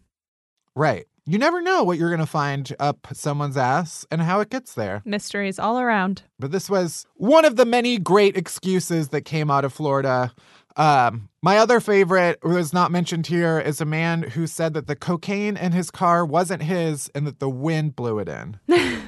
Right. 0.76 1.06
You 1.26 1.38
never 1.38 1.62
know 1.62 1.84
what 1.84 1.98
you're 1.98 2.10
going 2.10 2.20
to 2.20 2.26
find 2.26 2.76
up 2.80 3.08
someone's 3.14 3.56
ass 3.56 4.06
and 4.12 4.22
how 4.22 4.42
it 4.42 4.50
gets 4.50 4.74
there. 4.74 5.02
Mysteries 5.06 5.58
all 5.58 5.80
around. 5.80 6.24
But 6.38 6.52
this 6.52 6.70
was 6.70 7.06
one 7.16 7.46
of 7.46 7.56
the 7.56 7.66
many 7.66 7.98
great 7.98 8.36
excuses 8.36 9.10
that 9.10 9.22
came 9.22 9.50
out 9.50 9.64
of 9.64 9.72
Florida. 9.72 10.34
Um, 10.76 11.30
my 11.42 11.60
other 11.60 11.80
favorite, 11.80 12.40
who 12.42 12.58
is 12.58 12.74
not 12.74 12.92
mentioned 12.92 13.28
here, 13.28 13.58
is 13.58 13.80
a 13.80 13.86
man 13.86 14.24
who 14.24 14.48
said 14.48 14.74
that 14.74 14.88
the 14.88 14.98
cocaine 14.98 15.56
in 15.56 15.72
his 15.72 15.92
car 15.92 16.26
wasn't 16.26 16.64
his 16.64 17.10
and 17.16 17.26
that 17.26 17.40
the 17.40 17.50
wind 17.50 17.96
blew 17.96 18.20
it 18.20 18.28
in. 18.28 18.60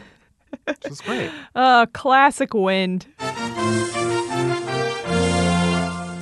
Which 0.65 0.85
is 0.85 1.01
great. 1.01 1.31
Oh, 1.55 1.85
classic 1.93 2.53
wind. 2.53 3.05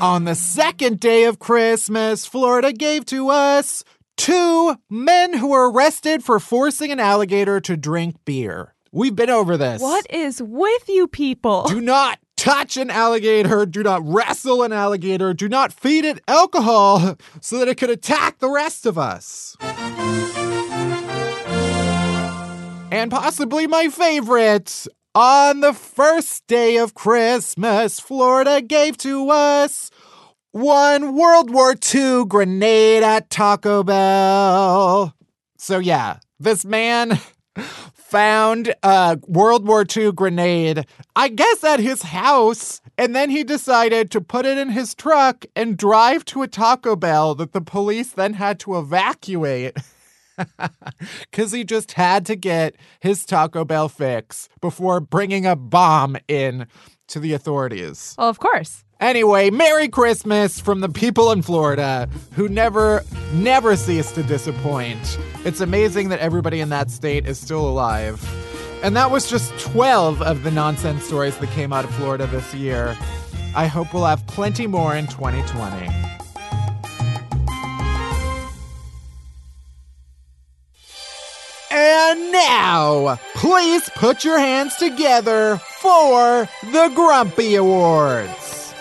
On 0.01 0.25
the 0.25 0.35
second 0.35 0.99
day 0.99 1.23
of 1.23 1.39
Christmas, 1.39 2.25
Florida 2.25 2.73
gave 2.73 3.05
to 3.05 3.29
us 3.29 3.85
two 4.17 4.75
men 4.89 5.33
who 5.33 5.47
were 5.47 5.71
arrested 5.71 6.23
for 6.23 6.39
forcing 6.39 6.91
an 6.91 6.99
alligator 6.99 7.61
to 7.61 7.77
drink 7.77 8.15
beer. 8.25 8.73
We've 8.91 9.15
been 9.15 9.29
over 9.29 9.55
this. 9.55 9.81
What 9.81 10.05
is 10.09 10.41
with 10.41 10.89
you 10.89 11.07
people? 11.07 11.63
Do 11.67 11.79
not 11.81 12.19
touch 12.35 12.75
an 12.75 12.91
alligator. 12.91 13.65
Do 13.65 13.81
not 13.81 14.01
wrestle 14.05 14.63
an 14.63 14.73
alligator. 14.73 15.33
Do 15.33 15.47
not 15.47 15.71
feed 15.71 16.03
it 16.03 16.19
alcohol 16.27 17.15
so 17.39 17.57
that 17.59 17.69
it 17.69 17.77
could 17.77 17.89
attack 17.89 18.39
the 18.39 18.49
rest 18.49 18.85
of 18.85 18.97
us. 18.97 19.55
And 22.93 23.09
possibly 23.09 23.65
my 23.65 23.87
favorite 23.87 24.85
On 25.15 25.61
the 25.61 25.73
first 25.73 26.45
day 26.45 26.77
of 26.77 26.93
Christmas, 26.93 27.99
Florida 27.99 28.61
gave 28.61 28.97
to 28.97 29.31
us 29.31 29.89
one 30.51 31.15
World 31.15 31.49
War 31.49 31.73
II 31.73 32.25
grenade 32.25 33.01
at 33.01 33.31
Taco 33.31 33.81
Bell. 33.81 35.15
So, 35.57 35.79
yeah, 35.79 36.19
this 36.39 36.65
man 36.65 37.17
found 37.95 38.75
a 38.83 39.17
World 39.27 39.67
War 39.67 39.83
II 39.89 40.11
grenade, 40.11 40.85
I 41.15 41.29
guess 41.29 41.63
at 41.63 41.79
his 41.79 42.03
house, 42.03 42.79
and 42.95 43.15
then 43.15 43.31
he 43.31 43.43
decided 43.43 44.11
to 44.11 44.21
put 44.21 44.45
it 44.45 44.59
in 44.59 44.69
his 44.69 44.93
truck 44.93 45.47
and 45.55 45.77
drive 45.77 46.25
to 46.25 46.43
a 46.43 46.47
Taco 46.47 46.95
Bell 46.95 47.33
that 47.33 47.53
the 47.53 47.61
police 47.61 48.11
then 48.11 48.33
had 48.33 48.59
to 48.59 48.77
evacuate. 48.77 49.77
Because 51.31 51.51
he 51.51 51.63
just 51.63 51.93
had 51.93 52.25
to 52.27 52.35
get 52.35 52.75
his 52.99 53.25
Taco 53.25 53.65
Bell 53.65 53.89
fix 53.89 54.47
before 54.61 54.99
bringing 54.99 55.45
a 55.45 55.55
bomb 55.55 56.15
in 56.27 56.67
to 57.07 57.19
the 57.19 57.33
authorities. 57.33 58.15
Well, 58.17 58.29
of 58.29 58.39
course. 58.39 58.83
Anyway, 58.99 59.49
Merry 59.49 59.89
Christmas 59.89 60.59
from 60.59 60.79
the 60.79 60.87
people 60.87 61.31
in 61.31 61.41
Florida 61.41 62.07
who 62.35 62.47
never, 62.47 63.03
never 63.33 63.75
cease 63.75 64.11
to 64.13 64.23
disappoint. 64.23 65.19
It's 65.43 65.59
amazing 65.59 66.09
that 66.09 66.19
everybody 66.19 66.61
in 66.61 66.69
that 66.69 66.89
state 66.89 67.27
is 67.27 67.37
still 67.37 67.67
alive. 67.67 68.23
And 68.81 68.95
that 68.95 69.11
was 69.11 69.29
just 69.29 69.51
12 69.59 70.21
of 70.21 70.43
the 70.43 70.51
nonsense 70.51 71.03
stories 71.03 71.37
that 71.37 71.49
came 71.51 71.73
out 71.73 71.83
of 71.85 71.93
Florida 71.95 72.27
this 72.27 72.53
year. 72.53 72.97
I 73.55 73.67
hope 73.67 73.93
we'll 73.93 74.05
have 74.05 74.25
plenty 74.27 74.67
more 74.67 74.95
in 74.95 75.07
2020. 75.07 76.22
And 81.85 82.31
now, 82.31 83.19
please 83.35 83.89
put 83.89 84.23
your 84.23 84.39
hands 84.39 84.73
together 84.77 85.57
for 85.81 86.47
the 86.71 86.89
Grumpy 86.95 87.55
Awards. 87.55 88.73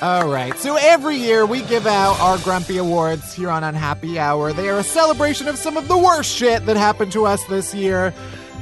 All 0.00 0.28
right, 0.28 0.56
so 0.56 0.76
every 0.76 1.16
year 1.16 1.44
we 1.46 1.62
give 1.62 1.84
out 1.84 2.16
our 2.20 2.38
Grumpy 2.38 2.76
Awards 2.76 3.34
here 3.34 3.50
on 3.50 3.64
Unhappy 3.64 4.20
Hour. 4.20 4.52
They 4.52 4.68
are 4.68 4.78
a 4.78 4.84
celebration 4.84 5.48
of 5.48 5.56
some 5.58 5.76
of 5.76 5.88
the 5.88 5.98
worst 5.98 6.30
shit 6.30 6.64
that 6.66 6.76
happened 6.76 7.10
to 7.10 7.26
us 7.26 7.42
this 7.46 7.74
year. 7.74 8.14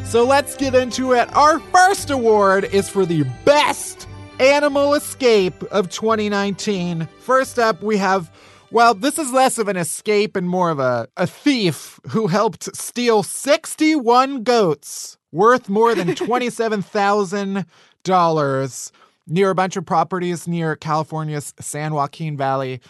So 0.06 0.24
let's 0.24 0.56
get 0.56 0.74
into 0.74 1.12
it. 1.12 1.30
Our 1.36 1.58
first 1.58 2.08
award 2.08 2.64
is 2.64 2.88
for 2.88 3.04
the 3.04 3.24
best 3.44 4.08
animal 4.40 4.94
escape 4.94 5.62
of 5.64 5.90
2019. 5.90 7.06
First 7.18 7.58
up, 7.58 7.82
we 7.82 7.98
have 7.98 8.30
well, 8.74 8.92
this 8.92 9.18
is 9.20 9.32
less 9.32 9.56
of 9.58 9.68
an 9.68 9.76
escape 9.76 10.34
and 10.34 10.48
more 10.48 10.70
of 10.70 10.80
a, 10.80 11.06
a 11.16 11.28
thief 11.28 12.00
who 12.08 12.26
helped 12.26 12.76
steal 12.76 13.22
61 13.22 14.42
goats 14.42 15.16
worth 15.30 15.68
more 15.68 15.94
than 15.94 16.08
$27,000 16.08 18.92
near 19.28 19.50
a 19.50 19.54
bunch 19.54 19.76
of 19.76 19.86
properties 19.86 20.48
near 20.48 20.74
California's 20.74 21.54
San 21.60 21.94
Joaquin 21.94 22.36
Valley. 22.36 22.80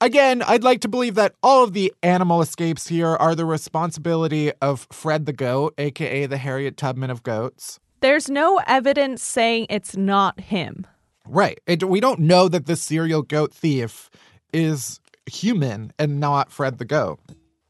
Again, 0.00 0.42
I'd 0.42 0.62
like 0.62 0.80
to 0.82 0.88
believe 0.88 1.16
that 1.16 1.34
all 1.42 1.64
of 1.64 1.72
the 1.72 1.92
animal 2.04 2.40
escapes 2.40 2.86
here 2.86 3.16
are 3.16 3.34
the 3.34 3.44
responsibility 3.44 4.52
of 4.62 4.86
Fred 4.92 5.26
the 5.26 5.32
goat, 5.32 5.74
aka 5.76 6.26
the 6.26 6.38
Harriet 6.38 6.76
Tubman 6.76 7.10
of 7.10 7.24
goats. 7.24 7.80
There's 7.98 8.30
no 8.30 8.60
evidence 8.68 9.24
saying 9.24 9.66
it's 9.70 9.96
not 9.96 10.38
him. 10.38 10.86
Right. 11.26 11.60
It, 11.66 11.88
we 11.88 11.98
don't 11.98 12.20
know 12.20 12.46
that 12.46 12.66
the 12.66 12.76
serial 12.76 13.22
goat 13.22 13.52
thief 13.52 14.08
is 14.52 15.00
human 15.26 15.92
and 15.98 16.20
not 16.20 16.50
Fred 16.50 16.78
the 16.78 16.84
goat. 16.84 17.20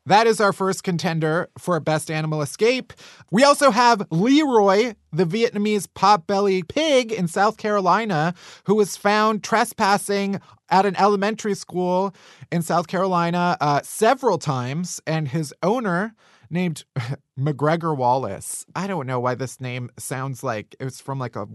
That 0.04 0.26
is 0.26 0.40
our 0.40 0.52
first 0.52 0.82
contender 0.82 1.48
for 1.56 1.78
Best 1.78 2.10
Animal 2.10 2.42
Escape. 2.42 2.92
We 3.30 3.44
also 3.44 3.70
have 3.70 4.04
Leroy, 4.10 4.94
the 5.12 5.24
Vietnamese 5.24 5.86
potbelly 5.86 6.66
pig 6.66 7.12
in 7.12 7.28
South 7.28 7.56
Carolina, 7.56 8.34
who 8.64 8.74
was 8.74 8.96
found 8.96 9.44
trespassing 9.44 10.40
at 10.70 10.86
an 10.86 10.96
elementary 10.96 11.54
school 11.54 12.14
in 12.50 12.62
South 12.62 12.88
Carolina 12.88 13.56
uh, 13.60 13.80
several 13.84 14.38
times, 14.38 15.00
and 15.06 15.28
his 15.28 15.54
owner, 15.62 16.14
named 16.50 16.84
McGregor 17.38 17.96
Wallace. 17.96 18.66
I 18.76 18.86
don't 18.86 19.06
know 19.06 19.20
why 19.20 19.34
this 19.34 19.60
name 19.60 19.90
sounds 19.98 20.42
like 20.42 20.76
it 20.80 20.84
was 20.84 21.00
from 21.00 21.18
like 21.18 21.36
a 21.36 21.48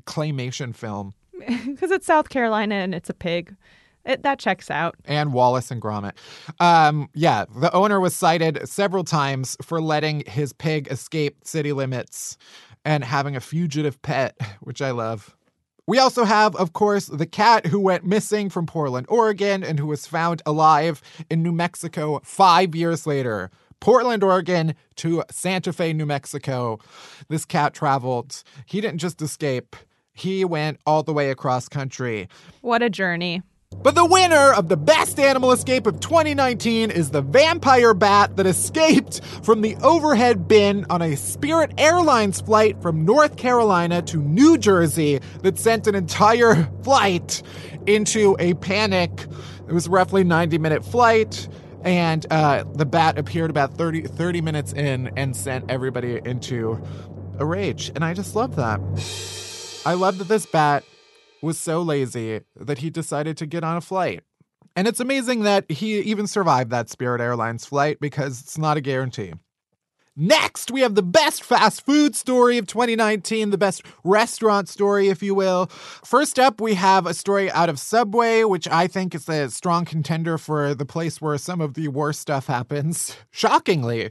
claymation 0.00 0.74
film. 0.74 1.14
Because 1.66 1.90
it's 1.90 2.06
South 2.06 2.28
Carolina 2.28 2.74
and 2.74 2.94
it's 2.94 3.08
a 3.08 3.14
pig. 3.14 3.56
It, 4.04 4.22
that 4.22 4.38
checks 4.38 4.70
out. 4.70 4.94
And 5.04 5.32
Wallace 5.32 5.70
and 5.70 5.80
Gromit. 5.80 6.12
Um, 6.58 7.08
yeah, 7.14 7.44
the 7.54 7.72
owner 7.72 8.00
was 8.00 8.14
cited 8.14 8.66
several 8.68 9.04
times 9.04 9.56
for 9.62 9.80
letting 9.80 10.24
his 10.26 10.52
pig 10.52 10.88
escape 10.90 11.36
city 11.44 11.72
limits 11.72 12.38
and 12.84 13.04
having 13.04 13.36
a 13.36 13.40
fugitive 13.40 14.00
pet, 14.02 14.36
which 14.60 14.80
I 14.80 14.90
love. 14.90 15.36
We 15.86 15.98
also 15.98 16.24
have, 16.24 16.54
of 16.56 16.72
course, 16.72 17.06
the 17.06 17.26
cat 17.26 17.66
who 17.66 17.80
went 17.80 18.04
missing 18.04 18.48
from 18.48 18.64
Portland, 18.66 19.06
Oregon, 19.08 19.64
and 19.64 19.78
who 19.78 19.86
was 19.86 20.06
found 20.06 20.40
alive 20.46 21.02
in 21.28 21.42
New 21.42 21.52
Mexico 21.52 22.20
five 22.22 22.74
years 22.74 23.06
later. 23.06 23.50
Portland, 23.80 24.22
Oregon 24.22 24.74
to 24.96 25.24
Santa 25.30 25.72
Fe, 25.72 25.92
New 25.92 26.06
Mexico. 26.06 26.78
This 27.28 27.44
cat 27.44 27.74
traveled. 27.74 28.42
He 28.66 28.80
didn't 28.80 28.98
just 28.98 29.20
escape, 29.20 29.74
he 30.12 30.44
went 30.44 30.78
all 30.86 31.02
the 31.02 31.12
way 31.12 31.30
across 31.30 31.68
country. 31.68 32.28
What 32.60 32.82
a 32.82 32.90
journey. 32.90 33.42
But 33.82 33.94
the 33.94 34.04
winner 34.04 34.52
of 34.52 34.68
the 34.68 34.76
best 34.76 35.18
animal 35.18 35.52
escape 35.52 35.86
of 35.86 36.00
2019 36.00 36.90
is 36.90 37.10
the 37.10 37.22
vampire 37.22 37.94
bat 37.94 38.36
that 38.36 38.46
escaped 38.46 39.24
from 39.42 39.62
the 39.62 39.74
overhead 39.76 40.46
bin 40.46 40.84
on 40.90 41.00
a 41.00 41.16
Spirit 41.16 41.72
Airlines 41.78 42.42
flight 42.42 42.82
from 42.82 43.06
North 43.06 43.38
Carolina 43.38 44.02
to 44.02 44.18
New 44.18 44.58
Jersey 44.58 45.20
that 45.42 45.58
sent 45.58 45.86
an 45.86 45.94
entire 45.94 46.64
flight 46.82 47.42
into 47.86 48.36
a 48.38 48.52
panic. 48.54 49.26
It 49.66 49.72
was 49.72 49.88
roughly 49.88 50.24
90 50.24 50.58
minute 50.58 50.84
flight. 50.84 51.48
And 51.82 52.26
uh, 52.30 52.64
the 52.74 52.84
bat 52.84 53.18
appeared 53.18 53.48
about 53.48 53.78
30, 53.78 54.02
30 54.02 54.40
minutes 54.42 54.74
in 54.74 55.10
and 55.16 55.34
sent 55.34 55.70
everybody 55.70 56.20
into 56.22 56.84
a 57.38 57.46
rage. 57.46 57.90
And 57.94 58.04
I 58.04 58.12
just 58.12 58.36
love 58.36 58.56
that. 58.56 58.78
I 59.86 59.94
love 59.94 60.18
that 60.18 60.28
this 60.28 60.44
bat 60.44 60.84
was 61.42 61.58
so 61.58 61.82
lazy 61.82 62.40
that 62.56 62.78
he 62.78 62.90
decided 62.90 63.36
to 63.38 63.46
get 63.46 63.64
on 63.64 63.76
a 63.76 63.80
flight. 63.80 64.22
And 64.76 64.86
it's 64.86 65.00
amazing 65.00 65.42
that 65.42 65.70
he 65.70 65.98
even 66.00 66.26
survived 66.26 66.70
that 66.70 66.88
Spirit 66.88 67.20
Airlines 67.20 67.66
flight 67.66 67.98
because 68.00 68.40
it's 68.40 68.58
not 68.58 68.76
a 68.76 68.80
guarantee. 68.80 69.32
Next, 70.22 70.70
we 70.70 70.82
have 70.82 70.96
the 70.96 71.02
best 71.02 71.42
fast 71.42 71.86
food 71.86 72.14
story 72.14 72.58
of 72.58 72.66
2019, 72.66 73.48
the 73.48 73.56
best 73.56 73.82
restaurant 74.04 74.68
story, 74.68 75.08
if 75.08 75.22
you 75.22 75.34
will. 75.34 75.68
First 76.04 76.38
up, 76.38 76.60
we 76.60 76.74
have 76.74 77.06
a 77.06 77.14
story 77.14 77.50
out 77.52 77.70
of 77.70 77.78
Subway, 77.80 78.44
which 78.44 78.68
I 78.68 78.86
think 78.86 79.14
is 79.14 79.26
a 79.30 79.48
strong 79.48 79.86
contender 79.86 80.36
for 80.36 80.74
the 80.74 80.84
place 80.84 81.22
where 81.22 81.38
some 81.38 81.62
of 81.62 81.72
the 81.72 81.88
worst 81.88 82.20
stuff 82.20 82.48
happens. 82.48 83.16
Shockingly, 83.30 84.10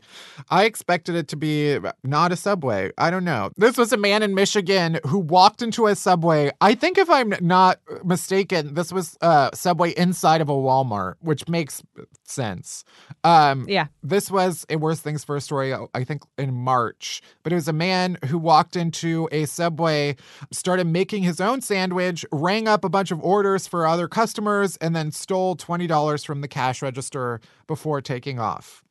I 0.49 0.65
expected 0.65 1.13
it 1.13 1.27
to 1.27 1.35
be 1.35 1.77
not 2.03 2.31
a 2.31 2.35
Subway. 2.35 2.89
I 2.97 3.11
don't 3.11 3.23
know. 3.23 3.51
This 3.55 3.77
was 3.77 3.93
a 3.93 3.97
man 3.97 4.23
in 4.23 4.33
Michigan 4.33 4.99
who 5.05 5.19
walked 5.19 5.61
into 5.61 5.85
a 5.85 5.95
Subway. 5.95 6.49
I 6.59 6.73
think, 6.73 6.97
if 6.97 7.07
I'm 7.07 7.35
not 7.39 7.81
mistaken, 8.03 8.73
this 8.73 8.91
was 8.91 9.15
a 9.21 9.51
Subway 9.53 9.91
inside 9.91 10.41
of 10.41 10.49
a 10.49 10.53
Walmart, 10.53 11.17
which 11.19 11.47
makes 11.47 11.83
sense. 12.23 12.83
Um, 13.23 13.65
yeah. 13.67 13.87
This 14.01 14.31
was 14.31 14.65
a 14.71 14.77
worst 14.77 15.03
things 15.03 15.23
first 15.23 15.45
story 15.45 15.71
I 15.98 15.98
think 16.03 16.23
in 16.37 16.53
March, 16.53 17.21
but 17.43 17.51
it 17.51 17.55
was 17.55 17.67
a 17.67 17.73
man 17.73 18.17
who 18.25 18.37
walked 18.37 18.75
into 18.75 19.29
a 19.31 19.45
Subway, 19.45 20.15
started 20.51 20.87
making 20.87 21.23
his 21.23 21.39
own 21.39 21.61
sandwich, 21.61 22.25
rang 22.31 22.67
up 22.67 22.83
a 22.83 22.89
bunch 22.89 23.11
of 23.11 23.21
orders 23.21 23.67
for 23.67 23.87
other 23.87 24.07
customers, 24.07 24.77
and 24.77 24.95
then 24.95 25.11
stole 25.11 25.55
$20 25.55 26.25
from 26.25 26.41
the 26.41 26.47
cash 26.47 26.81
register 26.81 27.39
before 27.67 28.01
taking 28.01 28.39
off. 28.39 28.83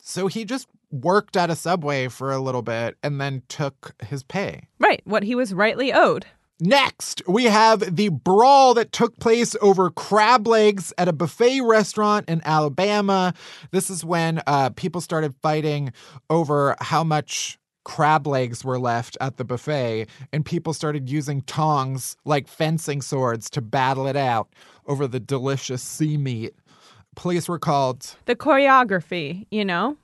So 0.00 0.26
he 0.26 0.44
just 0.44 0.68
worked 0.90 1.36
at 1.36 1.50
a 1.50 1.56
Subway 1.56 2.08
for 2.08 2.32
a 2.32 2.38
little 2.38 2.62
bit 2.62 2.96
and 3.02 3.20
then 3.20 3.42
took 3.48 3.94
his 4.06 4.22
pay. 4.22 4.68
Right, 4.78 5.02
what 5.04 5.22
he 5.22 5.34
was 5.34 5.52
rightly 5.52 5.92
owed. 5.92 6.26
Next, 6.60 7.22
we 7.28 7.44
have 7.44 7.94
the 7.94 8.08
brawl 8.08 8.74
that 8.74 8.90
took 8.90 9.16
place 9.20 9.54
over 9.60 9.90
crab 9.90 10.48
legs 10.48 10.92
at 10.98 11.06
a 11.06 11.12
buffet 11.12 11.60
restaurant 11.60 12.28
in 12.28 12.42
Alabama. 12.44 13.32
This 13.70 13.90
is 13.90 14.04
when 14.04 14.42
uh, 14.44 14.70
people 14.70 15.00
started 15.00 15.36
fighting 15.40 15.92
over 16.28 16.74
how 16.80 17.04
much 17.04 17.60
crab 17.84 18.26
legs 18.26 18.64
were 18.64 18.78
left 18.78 19.16
at 19.20 19.36
the 19.36 19.44
buffet, 19.44 20.08
and 20.32 20.44
people 20.44 20.74
started 20.74 21.08
using 21.08 21.42
tongs 21.42 22.16
like 22.24 22.48
fencing 22.48 23.02
swords 23.02 23.48
to 23.50 23.60
battle 23.60 24.08
it 24.08 24.16
out 24.16 24.48
over 24.86 25.06
the 25.06 25.20
delicious 25.20 25.80
sea 25.80 26.16
meat. 26.16 26.54
Police 27.14 27.48
were 27.48 27.60
called. 27.60 28.16
The 28.24 28.34
choreography, 28.34 29.46
you 29.52 29.64
know? 29.64 29.96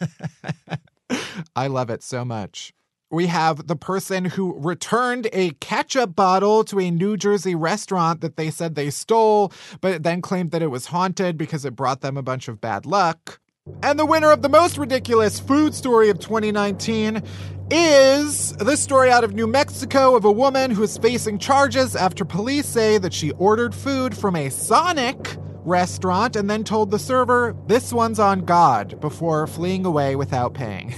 I 1.56 1.68
love 1.68 1.88
it 1.88 2.02
so 2.02 2.24
much 2.24 2.72
we 3.16 3.26
have 3.28 3.66
the 3.66 3.74
person 3.74 4.26
who 4.26 4.54
returned 4.58 5.26
a 5.32 5.50
ketchup 5.52 6.14
bottle 6.14 6.62
to 6.64 6.78
a 6.78 6.90
New 6.90 7.16
Jersey 7.16 7.54
restaurant 7.54 8.20
that 8.20 8.36
they 8.36 8.50
said 8.50 8.74
they 8.74 8.90
stole, 8.90 9.52
but 9.80 10.02
then 10.02 10.20
claimed 10.20 10.50
that 10.50 10.60
it 10.60 10.66
was 10.66 10.86
haunted 10.86 11.38
because 11.38 11.64
it 11.64 11.74
brought 11.74 12.02
them 12.02 12.18
a 12.18 12.22
bunch 12.22 12.46
of 12.46 12.60
bad 12.60 12.84
luck. 12.84 13.40
And 13.82 13.98
the 13.98 14.04
winner 14.04 14.30
of 14.30 14.42
the 14.42 14.50
most 14.50 14.76
ridiculous 14.76 15.40
food 15.40 15.74
story 15.74 16.10
of 16.10 16.18
2019 16.18 17.22
is 17.70 18.52
this 18.52 18.80
story 18.80 19.10
out 19.10 19.24
of 19.24 19.34
New 19.34 19.46
Mexico 19.46 20.14
of 20.14 20.26
a 20.26 20.30
woman 20.30 20.70
who 20.70 20.82
is 20.82 20.98
facing 20.98 21.38
charges 21.38 21.96
after 21.96 22.22
police 22.22 22.66
say 22.66 22.98
that 22.98 23.14
she 23.14 23.30
ordered 23.32 23.74
food 23.74 24.14
from 24.14 24.36
a 24.36 24.50
Sonic 24.50 25.38
restaurant 25.64 26.36
and 26.36 26.50
then 26.50 26.64
told 26.64 26.90
the 26.90 26.98
server, 26.98 27.56
This 27.66 27.94
one's 27.94 28.18
on 28.18 28.44
God, 28.44 29.00
before 29.00 29.46
fleeing 29.46 29.86
away 29.86 30.16
without 30.16 30.52
paying. 30.52 30.94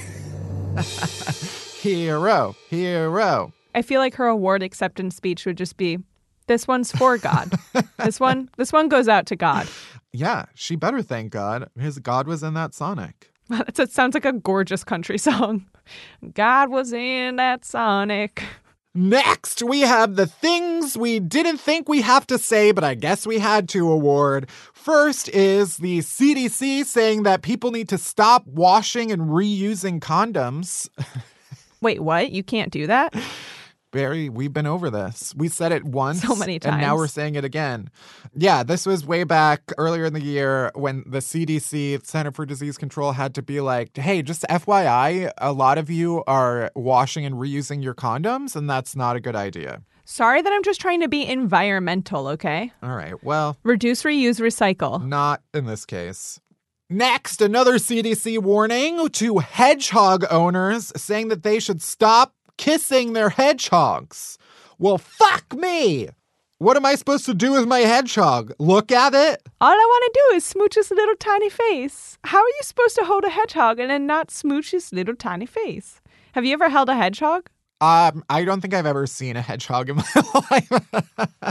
hero, 1.80 2.56
hero. 2.68 3.52
I 3.74 3.82
feel 3.82 4.00
like 4.00 4.14
her 4.14 4.26
award 4.26 4.62
acceptance 4.62 5.14
speech 5.14 5.46
would 5.46 5.56
just 5.56 5.76
be 5.76 5.98
this 6.48 6.66
one's 6.66 6.90
for 6.90 7.18
God. 7.18 7.52
this 7.98 8.18
one 8.18 8.50
this 8.56 8.72
one 8.72 8.88
goes 8.88 9.08
out 9.08 9.26
to 9.26 9.36
God. 9.36 9.68
Yeah, 10.12 10.46
she 10.54 10.74
better 10.76 11.02
thank 11.02 11.30
God. 11.30 11.70
His 11.78 11.98
God 11.98 12.26
was 12.26 12.42
in 12.42 12.54
that 12.54 12.74
Sonic. 12.74 13.32
It 13.78 13.90
sounds 13.92 14.12
like 14.14 14.26
a 14.26 14.32
gorgeous 14.32 14.84
country 14.84 15.16
song. 15.28 15.66
God 16.34 16.70
was 16.70 16.92
in 16.92 17.36
that 17.36 17.64
Sonic. 17.64 18.42
Next, 18.94 19.62
we 19.62 19.80
have 19.80 20.16
the 20.16 20.26
things 20.26 20.98
we 20.98 21.20
didn't 21.20 21.58
think 21.58 21.88
we 21.88 22.00
have 22.02 22.26
to 22.26 22.38
say, 22.38 22.72
but 22.72 22.82
I 22.84 22.94
guess 22.94 23.26
we 23.26 23.38
had 23.38 23.68
to 23.70 23.90
award. 23.90 24.50
First 24.72 25.28
is 25.28 25.76
the 25.76 25.98
CDC 25.98 26.84
saying 26.84 27.22
that 27.22 27.42
people 27.42 27.70
need 27.70 27.88
to 27.90 27.98
stop 27.98 28.46
washing 28.46 29.12
and 29.12 29.30
reusing 29.30 30.00
condoms. 30.00 30.88
Wait, 31.80 32.00
what? 32.00 32.30
You 32.30 32.42
can't 32.42 32.72
do 32.72 32.86
that? 32.86 33.14
Bari, 33.90 34.28
we've 34.28 34.52
been 34.52 34.66
over 34.66 34.90
this. 34.90 35.34
We 35.34 35.48
said 35.48 35.72
it 35.72 35.82
once 35.82 36.20
so 36.20 36.36
many 36.36 36.58
times. 36.58 36.74
And 36.74 36.82
now 36.82 36.94
we're 36.94 37.06
saying 37.06 37.36
it 37.36 37.44
again. 37.44 37.88
Yeah, 38.34 38.62
this 38.62 38.84
was 38.84 39.06
way 39.06 39.24
back 39.24 39.62
earlier 39.78 40.04
in 40.04 40.12
the 40.12 40.20
year 40.20 40.70
when 40.74 41.04
the 41.06 41.20
CDC, 41.20 42.04
Center 42.04 42.30
for 42.30 42.44
Disease 42.44 42.76
Control, 42.76 43.12
had 43.12 43.34
to 43.36 43.42
be 43.42 43.62
like, 43.62 43.96
hey, 43.96 44.20
just 44.20 44.42
FYI, 44.42 45.30
a 45.38 45.52
lot 45.54 45.78
of 45.78 45.88
you 45.88 46.22
are 46.26 46.70
washing 46.74 47.24
and 47.24 47.36
reusing 47.36 47.82
your 47.82 47.94
condoms, 47.94 48.54
and 48.54 48.68
that's 48.68 48.94
not 48.94 49.16
a 49.16 49.20
good 49.20 49.36
idea. 49.36 49.80
Sorry 50.04 50.42
that 50.42 50.52
I'm 50.52 50.62
just 50.62 50.80
trying 50.82 51.00
to 51.00 51.08
be 51.08 51.26
environmental, 51.26 52.28
okay? 52.28 52.72
All 52.82 52.94
right, 52.94 53.22
well. 53.24 53.56
Reduce, 53.62 54.02
reuse, 54.02 54.38
recycle. 54.38 55.02
Not 55.06 55.42
in 55.54 55.64
this 55.64 55.86
case. 55.86 56.40
Next, 56.90 57.42
another 57.42 57.74
CDC 57.74 58.38
warning 58.38 59.10
to 59.10 59.38
hedgehog 59.38 60.24
owners 60.30 60.90
saying 60.96 61.28
that 61.28 61.42
they 61.42 61.60
should 61.60 61.82
stop 61.82 62.32
kissing 62.56 63.12
their 63.12 63.28
hedgehogs. 63.28 64.38
Well, 64.78 64.96
fuck 64.96 65.52
me. 65.54 66.08
What 66.56 66.78
am 66.78 66.86
I 66.86 66.94
supposed 66.94 67.26
to 67.26 67.34
do 67.34 67.52
with 67.52 67.68
my 67.68 67.80
hedgehog? 67.80 68.54
Look 68.58 68.90
at 68.90 69.12
it? 69.12 69.42
All 69.60 69.70
I 69.70 69.74
want 69.74 70.04
to 70.14 70.20
do 70.30 70.36
is 70.36 70.44
smooch 70.46 70.76
his 70.76 70.90
little 70.90 71.16
tiny 71.16 71.50
face. 71.50 72.16
How 72.24 72.38
are 72.38 72.48
you 72.48 72.62
supposed 72.62 72.96
to 72.96 73.04
hold 73.04 73.24
a 73.24 73.28
hedgehog 73.28 73.78
and 73.78 73.90
then 73.90 74.06
not 74.06 74.30
smooch 74.30 74.70
his 74.70 74.90
little 74.90 75.14
tiny 75.14 75.44
face? 75.44 76.00
Have 76.32 76.46
you 76.46 76.54
ever 76.54 76.70
held 76.70 76.88
a 76.88 76.96
hedgehog? 76.96 77.50
Um, 77.80 78.24
I 78.28 78.44
don't 78.44 78.60
think 78.60 78.74
I've 78.74 78.86
ever 78.86 79.06
seen 79.06 79.36
a 79.36 79.42
hedgehog 79.42 79.88
in 79.88 79.96
my 80.14 80.42
life. 80.50 80.70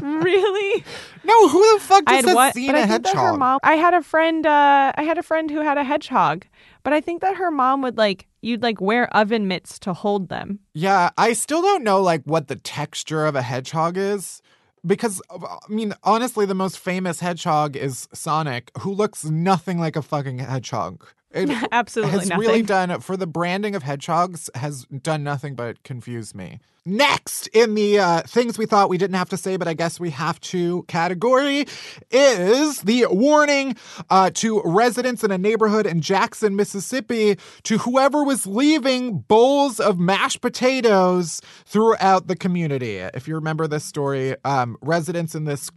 really? 0.02 0.84
No, 1.24 1.48
who 1.48 1.74
the 1.74 1.80
fuck 1.80 2.06
just 2.06 2.26
has 2.26 2.36
what, 2.36 2.54
seen 2.54 2.76
a 2.76 2.80
I 2.80 2.86
think 2.86 3.04
that 3.06 3.16
her 3.16 3.20
hedgehog? 3.22 3.40
mom, 3.40 3.60
I 3.64 3.76
had 3.76 3.94
a 3.94 4.02
friend. 4.02 4.46
Uh, 4.46 4.92
I 4.96 5.04
had 5.04 5.18
a 5.18 5.24
friend 5.24 5.50
who 5.50 5.62
had 5.62 5.78
a 5.78 5.84
hedgehog, 5.84 6.46
but 6.84 6.92
I 6.92 7.00
think 7.00 7.22
that 7.22 7.38
her 7.38 7.50
mom 7.50 7.82
would 7.82 7.98
like 7.98 8.28
you'd 8.42 8.62
like 8.62 8.82
wear 8.82 9.08
oven 9.16 9.48
mitts 9.48 9.80
to 9.80 9.94
hold 9.94 10.28
them. 10.30 10.60
Yeah, 10.74 11.12
I 11.18 11.34
still 11.34 11.62
don't 11.62 11.84
know 11.84 12.02
like 12.02 12.24
what 12.26 12.48
the 12.48 12.56
texture 12.58 13.26
of 13.26 13.36
a 13.36 13.42
hedgehog 13.42 13.98
is. 13.98 14.42
Because 14.86 15.22
I 15.32 15.58
mean, 15.70 15.94
honestly, 16.04 16.46
the 16.46 16.56
most 16.56 16.78
famous 16.78 17.20
hedgehog 17.20 17.76
is 17.76 18.08
Sonic, 18.14 18.72
who 18.80 18.94
looks 18.94 19.26
nothing 19.26 19.80
like 19.80 19.96
a 19.96 20.02
fucking 20.02 20.40
hedgehog. 20.40 21.06
It 21.32 21.50
Absolutely 21.72 22.20
has 22.20 22.30
nothing. 22.30 22.40
really 22.48 22.62
done 22.62 23.00
for 23.02 23.18
the 23.18 23.28
branding 23.28 23.76
of 23.76 23.84
hedgehogs 23.84 24.50
has 24.56 24.86
done 24.86 25.24
nothing 25.24 25.56
but 25.56 25.84
confuse 25.84 26.34
me. 26.34 26.60
Next 26.88 27.48
in 27.48 27.76
the 27.76 28.00
uh, 28.00 28.22
things 28.22 28.58
we 28.58 28.66
thought 28.66 28.88
we 28.88 28.98
didn't 28.98 29.18
have 29.18 29.28
to 29.32 29.38
say, 29.38 29.58
but 29.58 29.68
I 29.68 29.74
guess 29.74 30.00
we 30.00 30.10
have 30.12 30.40
to 30.40 30.84
category 30.84 31.66
is 32.12 32.82
the 32.84 33.08
warning 33.10 33.76
uh, 34.10 34.30
to 34.36 34.62
residents 34.64 35.22
in 35.22 35.30
a 35.32 35.38
neighborhood 35.38 35.86
in 35.86 36.00
Jackson, 36.00 36.56
Mississippi, 36.56 37.38
to 37.64 37.80
whoever 37.80 38.24
was 38.24 38.48
leaving 38.48 39.18
bowls 39.18 39.82
of 39.82 40.00
mashed 40.00 40.40
potatoes 40.40 41.42
throughout 41.66 42.28
the 42.28 42.38
community. 42.38 43.00
If 43.00 43.28
you 43.28 43.36
remember 43.36 43.68
this 43.68 43.84
story, 43.84 44.38
um, 44.46 44.78
residents 44.82 45.36
in 45.36 45.44
this 45.44 45.70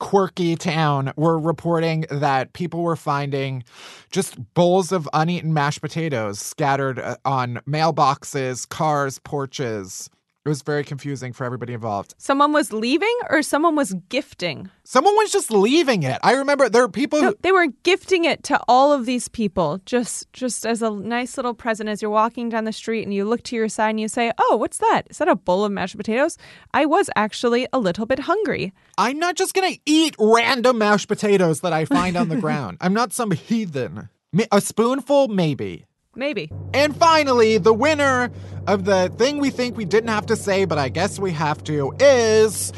quirky 0.00 0.54
town 0.54 1.14
were 1.16 1.38
reporting 1.38 2.04
that 2.10 2.52
people 2.52 2.82
were 2.82 2.96
finding 2.96 3.64
just 4.10 4.36
bowls 4.52 4.92
of 4.92 5.08
uneaten 5.14 5.54
mashed 5.54 5.80
potatoes 5.80 6.38
scattered 6.38 6.98
uh, 6.98 7.16
on 7.24 7.54
mailboxes, 7.66 8.68
cars, 8.68 9.18
porches. 9.20 10.10
It 10.44 10.48
was 10.48 10.62
very 10.62 10.82
confusing 10.82 11.32
for 11.32 11.44
everybody 11.44 11.72
involved. 11.72 12.16
Someone 12.18 12.52
was 12.52 12.72
leaving 12.72 13.16
or 13.30 13.42
someone 13.42 13.76
was 13.76 13.94
gifting? 14.08 14.68
Someone 14.82 15.14
was 15.14 15.30
just 15.30 15.52
leaving 15.52 16.02
it. 16.02 16.18
I 16.24 16.32
remember 16.32 16.68
there 16.68 16.82
are 16.82 16.88
people 16.88 17.20
who 17.20 17.26
No, 17.26 17.34
they 17.42 17.52
were 17.52 17.68
gifting 17.84 18.24
it 18.24 18.42
to 18.44 18.60
all 18.66 18.92
of 18.92 19.06
these 19.06 19.28
people 19.28 19.80
just 19.86 20.32
just 20.32 20.66
as 20.66 20.82
a 20.82 20.90
nice 20.90 21.36
little 21.36 21.54
present 21.54 21.88
as 21.88 22.02
you're 22.02 22.10
walking 22.10 22.48
down 22.48 22.64
the 22.64 22.72
street 22.72 23.04
and 23.04 23.14
you 23.14 23.24
look 23.24 23.44
to 23.44 23.56
your 23.56 23.68
side 23.68 23.90
and 23.90 24.00
you 24.00 24.08
say, 24.08 24.32
"Oh, 24.36 24.56
what's 24.56 24.78
that? 24.78 25.02
Is 25.10 25.18
that 25.18 25.28
a 25.28 25.36
bowl 25.36 25.64
of 25.64 25.70
mashed 25.70 25.96
potatoes?" 25.96 26.36
I 26.74 26.86
was 26.86 27.08
actually 27.14 27.68
a 27.72 27.78
little 27.78 28.06
bit 28.06 28.18
hungry. 28.18 28.72
I'm 28.98 29.20
not 29.20 29.36
just 29.36 29.54
going 29.54 29.72
to 29.72 29.80
eat 29.86 30.16
random 30.18 30.76
mashed 30.76 31.06
potatoes 31.06 31.60
that 31.60 31.72
I 31.72 31.84
find 31.84 32.16
on 32.16 32.28
the 32.30 32.36
ground. 32.44 32.78
I'm 32.80 32.94
not 32.94 33.12
some 33.12 33.30
heathen. 33.30 34.08
A 34.50 34.60
spoonful, 34.60 35.28
maybe. 35.28 35.84
Maybe. 36.14 36.50
And 36.74 36.96
finally, 36.96 37.58
the 37.58 37.72
winner 37.72 38.30
of 38.66 38.84
the 38.84 39.12
thing 39.16 39.38
we 39.38 39.50
think 39.50 39.76
we 39.76 39.84
didn't 39.84 40.10
have 40.10 40.26
to 40.26 40.36
say, 40.36 40.64
but 40.64 40.78
I 40.78 40.88
guess 40.88 41.18
we 41.18 41.32
have 41.32 41.64
to, 41.64 41.94
is 41.98 42.72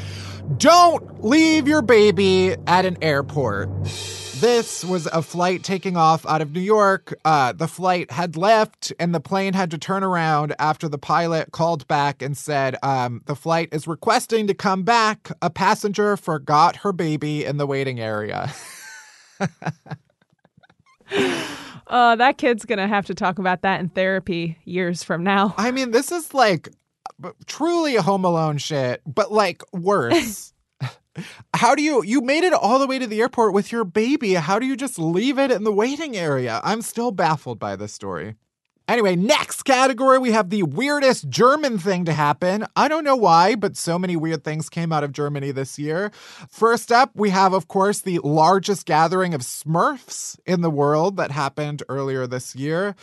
don't 0.57 1.23
leave 1.23 1.67
your 1.67 1.81
baby 1.81 2.55
at 2.67 2.85
an 2.85 2.97
airport. 3.01 3.69
This 4.39 4.83
was 4.83 5.07
a 5.07 5.21
flight 5.21 5.63
taking 5.63 5.97
off 5.97 6.25
out 6.25 6.41
of 6.41 6.51
New 6.51 6.61
York. 6.61 7.17
Uh, 7.23 7.53
the 7.53 7.67
flight 7.67 8.11
had 8.11 8.37
left, 8.37 8.93
and 8.99 9.15
the 9.15 9.19
plane 9.19 9.53
had 9.53 9.71
to 9.71 9.77
turn 9.77 10.03
around 10.03 10.53
after 10.59 10.89
the 10.89 10.97
pilot 10.97 11.51
called 11.51 11.87
back 11.87 12.21
and 12.21 12.37
said, 12.37 12.75
um, 12.83 13.21
The 13.25 13.35
flight 13.35 13.69
is 13.71 13.87
requesting 13.87 14.47
to 14.47 14.53
come 14.53 14.83
back. 14.83 15.31
A 15.41 15.49
passenger 15.49 16.17
forgot 16.17 16.77
her 16.77 16.91
baby 16.91 17.45
in 17.45 17.57
the 17.57 17.65
waiting 17.65 17.99
area. 17.99 18.53
Uh, 21.87 22.15
that 22.15 22.37
kid's 22.37 22.65
gonna 22.65 22.87
have 22.87 23.05
to 23.05 23.15
talk 23.15 23.39
about 23.39 23.61
that 23.61 23.79
in 23.79 23.89
therapy 23.89 24.57
years 24.65 25.03
from 25.03 25.23
now. 25.23 25.53
I 25.57 25.71
mean, 25.71 25.91
this 25.91 26.11
is 26.11 26.33
like 26.33 26.69
truly 27.45 27.95
a 27.95 28.01
Home 28.01 28.25
Alone 28.25 28.57
shit, 28.57 29.01
but 29.05 29.31
like 29.31 29.61
worse. 29.73 30.53
How 31.53 31.75
do 31.75 31.81
you 31.81 32.03
you 32.03 32.21
made 32.21 32.43
it 32.43 32.53
all 32.53 32.79
the 32.79 32.87
way 32.87 32.99
to 32.99 33.07
the 33.07 33.21
airport 33.21 33.53
with 33.53 33.71
your 33.71 33.85
baby? 33.85 34.33
How 34.33 34.59
do 34.59 34.65
you 34.65 34.75
just 34.75 34.99
leave 34.99 35.39
it 35.39 35.51
in 35.51 35.63
the 35.63 35.71
waiting 35.71 36.17
area? 36.17 36.59
I'm 36.63 36.81
still 36.81 37.11
baffled 37.11 37.59
by 37.59 37.75
this 37.75 37.93
story. 37.93 38.35
Anyway, 38.87 39.15
next 39.15 39.63
category, 39.63 40.19
we 40.19 40.31
have 40.31 40.51
the 40.51 40.61
weirdest 40.61 41.27
German 41.27 41.79
thing 41.79 42.05
to 42.05 42.13
happen. 42.13 42.65
I 42.75 42.87
don't 42.87 43.03
know 43.03 43.15
why, 43.15 43.55
but 43.55 43.75
so 43.75 43.97
many 43.97 44.15
weird 44.15 44.43
things 44.43 44.69
came 44.69 44.91
out 44.91 45.03
of 45.03 45.11
Germany 45.11 45.51
this 45.51 45.79
year. 45.79 46.11
First 46.49 46.91
up, 46.91 47.09
we 47.15 47.31
have, 47.31 47.53
of 47.53 47.67
course, 47.67 48.01
the 48.01 48.19
largest 48.23 48.85
gathering 48.85 49.33
of 49.33 49.41
Smurfs 49.41 50.39
in 50.45 50.61
the 50.61 50.69
world 50.69 51.17
that 51.17 51.31
happened 51.31 51.81
earlier 51.89 52.27
this 52.27 52.55
year. 52.55 52.95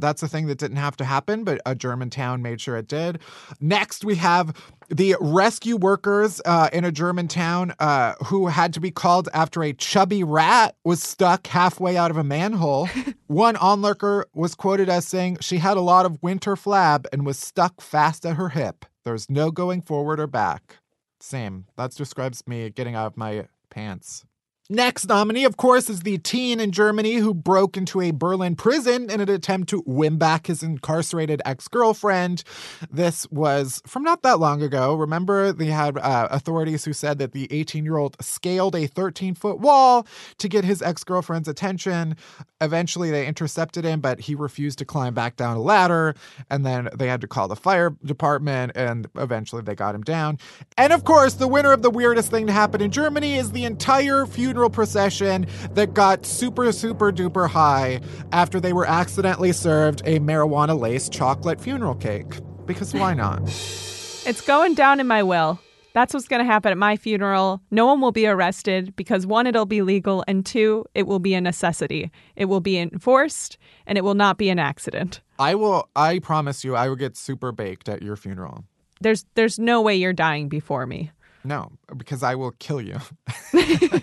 That's 0.00 0.22
a 0.22 0.28
thing 0.28 0.46
that 0.46 0.58
didn't 0.58 0.78
have 0.78 0.96
to 0.98 1.04
happen, 1.04 1.44
but 1.44 1.60
a 1.66 1.74
German 1.74 2.10
town 2.10 2.42
made 2.42 2.60
sure 2.60 2.76
it 2.76 2.88
did. 2.88 3.20
Next, 3.60 4.04
we 4.04 4.16
have 4.16 4.54
the 4.88 5.16
rescue 5.20 5.76
workers 5.76 6.40
uh, 6.44 6.68
in 6.72 6.84
a 6.84 6.92
German 6.92 7.28
town 7.28 7.74
uh, 7.78 8.14
who 8.24 8.48
had 8.48 8.72
to 8.74 8.80
be 8.80 8.90
called 8.90 9.28
after 9.32 9.62
a 9.62 9.72
chubby 9.72 10.24
rat 10.24 10.76
was 10.84 11.02
stuck 11.02 11.46
halfway 11.46 11.96
out 11.96 12.10
of 12.10 12.16
a 12.16 12.24
manhole. 12.24 12.88
One 13.26 13.56
onlooker 13.56 14.26
was 14.34 14.54
quoted 14.54 14.88
as 14.88 15.06
saying 15.06 15.38
she 15.40 15.58
had 15.58 15.76
a 15.76 15.82
lot 15.82 16.06
of 16.06 16.22
winter 16.22 16.56
flab 16.56 17.06
and 17.12 17.24
was 17.24 17.38
stuck 17.38 17.80
fast 17.80 18.26
at 18.26 18.36
her 18.36 18.48
hip. 18.48 18.84
There's 19.04 19.30
no 19.30 19.50
going 19.50 19.82
forward 19.82 20.20
or 20.20 20.26
back. 20.26 20.76
Same. 21.20 21.66
That 21.76 21.92
describes 21.92 22.42
me 22.46 22.70
getting 22.70 22.94
out 22.94 23.06
of 23.06 23.16
my 23.16 23.46
pants. 23.70 24.24
Next 24.72 25.08
nominee, 25.08 25.44
of 25.46 25.56
course, 25.56 25.90
is 25.90 26.02
the 26.02 26.18
teen 26.18 26.60
in 26.60 26.70
Germany 26.70 27.14
who 27.14 27.34
broke 27.34 27.76
into 27.76 28.00
a 28.00 28.12
Berlin 28.12 28.54
prison 28.54 29.10
in 29.10 29.20
an 29.20 29.28
attempt 29.28 29.68
to 29.70 29.82
win 29.84 30.16
back 30.16 30.46
his 30.46 30.62
incarcerated 30.62 31.42
ex 31.44 31.66
girlfriend. 31.66 32.44
This 32.88 33.28
was 33.32 33.82
from 33.84 34.04
not 34.04 34.22
that 34.22 34.38
long 34.38 34.62
ago. 34.62 34.94
Remember, 34.94 35.52
they 35.52 35.66
had 35.66 35.98
uh, 35.98 36.28
authorities 36.30 36.84
who 36.84 36.92
said 36.92 37.18
that 37.18 37.32
the 37.32 37.48
18 37.50 37.84
year 37.84 37.96
old 37.96 38.16
scaled 38.20 38.76
a 38.76 38.86
13 38.86 39.34
foot 39.34 39.58
wall 39.58 40.06
to 40.38 40.48
get 40.48 40.64
his 40.64 40.82
ex 40.82 41.02
girlfriend's 41.02 41.48
attention. 41.48 42.14
Eventually, 42.60 43.10
they 43.10 43.26
intercepted 43.26 43.84
him, 43.84 44.00
but 44.00 44.20
he 44.20 44.36
refused 44.36 44.78
to 44.78 44.84
climb 44.84 45.14
back 45.14 45.34
down 45.34 45.56
a 45.56 45.60
ladder. 45.60 46.14
And 46.48 46.64
then 46.64 46.90
they 46.96 47.08
had 47.08 47.22
to 47.22 47.26
call 47.26 47.48
the 47.48 47.56
fire 47.56 47.90
department, 48.04 48.70
and 48.76 49.08
eventually 49.16 49.62
they 49.62 49.74
got 49.74 49.96
him 49.96 50.02
down. 50.02 50.38
And 50.78 50.92
of 50.92 51.02
course, 51.02 51.34
the 51.34 51.48
winner 51.48 51.72
of 51.72 51.82
the 51.82 51.90
weirdest 51.90 52.30
thing 52.30 52.46
to 52.46 52.52
happen 52.52 52.80
in 52.80 52.92
Germany 52.92 53.34
is 53.34 53.50
the 53.50 53.64
entire 53.64 54.26
funeral 54.26 54.59
funeral 54.60 54.70
procession 54.70 55.46
that 55.72 55.94
got 55.94 56.26
super, 56.26 56.70
super 56.70 57.10
duper 57.10 57.48
high 57.48 57.98
after 58.30 58.60
they 58.60 58.74
were 58.74 58.84
accidentally 58.84 59.52
served 59.52 60.02
a 60.04 60.18
marijuana 60.18 60.78
laced 60.78 61.12
chocolate 61.12 61.58
funeral 61.58 61.94
cake. 61.94 62.38
Because 62.66 62.92
why 62.92 63.14
not? 63.14 63.40
It's 64.26 64.42
going 64.42 64.74
down 64.74 65.00
in 65.00 65.06
my 65.06 65.22
will. 65.22 65.58
That's 65.94 66.12
what's 66.12 66.28
going 66.28 66.40
to 66.40 66.44
happen 66.44 66.70
at 66.70 66.76
my 66.76 66.96
funeral. 66.96 67.62
No 67.70 67.86
one 67.86 68.02
will 68.02 68.12
be 68.12 68.26
arrested 68.26 68.94
because 68.94 69.26
one, 69.26 69.46
it'll 69.46 69.64
be 69.64 69.80
legal, 69.80 70.22
and 70.28 70.44
two, 70.44 70.84
it 70.94 71.06
will 71.06 71.20
be 71.20 71.32
a 71.32 71.40
necessity. 71.40 72.10
It 72.36 72.44
will 72.44 72.60
be 72.60 72.78
enforced, 72.78 73.56
and 73.86 73.96
it 73.96 74.04
will 74.04 74.14
not 74.14 74.36
be 74.36 74.50
an 74.50 74.58
accident. 74.58 75.22
I 75.38 75.54
will, 75.54 75.88
I 75.96 76.18
promise 76.18 76.64
you, 76.64 76.76
I 76.76 76.86
will 76.90 76.96
get 76.96 77.16
super 77.16 77.50
baked 77.50 77.88
at 77.88 78.02
your 78.02 78.14
funeral. 78.14 78.64
There's, 79.00 79.24
there's 79.36 79.58
no 79.58 79.80
way 79.80 79.96
you're 79.96 80.12
dying 80.12 80.50
before 80.50 80.86
me. 80.86 81.12
No, 81.44 81.72
because 81.96 82.22
I 82.22 82.34
will 82.34 82.52
kill 82.52 82.80
you. 82.80 82.98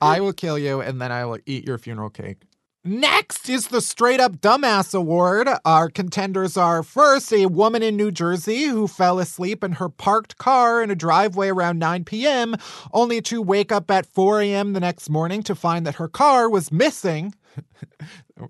I 0.00 0.20
will 0.20 0.32
kill 0.32 0.58
you, 0.58 0.80
and 0.80 1.00
then 1.00 1.12
I 1.12 1.24
will 1.24 1.38
eat 1.46 1.66
your 1.66 1.78
funeral 1.78 2.10
cake. 2.10 2.42
Next 2.86 3.48
is 3.48 3.68
the 3.68 3.80
Straight 3.80 4.20
Up 4.20 4.42
Dumbass 4.42 4.94
Award. 4.94 5.48
Our 5.64 5.88
contenders 5.88 6.58
are 6.58 6.82
first, 6.82 7.32
a 7.32 7.46
woman 7.46 7.82
in 7.82 7.96
New 7.96 8.10
Jersey 8.10 8.64
who 8.64 8.86
fell 8.86 9.18
asleep 9.18 9.64
in 9.64 9.72
her 9.72 9.88
parked 9.88 10.36
car 10.36 10.82
in 10.82 10.90
a 10.90 10.94
driveway 10.94 11.48
around 11.48 11.78
9 11.78 12.04
p.m., 12.04 12.56
only 12.92 13.22
to 13.22 13.40
wake 13.40 13.72
up 13.72 13.90
at 13.90 14.04
4 14.04 14.42
a.m. 14.42 14.74
the 14.74 14.80
next 14.80 15.08
morning 15.08 15.42
to 15.44 15.54
find 15.54 15.86
that 15.86 15.94
her 15.94 16.08
car 16.08 16.50
was 16.50 16.70
missing. 16.70 17.32
Do 18.36 18.44
you 18.44 18.48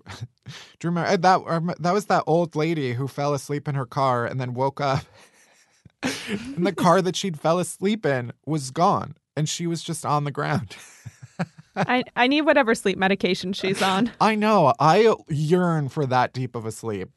remember 0.83 1.09
uh, 1.09 1.15
that? 1.15 1.41
Um, 1.47 1.73
that 1.79 1.93
was 1.93 2.07
that 2.07 2.23
old 2.27 2.57
lady 2.57 2.91
who 2.93 3.07
fell 3.07 3.33
asleep 3.33 3.69
in 3.69 3.75
her 3.75 3.85
car 3.85 4.25
and 4.25 4.37
then 4.37 4.53
woke 4.53 4.81
up. 4.81 5.05
And 6.29 6.65
the 6.65 6.73
car 6.73 7.01
that 7.01 7.15
she'd 7.15 7.39
fell 7.39 7.59
asleep 7.59 8.05
in 8.05 8.31
was 8.45 8.71
gone, 8.71 9.15
and 9.35 9.47
she 9.47 9.67
was 9.67 9.83
just 9.83 10.05
on 10.05 10.23
the 10.23 10.31
ground. 10.31 10.75
I, 11.75 12.03
I 12.15 12.27
need 12.27 12.41
whatever 12.41 12.73
sleep 12.73 12.97
medication 12.97 13.53
she's 13.53 13.81
on. 13.81 14.11
I 14.21 14.35
know. 14.35 14.73
I 14.79 15.13
yearn 15.27 15.89
for 15.89 16.05
that 16.05 16.33
deep 16.33 16.55
of 16.55 16.65
a 16.65 16.71
sleep. 16.71 17.09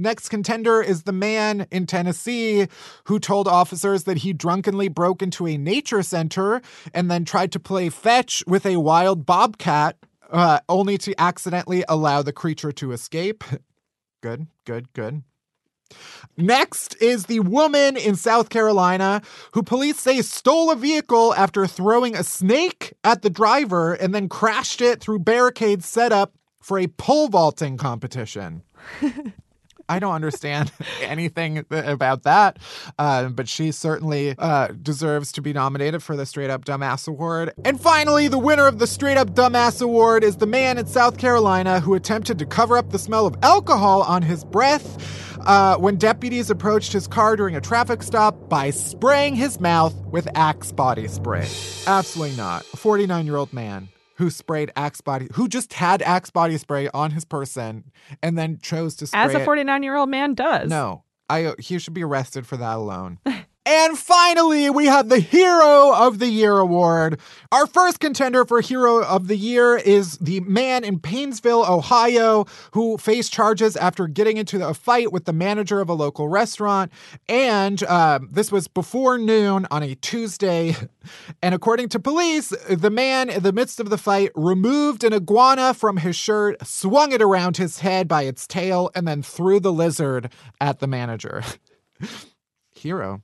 Next 0.00 0.30
contender 0.30 0.80
is 0.80 1.02
the 1.02 1.12
man 1.12 1.66
in 1.70 1.86
Tennessee 1.86 2.68
who 3.04 3.18
told 3.20 3.46
officers 3.46 4.04
that 4.04 4.18
he 4.18 4.32
drunkenly 4.32 4.88
broke 4.88 5.20
into 5.20 5.46
a 5.46 5.58
nature 5.58 6.02
center 6.02 6.62
and 6.94 7.10
then 7.10 7.26
tried 7.26 7.52
to 7.52 7.60
play 7.60 7.90
fetch 7.90 8.42
with 8.46 8.64
a 8.64 8.78
wild 8.78 9.26
bobcat, 9.26 9.98
uh, 10.30 10.60
only 10.70 10.96
to 10.96 11.14
accidentally 11.20 11.84
allow 11.86 12.22
the 12.22 12.32
creature 12.32 12.72
to 12.72 12.92
escape. 12.92 13.44
Good, 14.22 14.48
good, 14.66 14.92
good. 14.92 15.22
Next 16.36 16.96
is 17.00 17.26
the 17.26 17.40
woman 17.40 17.96
in 17.96 18.16
South 18.16 18.48
Carolina 18.48 19.22
who 19.52 19.62
police 19.62 20.00
say 20.00 20.22
stole 20.22 20.70
a 20.70 20.76
vehicle 20.76 21.34
after 21.34 21.66
throwing 21.66 22.16
a 22.16 22.24
snake 22.24 22.94
at 23.04 23.22
the 23.22 23.30
driver 23.30 23.94
and 23.94 24.14
then 24.14 24.28
crashed 24.28 24.80
it 24.80 25.00
through 25.00 25.20
barricades 25.20 25.86
set 25.86 26.12
up 26.12 26.34
for 26.60 26.78
a 26.78 26.86
pole 26.86 27.28
vaulting 27.28 27.76
competition. 27.76 28.62
I 29.90 29.98
don't 29.98 30.14
understand 30.14 30.70
anything 31.02 31.64
about 31.70 32.22
that, 32.22 32.58
uh, 32.96 33.28
but 33.28 33.48
she 33.48 33.72
certainly 33.72 34.36
uh, 34.38 34.68
deserves 34.68 35.32
to 35.32 35.42
be 35.42 35.52
nominated 35.52 36.00
for 36.00 36.16
the 36.16 36.24
Straight 36.24 36.48
Up 36.48 36.64
Dumbass 36.64 37.08
Award. 37.08 37.52
And 37.64 37.80
finally, 37.80 38.28
the 38.28 38.38
winner 38.38 38.68
of 38.68 38.78
the 38.78 38.86
Straight 38.86 39.16
Up 39.16 39.30
Dumbass 39.30 39.82
Award 39.82 40.22
is 40.22 40.36
the 40.36 40.46
man 40.46 40.78
in 40.78 40.86
South 40.86 41.18
Carolina 41.18 41.80
who 41.80 41.94
attempted 41.94 42.38
to 42.38 42.46
cover 42.46 42.78
up 42.78 42.90
the 42.90 43.00
smell 43.00 43.26
of 43.26 43.34
alcohol 43.42 44.02
on 44.02 44.22
his 44.22 44.44
breath 44.44 45.36
uh, 45.40 45.76
when 45.76 45.96
deputies 45.96 46.50
approached 46.50 46.92
his 46.92 47.08
car 47.08 47.34
during 47.34 47.56
a 47.56 47.60
traffic 47.60 48.04
stop 48.04 48.48
by 48.48 48.70
spraying 48.70 49.34
his 49.34 49.58
mouth 49.58 49.94
with 50.06 50.28
Axe 50.36 50.70
body 50.70 51.08
spray. 51.08 51.48
Absolutely 51.88 52.36
not. 52.36 52.64
A 52.72 52.76
49 52.76 53.26
year 53.26 53.36
old 53.36 53.52
man 53.52 53.88
who 54.20 54.28
sprayed 54.28 54.70
Axe 54.76 55.00
body, 55.00 55.28
who 55.32 55.48
just 55.48 55.72
had 55.72 56.02
Axe 56.02 56.28
body 56.28 56.58
spray 56.58 56.90
on 56.92 57.10
his 57.10 57.24
person 57.24 57.90
and 58.22 58.36
then 58.36 58.58
chose 58.60 58.94
to 58.96 59.06
spray 59.06 59.18
As 59.18 59.34
a 59.34 59.42
49 59.46 59.82
year 59.82 59.96
old 59.96 60.10
man 60.10 60.34
does. 60.34 60.68
No, 60.68 61.04
I 61.30 61.54
he 61.58 61.78
should 61.78 61.94
be 61.94 62.04
arrested 62.04 62.46
for 62.46 62.58
that 62.58 62.76
alone. 62.76 63.18
And 63.66 63.98
finally, 63.98 64.70
we 64.70 64.86
have 64.86 65.10
the 65.10 65.20
Hero 65.20 65.92
of 65.94 66.18
the 66.18 66.28
Year 66.28 66.56
award. 66.56 67.20
Our 67.52 67.66
first 67.66 68.00
contender 68.00 68.46
for 68.46 68.62
Hero 68.62 69.04
of 69.04 69.28
the 69.28 69.36
Year 69.36 69.76
is 69.76 70.16
the 70.16 70.40
man 70.40 70.82
in 70.82 70.98
Painesville, 70.98 71.66
Ohio, 71.70 72.46
who 72.72 72.96
faced 72.96 73.34
charges 73.34 73.76
after 73.76 74.06
getting 74.06 74.38
into 74.38 74.66
a 74.66 74.72
fight 74.72 75.12
with 75.12 75.26
the 75.26 75.34
manager 75.34 75.80
of 75.80 75.90
a 75.90 75.92
local 75.92 76.26
restaurant. 76.26 76.90
And 77.28 77.82
uh, 77.82 78.20
this 78.30 78.50
was 78.50 78.66
before 78.66 79.18
noon 79.18 79.66
on 79.70 79.82
a 79.82 79.94
Tuesday. 79.94 80.76
And 81.42 81.54
according 81.54 81.88
to 81.90 81.98
police, 81.98 82.50
the 82.68 82.90
man 82.90 83.30
in 83.30 83.42
the 83.42 83.52
midst 83.52 83.80
of 83.80 83.88
the 83.88 83.96
fight 83.96 84.30
removed 84.34 85.02
an 85.02 85.14
iguana 85.14 85.72
from 85.72 85.96
his 85.96 86.14
shirt, 86.14 86.64
swung 86.66 87.12
it 87.12 87.22
around 87.22 87.56
his 87.56 87.78
head 87.78 88.06
by 88.06 88.24
its 88.24 88.46
tail, 88.46 88.90
and 88.94 89.08
then 89.08 89.22
threw 89.22 89.58
the 89.58 89.72
lizard 89.72 90.30
at 90.60 90.78
the 90.80 90.86
manager. 90.86 91.42
Hero. 92.74 93.22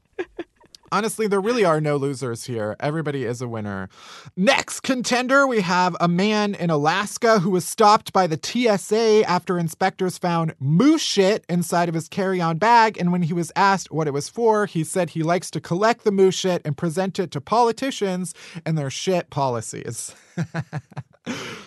Honestly, 0.93 1.27
there 1.27 1.41
really 1.41 1.65
are 1.65 1.81
no 1.81 1.97
losers 1.97 2.45
here. 2.45 2.77
Everybody 2.79 3.25
is 3.25 3.43
a 3.43 3.49
winner. 3.49 3.89
Next 4.37 4.81
contender, 4.81 5.47
we 5.47 5.61
have 5.61 5.97
a 6.01 6.07
man 6.07 6.55
in 6.55 6.71
Alaska 6.71 7.41
who 7.41 7.51
was 7.51 7.67
stopped 7.67 8.13
by 8.13 8.27
the 8.27 8.39
TSA 8.41 9.29
after 9.29 9.59
inspectors 9.59 10.17
found 10.17 10.55
moose 10.61 11.03
shit 11.03 11.45
inside 11.49 11.89
of 11.89 11.95
his 11.95 12.09
carry 12.09 12.41
on 12.41 12.59
bag. 12.59 12.97
And 12.99 13.11
when 13.11 13.23
he 13.23 13.33
was 13.33 13.51
asked 13.57 13.91
what 13.91 14.07
it 14.07 14.13
was 14.13 14.29
for, 14.29 14.67
he 14.67 14.85
said 14.85 15.11
he 15.11 15.23
likes 15.23 15.51
to 15.53 15.61
collect 15.61 16.05
the 16.05 16.13
moose 16.13 16.37
shit 16.37 16.63
and 16.65 16.77
present 16.77 17.19
it 17.19 17.33
to 17.33 17.41
politicians 17.41 18.33
and 18.65 18.79
their 18.79 18.91
shit 18.91 19.29
policies. 19.29 20.15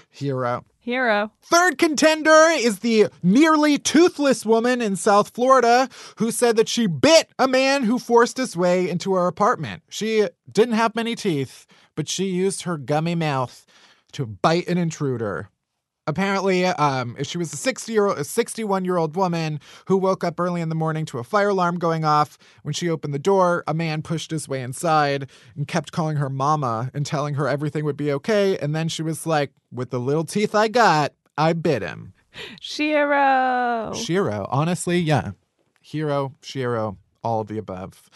Hero. 0.10 0.66
Hero. 0.80 1.32
Third 1.42 1.78
contender 1.78 2.48
is 2.52 2.80
the 2.80 3.08
nearly 3.22 3.78
toothless 3.78 4.46
woman 4.46 4.82
in 4.82 4.96
South 4.96 5.30
Florida 5.30 5.90
who 6.18 6.32
said 6.32 6.56
that 6.56 6.70
she 6.70 6.88
bit 6.88 7.30
a 7.38 7.48
man 7.48 7.84
who 7.84 8.00
forced 8.00 8.38
his 8.38 8.58
way 8.58 8.90
into 8.90 9.14
her 9.14 9.28
apartment. 9.28 9.84
She 9.90 10.28
didn't 10.52 10.76
have 10.76 10.96
many 10.96 11.16
teeth, 11.16 11.68
but 11.96 12.08
she 12.08 12.26
used 12.26 12.64
her 12.64 12.78
gummy 12.78 13.16
mouth 13.16 13.66
to 14.14 14.26
bite 14.26 14.68
an 14.68 14.78
intruder. 14.78 15.50
Apparently, 16.10 16.66
um, 16.66 17.16
she 17.22 17.38
was 17.38 17.54
a 17.54 17.56
60 17.56 17.92
year 17.92 18.08
old, 18.08 18.18
a 18.18 18.24
61 18.24 18.84
year 18.84 18.98
old 18.98 19.16
woman 19.16 19.60
who 19.86 19.96
woke 19.96 20.24
up 20.24 20.40
early 20.40 20.60
in 20.60 20.70
the 20.70 20.76
morning 20.76 21.06
to 21.06 21.20
a 21.20 21.24
fire 21.24 21.50
alarm 21.50 21.78
going 21.78 22.04
off. 22.04 22.40
When 22.64 22.74
she 22.74 22.90
opened 22.90 23.14
the 23.14 23.20
door, 23.20 23.64
a 23.68 23.76
man 23.76 24.02
pushed 24.02 24.32
his 24.32 24.50
way 24.50 24.64
inside 24.64 25.30
and 25.56 25.68
kept 25.68 25.92
calling 25.92 26.18
her 26.18 26.30
mama 26.30 26.90
and 26.96 27.06
telling 27.06 27.36
her 27.36 27.48
everything 27.48 27.86
would 27.86 27.96
be 27.96 28.12
okay. 28.14 28.58
And 28.58 28.76
then 28.76 28.88
she 28.88 29.04
was 29.04 29.28
like, 29.28 29.52
"With 29.72 29.92
the 29.92 30.00
little 30.00 30.24
teeth 30.24 30.56
I 30.56 30.68
got, 30.68 31.14
I 31.38 31.54
bit 31.54 31.84
him." 31.84 32.14
Shiro. 32.60 33.94
Shiro, 33.94 34.48
honestly, 34.50 34.98
yeah, 34.98 35.32
hero, 35.80 36.34
Shiro, 36.42 36.98
all 37.24 37.42
of 37.42 37.48
the 37.48 37.60
above. 37.60 38.10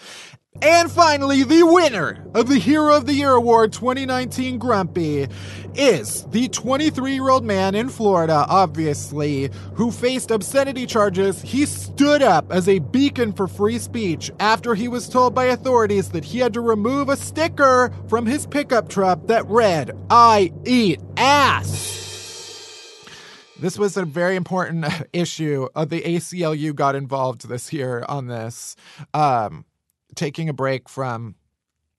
And 0.61 0.91
finally, 0.91 1.43
the 1.43 1.63
winner 1.63 2.25
of 2.33 2.47
the 2.47 2.59
Hero 2.59 2.95
of 2.95 3.05
the 3.05 3.13
Year 3.13 3.31
Award 3.31 3.73
2019 3.73 4.59
Grumpy 4.59 5.27
is 5.75 6.23
the 6.25 6.47
23 6.49 7.13
year 7.13 7.29
old 7.29 7.43
man 7.43 7.75
in 7.75 7.89
Florida, 7.89 8.45
obviously, 8.47 9.49
who 9.73 9.91
faced 9.91 10.31
obscenity 10.31 10.85
charges. 10.85 11.41
He 11.41 11.65
stood 11.65 12.21
up 12.21 12.51
as 12.51 12.69
a 12.69 12.79
beacon 12.79 13.33
for 13.33 13.47
free 13.47 13.79
speech 13.79 14.31
after 14.39 14.75
he 14.75 14.87
was 14.87 15.09
told 15.09 15.33
by 15.33 15.45
authorities 15.45 16.09
that 16.09 16.23
he 16.23 16.39
had 16.39 16.53
to 16.53 16.61
remove 16.61 17.09
a 17.09 17.17
sticker 17.17 17.91
from 18.07 18.25
his 18.25 18.45
pickup 18.45 18.87
truck 18.87 19.25
that 19.27 19.45
read, 19.47 19.91
I 20.09 20.53
eat 20.65 21.01
ass. 21.17 22.03
This 23.59 23.77
was 23.77 23.97
a 23.97 24.05
very 24.05 24.35
important 24.35 24.85
issue. 25.13 25.67
Uh, 25.73 25.85
the 25.85 26.01
ACLU 26.01 26.75
got 26.75 26.95
involved 26.95 27.47
this 27.47 27.73
year 27.73 28.05
on 28.07 28.27
this. 28.27 28.75
Um, 29.13 29.65
taking 30.15 30.49
a 30.49 30.53
break 30.53 30.89
from 30.89 31.35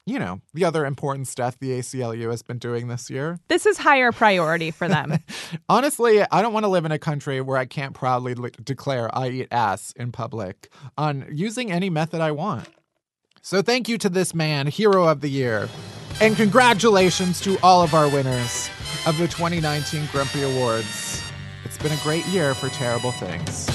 you 0.06 0.18
know, 0.18 0.40
the 0.52 0.64
other 0.64 0.84
important 0.84 1.28
stuff 1.28 1.58
the 1.58 1.70
ACLU 1.78 2.30
has 2.30 2.42
been 2.42 2.58
doing 2.58 2.88
this 2.88 3.08
year. 3.08 3.38
This 3.48 3.64
is 3.64 3.78
higher 3.78 4.12
priority 4.12 4.70
for 4.70 4.86
them. 4.86 5.18
Honestly, 5.68 6.22
I 6.30 6.42
don't 6.42 6.52
want 6.52 6.64
to 6.64 6.68
live 6.68 6.84
in 6.84 6.92
a 6.92 6.98
country 6.98 7.40
where 7.40 7.56
I 7.56 7.64
can't 7.64 7.94
proudly 7.94 8.34
le- 8.34 8.50
declare 8.50 9.16
I 9.16 9.30
eat 9.30 9.48
ass 9.50 9.92
in 9.96 10.12
public 10.12 10.70
on 10.98 11.26
using 11.32 11.72
any 11.72 11.88
method 11.88 12.20
I 12.20 12.32
want. 12.32 12.68
So 13.40 13.62
thank 13.62 13.88
you 13.88 13.98
to 13.98 14.08
this 14.08 14.34
man, 14.34 14.66
Hero 14.66 15.04
of 15.04 15.20
the 15.20 15.28
Year. 15.28 15.68
And 16.20 16.36
congratulations 16.36 17.40
to 17.40 17.58
all 17.62 17.82
of 17.82 17.94
our 17.94 18.08
winners 18.08 18.68
of 19.06 19.18
the 19.18 19.26
2019 19.26 20.08
Grumpy 20.12 20.42
Awards. 20.42 21.22
It's 21.64 21.78
been 21.78 21.92
a 21.92 22.02
great 22.02 22.26
year 22.26 22.54
for 22.54 22.68
terrible 22.68 23.12
things. 23.12 23.68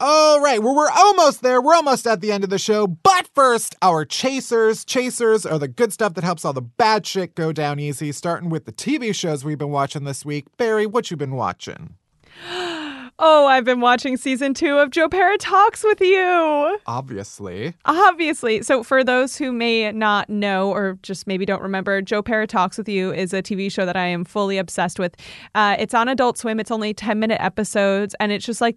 All 0.00 0.40
right, 0.40 0.62
well, 0.62 0.76
we're 0.76 0.90
almost 0.90 1.42
there. 1.42 1.60
We're 1.60 1.74
almost 1.74 2.06
at 2.06 2.20
the 2.20 2.30
end 2.30 2.44
of 2.44 2.50
the 2.50 2.58
show. 2.58 2.86
But 2.86 3.28
first, 3.34 3.74
our 3.82 4.04
chasers. 4.04 4.84
Chasers 4.84 5.44
are 5.44 5.58
the 5.58 5.66
good 5.66 5.92
stuff 5.92 6.14
that 6.14 6.22
helps 6.22 6.44
all 6.44 6.52
the 6.52 6.62
bad 6.62 7.04
shit 7.04 7.34
go 7.34 7.50
down 7.52 7.80
easy, 7.80 8.12
starting 8.12 8.48
with 8.48 8.64
the 8.64 8.70
TV 8.70 9.12
shows 9.12 9.44
we've 9.44 9.58
been 9.58 9.70
watching 9.70 10.04
this 10.04 10.24
week. 10.24 10.46
Bari, 10.56 10.86
what 10.86 11.10
you 11.10 11.16
been 11.16 11.34
watching? 11.34 11.94
Oh, 13.20 13.48
I've 13.48 13.64
been 13.64 13.80
watching 13.80 14.16
season 14.16 14.54
two 14.54 14.78
of 14.78 14.90
Joe 14.90 15.08
Pera 15.08 15.36
Talks 15.38 15.82
with 15.82 16.00
You. 16.00 16.78
Obviously. 16.86 17.74
Obviously. 17.84 18.62
So, 18.62 18.84
for 18.84 19.02
those 19.02 19.36
who 19.36 19.50
may 19.50 19.90
not 19.90 20.30
know 20.30 20.70
or 20.70 20.96
just 21.02 21.26
maybe 21.26 21.44
don't 21.44 21.60
remember, 21.60 22.00
Joe 22.00 22.22
Pera 22.22 22.46
Talks 22.46 22.78
with 22.78 22.88
You 22.88 23.12
is 23.12 23.34
a 23.34 23.42
TV 23.42 23.72
show 23.72 23.84
that 23.86 23.96
I 23.96 24.06
am 24.06 24.24
fully 24.24 24.56
obsessed 24.56 25.00
with. 25.00 25.16
Uh, 25.56 25.74
it's 25.80 25.94
on 25.94 26.06
Adult 26.06 26.38
Swim, 26.38 26.60
it's 26.60 26.70
only 26.70 26.94
10 26.94 27.18
minute 27.18 27.40
episodes, 27.40 28.14
and 28.20 28.30
it's 28.30 28.46
just 28.46 28.60
like 28.60 28.76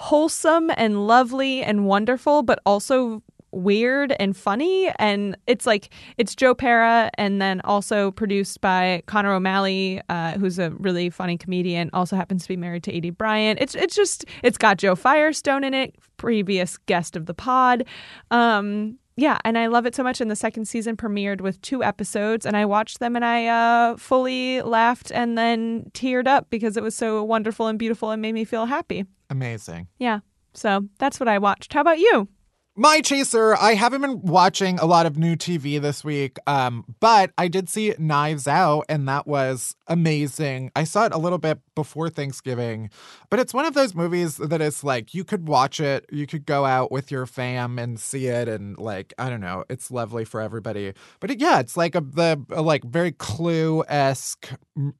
wholesome 0.00 0.70
and 0.78 1.06
lovely 1.06 1.62
and 1.62 1.84
wonderful, 1.84 2.42
but 2.42 2.58
also 2.64 3.22
weird 3.52 4.16
and 4.18 4.34
funny. 4.34 4.90
And 4.98 5.36
it's 5.46 5.66
like, 5.66 5.90
it's 6.16 6.34
Joe 6.34 6.54
Pera 6.54 7.10
and 7.18 7.42
then 7.42 7.60
also 7.64 8.10
produced 8.12 8.62
by 8.62 9.02
Connor 9.04 9.34
O'Malley, 9.34 10.00
uh, 10.08 10.38
who's 10.38 10.58
a 10.58 10.70
really 10.70 11.10
funny 11.10 11.36
comedian, 11.36 11.90
also 11.92 12.16
happens 12.16 12.44
to 12.44 12.48
be 12.48 12.56
married 12.56 12.82
to 12.84 12.92
Aidy 12.92 13.14
Bryant. 13.14 13.60
It's, 13.60 13.74
it's 13.74 13.94
just, 13.94 14.24
it's 14.42 14.56
got 14.56 14.78
Jo 14.78 14.94
Firestone 14.94 15.64
in 15.64 15.74
it, 15.74 15.96
previous 16.16 16.78
guest 16.78 17.14
of 17.14 17.26
the 17.26 17.34
pod. 17.34 17.84
Um, 18.30 18.96
yeah, 19.20 19.38
and 19.44 19.58
I 19.58 19.66
love 19.66 19.84
it 19.84 19.94
so 19.94 20.02
much. 20.02 20.20
And 20.22 20.30
the 20.30 20.36
second 20.36 20.64
season 20.64 20.96
premiered 20.96 21.42
with 21.42 21.60
two 21.60 21.84
episodes, 21.84 22.46
and 22.46 22.56
I 22.56 22.64
watched 22.64 23.00
them 23.00 23.16
and 23.16 23.24
I 23.24 23.46
uh, 23.46 23.96
fully 23.98 24.62
laughed 24.62 25.12
and 25.12 25.36
then 25.36 25.90
teared 25.92 26.26
up 26.26 26.48
because 26.48 26.78
it 26.78 26.82
was 26.82 26.96
so 26.96 27.22
wonderful 27.22 27.66
and 27.66 27.78
beautiful 27.78 28.10
and 28.10 28.22
made 28.22 28.32
me 28.32 28.44
feel 28.46 28.64
happy. 28.64 29.04
Amazing. 29.28 29.88
Yeah, 29.98 30.20
so 30.54 30.88
that's 30.98 31.20
what 31.20 31.28
I 31.28 31.38
watched. 31.38 31.74
How 31.74 31.82
about 31.82 31.98
you? 31.98 32.28
My 32.76 33.02
chaser, 33.02 33.54
I 33.56 33.74
haven't 33.74 34.00
been 34.00 34.22
watching 34.22 34.78
a 34.78 34.86
lot 34.86 35.04
of 35.04 35.18
new 35.18 35.36
TV 35.36 35.78
this 35.78 36.02
week, 36.02 36.38
um, 36.46 36.84
but 36.98 37.30
I 37.36 37.48
did 37.48 37.68
see 37.68 37.94
Knives 37.98 38.48
Out, 38.48 38.86
and 38.88 39.06
that 39.06 39.26
was 39.26 39.76
amazing. 39.86 40.70
I 40.74 40.84
saw 40.84 41.04
it 41.04 41.12
a 41.12 41.18
little 41.18 41.36
bit 41.36 41.58
before 41.80 42.10
Thanksgiving, 42.10 42.90
but 43.30 43.40
it's 43.40 43.54
one 43.54 43.64
of 43.64 43.72
those 43.72 43.94
movies 43.94 44.36
that 44.36 44.60
is 44.60 44.84
like 44.84 45.14
you 45.14 45.24
could 45.24 45.48
watch 45.48 45.80
it, 45.80 46.04
you 46.12 46.26
could 46.26 46.44
go 46.44 46.66
out 46.66 46.92
with 46.92 47.10
your 47.10 47.24
fam 47.24 47.78
and 47.78 47.98
see 47.98 48.26
it, 48.26 48.48
and 48.48 48.76
like 48.76 49.14
I 49.18 49.30
don't 49.30 49.40
know, 49.40 49.64
it's 49.70 49.90
lovely 49.90 50.26
for 50.26 50.42
everybody. 50.42 50.92
But 51.20 51.30
it, 51.30 51.40
yeah, 51.40 51.58
it's 51.58 51.76
like 51.78 51.94
a 51.94 52.02
the 52.02 52.44
a, 52.50 52.60
like 52.60 52.84
very 52.84 53.12
Clue 53.12 53.82
esque 53.88 54.50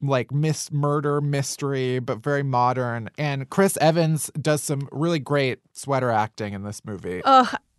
like 0.01 0.31
miss 0.31 0.71
murder 0.71 1.21
mystery, 1.21 1.99
but 1.99 2.23
very 2.23 2.43
modern. 2.43 3.11
And 3.15 3.47
Chris 3.51 3.77
Evans 3.77 4.31
does 4.41 4.63
some 4.63 4.89
really 4.91 5.19
great 5.19 5.59
sweater 5.73 6.09
acting 6.09 6.53
in 6.53 6.63
this 6.63 6.83
movie. 6.83 7.21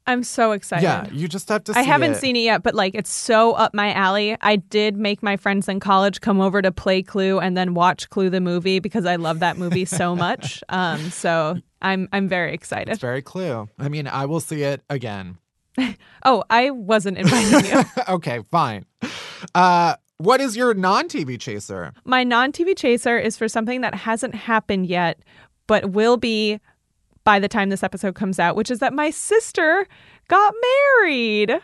I'm 0.07 0.25
so 0.25 0.53
excited. 0.53 0.83
Yeah, 0.83 1.07
you 1.13 1.29
just 1.29 1.49
have 1.49 1.63
to. 1.65 1.73
I 1.77 1.83
haven't 1.83 2.13
it. 2.13 2.17
seen 2.17 2.35
it 2.35 2.41
yet, 2.41 2.63
but 2.63 2.75
like 2.75 2.95
it's 2.95 3.11
so 3.11 3.53
up 3.53 3.73
my 3.73 3.93
alley. 3.93 4.37
I 4.41 4.57
did 4.57 4.97
make 4.97 5.23
my 5.23 5.37
friends 5.37 5.69
in 5.69 5.81
college 5.81 6.21
come 6.21 6.41
over 6.41 6.61
to 6.61 6.73
play 6.73 7.03
Clue 7.03 7.39
and 7.39 7.57
then 7.57 7.75
watch 7.75 8.11
Clue 8.11 8.29
the 8.29 8.41
movie 8.41 8.81
because 8.81 9.07
I 9.07 9.17
love 9.17 9.39
that 9.41 9.57
movie 9.57 9.85
so 9.85 10.17
much. 10.17 10.63
Um, 10.69 11.11
so 11.11 11.57
I'm 11.81 12.09
I'm 12.13 12.29
very 12.29 12.53
excited. 12.53 12.91
It's 12.91 13.01
very 13.01 13.23
Clue. 13.23 13.69
I 13.79 13.89
mean, 13.89 14.09
I 14.09 14.27
will 14.27 14.41
see 14.41 14.63
it 14.63 14.83
again. 14.91 15.39
oh, 16.25 16.45
I 16.51 16.71
wasn't 16.71 17.19
inviting 17.19 17.71
you. 17.71 17.85
okay, 18.09 18.41
fine. 18.51 18.85
Uh, 19.55 19.97
what 20.19 20.41
is 20.41 20.57
your 20.57 20.75
non-TV 20.75 21.41
chaser? 21.41 21.93
My 22.05 22.25
non-TV 22.25 22.77
chaser 22.77 23.19
is 23.19 23.37
for 23.37 23.49
something 23.49 23.81
that 23.81 23.95
hasn't 23.95 24.35
happened 24.35 24.87
yet, 24.87 25.21
but 25.67 25.91
will 25.91 26.17
be 26.17 26.61
by 27.25 27.39
the 27.39 27.49
time 27.49 27.69
this 27.71 27.83
episode 27.83 28.15
comes 28.15 28.39
out, 28.39 28.57
which 28.57 28.71
is 28.71 28.79
that 28.81 28.93
my 28.93 29.11
sister 29.11 29.87
got 30.29 30.55
married. 31.01 31.61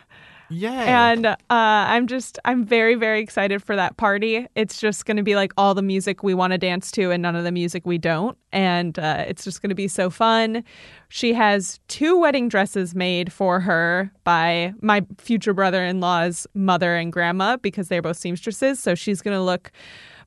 Yeah. 0.51 1.11
And 1.11 1.25
uh, 1.27 1.35
I'm 1.49 2.07
just, 2.07 2.39
I'm 2.43 2.65
very, 2.65 2.95
very 2.95 3.21
excited 3.21 3.61
for 3.61 3.75
that 3.75 3.97
party. 3.97 4.47
It's 4.55 4.79
just 4.79 5.05
going 5.05 5.17
to 5.17 5.23
be 5.23 5.35
like 5.35 5.53
all 5.57 5.75
the 5.75 5.83
music 5.83 6.23
we 6.23 6.33
want 6.33 6.53
to 6.53 6.57
dance 6.57 6.91
to 6.93 7.11
and 7.11 7.21
none 7.21 7.35
of 7.35 7.43
the 7.43 7.51
music 7.51 7.85
we 7.85 7.97
don't. 7.97 8.37
And 8.51 8.97
uh, 8.97 9.25
it's 9.27 9.43
just 9.43 9.61
going 9.61 9.69
to 9.69 9.75
be 9.75 9.87
so 9.87 10.09
fun. 10.09 10.63
She 11.09 11.33
has 11.33 11.79
two 11.87 12.17
wedding 12.19 12.49
dresses 12.49 12.95
made 12.95 13.31
for 13.31 13.59
her 13.59 14.11
by 14.23 14.73
my 14.81 15.05
future 15.19 15.53
brother 15.53 15.83
in 15.83 15.99
law's 15.99 16.47
mother 16.55 16.95
and 16.95 17.13
grandma 17.13 17.57
because 17.57 17.87
they're 17.87 18.01
both 18.01 18.17
seamstresses. 18.17 18.79
So 18.79 18.95
she's 18.95 19.21
going 19.21 19.37
to 19.37 19.43
look 19.43 19.71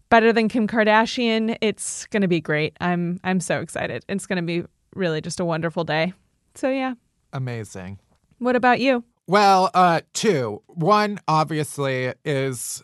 better 0.08 0.32
than 0.32 0.46
Kim 0.48 0.68
Kardashian. 0.68 1.56
It's 1.60 2.06
going 2.06 2.22
to 2.22 2.28
be 2.28 2.40
great. 2.40 2.76
I'm, 2.80 3.18
I'm 3.24 3.40
so 3.40 3.60
excited. 3.60 4.04
It's 4.08 4.26
going 4.26 4.36
to 4.36 4.42
be 4.42 4.64
really 4.94 5.20
just 5.20 5.40
a 5.40 5.44
wonderful 5.44 5.84
day. 5.84 6.12
So, 6.54 6.68
yeah. 6.68 6.94
Amazing. 7.32 7.98
What 8.38 8.56
about 8.56 8.80
you? 8.80 9.04
Well, 9.26 9.70
uh, 9.72 10.00
two. 10.12 10.62
One, 10.66 11.20
obviously, 11.28 12.12
is 12.24 12.82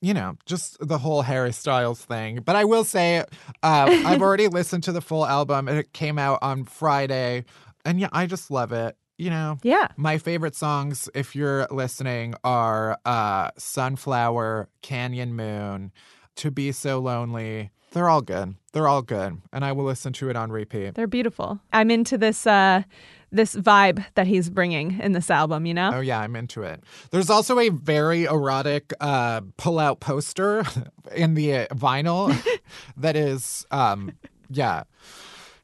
you 0.00 0.14
know, 0.14 0.36
just 0.46 0.76
the 0.80 0.98
whole 0.98 1.22
Harry 1.22 1.52
Styles 1.52 2.04
thing. 2.04 2.40
But 2.44 2.56
I 2.56 2.64
will 2.64 2.84
say, 2.84 3.18
uh, 3.18 3.24
I've 3.62 4.22
already 4.22 4.48
listened 4.48 4.84
to 4.84 4.92
the 4.92 5.00
full 5.00 5.26
album. 5.26 5.68
and 5.68 5.78
It 5.78 5.92
came 5.92 6.18
out 6.18 6.38
on 6.42 6.64
Friday. 6.64 7.44
And 7.84 7.98
yeah, 7.98 8.08
I 8.12 8.26
just 8.26 8.50
love 8.50 8.72
it. 8.72 8.96
You 9.16 9.30
know, 9.30 9.58
yeah. 9.64 9.88
My 9.96 10.18
favorite 10.18 10.54
songs, 10.54 11.08
if 11.12 11.34
you're 11.34 11.66
listening, 11.72 12.34
are 12.44 12.98
uh, 13.04 13.50
Sunflower, 13.58 14.68
Canyon 14.82 15.34
Moon, 15.34 15.90
To 16.36 16.52
Be 16.52 16.70
So 16.70 17.00
Lonely. 17.00 17.70
They're 17.92 18.08
all 18.08 18.20
good. 18.22 18.54
They're 18.72 18.88
all 18.88 19.02
good. 19.02 19.40
And 19.52 19.64
I 19.64 19.72
will 19.72 19.84
listen 19.84 20.12
to 20.14 20.30
it 20.30 20.36
on 20.36 20.52
repeat. 20.52 20.94
They're 20.94 21.06
beautiful. 21.06 21.60
I'm 21.72 21.90
into 21.90 22.18
this. 22.18 22.46
Uh, 22.46 22.82
this 23.30 23.54
vibe 23.54 24.02
that 24.14 24.26
he's 24.26 24.48
bringing 24.48 24.98
in 25.00 25.12
this 25.12 25.30
album, 25.30 25.66
you 25.66 25.74
know? 25.74 25.90
Oh 25.92 26.00
yeah, 26.00 26.18
I'm 26.18 26.34
into 26.34 26.62
it. 26.62 26.82
There's 27.10 27.28
also 27.28 27.58
a 27.58 27.68
very 27.68 28.24
erotic 28.24 28.94
uh, 29.00 29.42
pull-out 29.58 30.00
poster 30.00 30.64
in 31.14 31.34
the 31.34 31.54
uh, 31.54 31.66
vinyl 31.74 32.34
that 32.96 33.16
is, 33.16 33.66
um, 33.70 34.12
yeah 34.48 34.84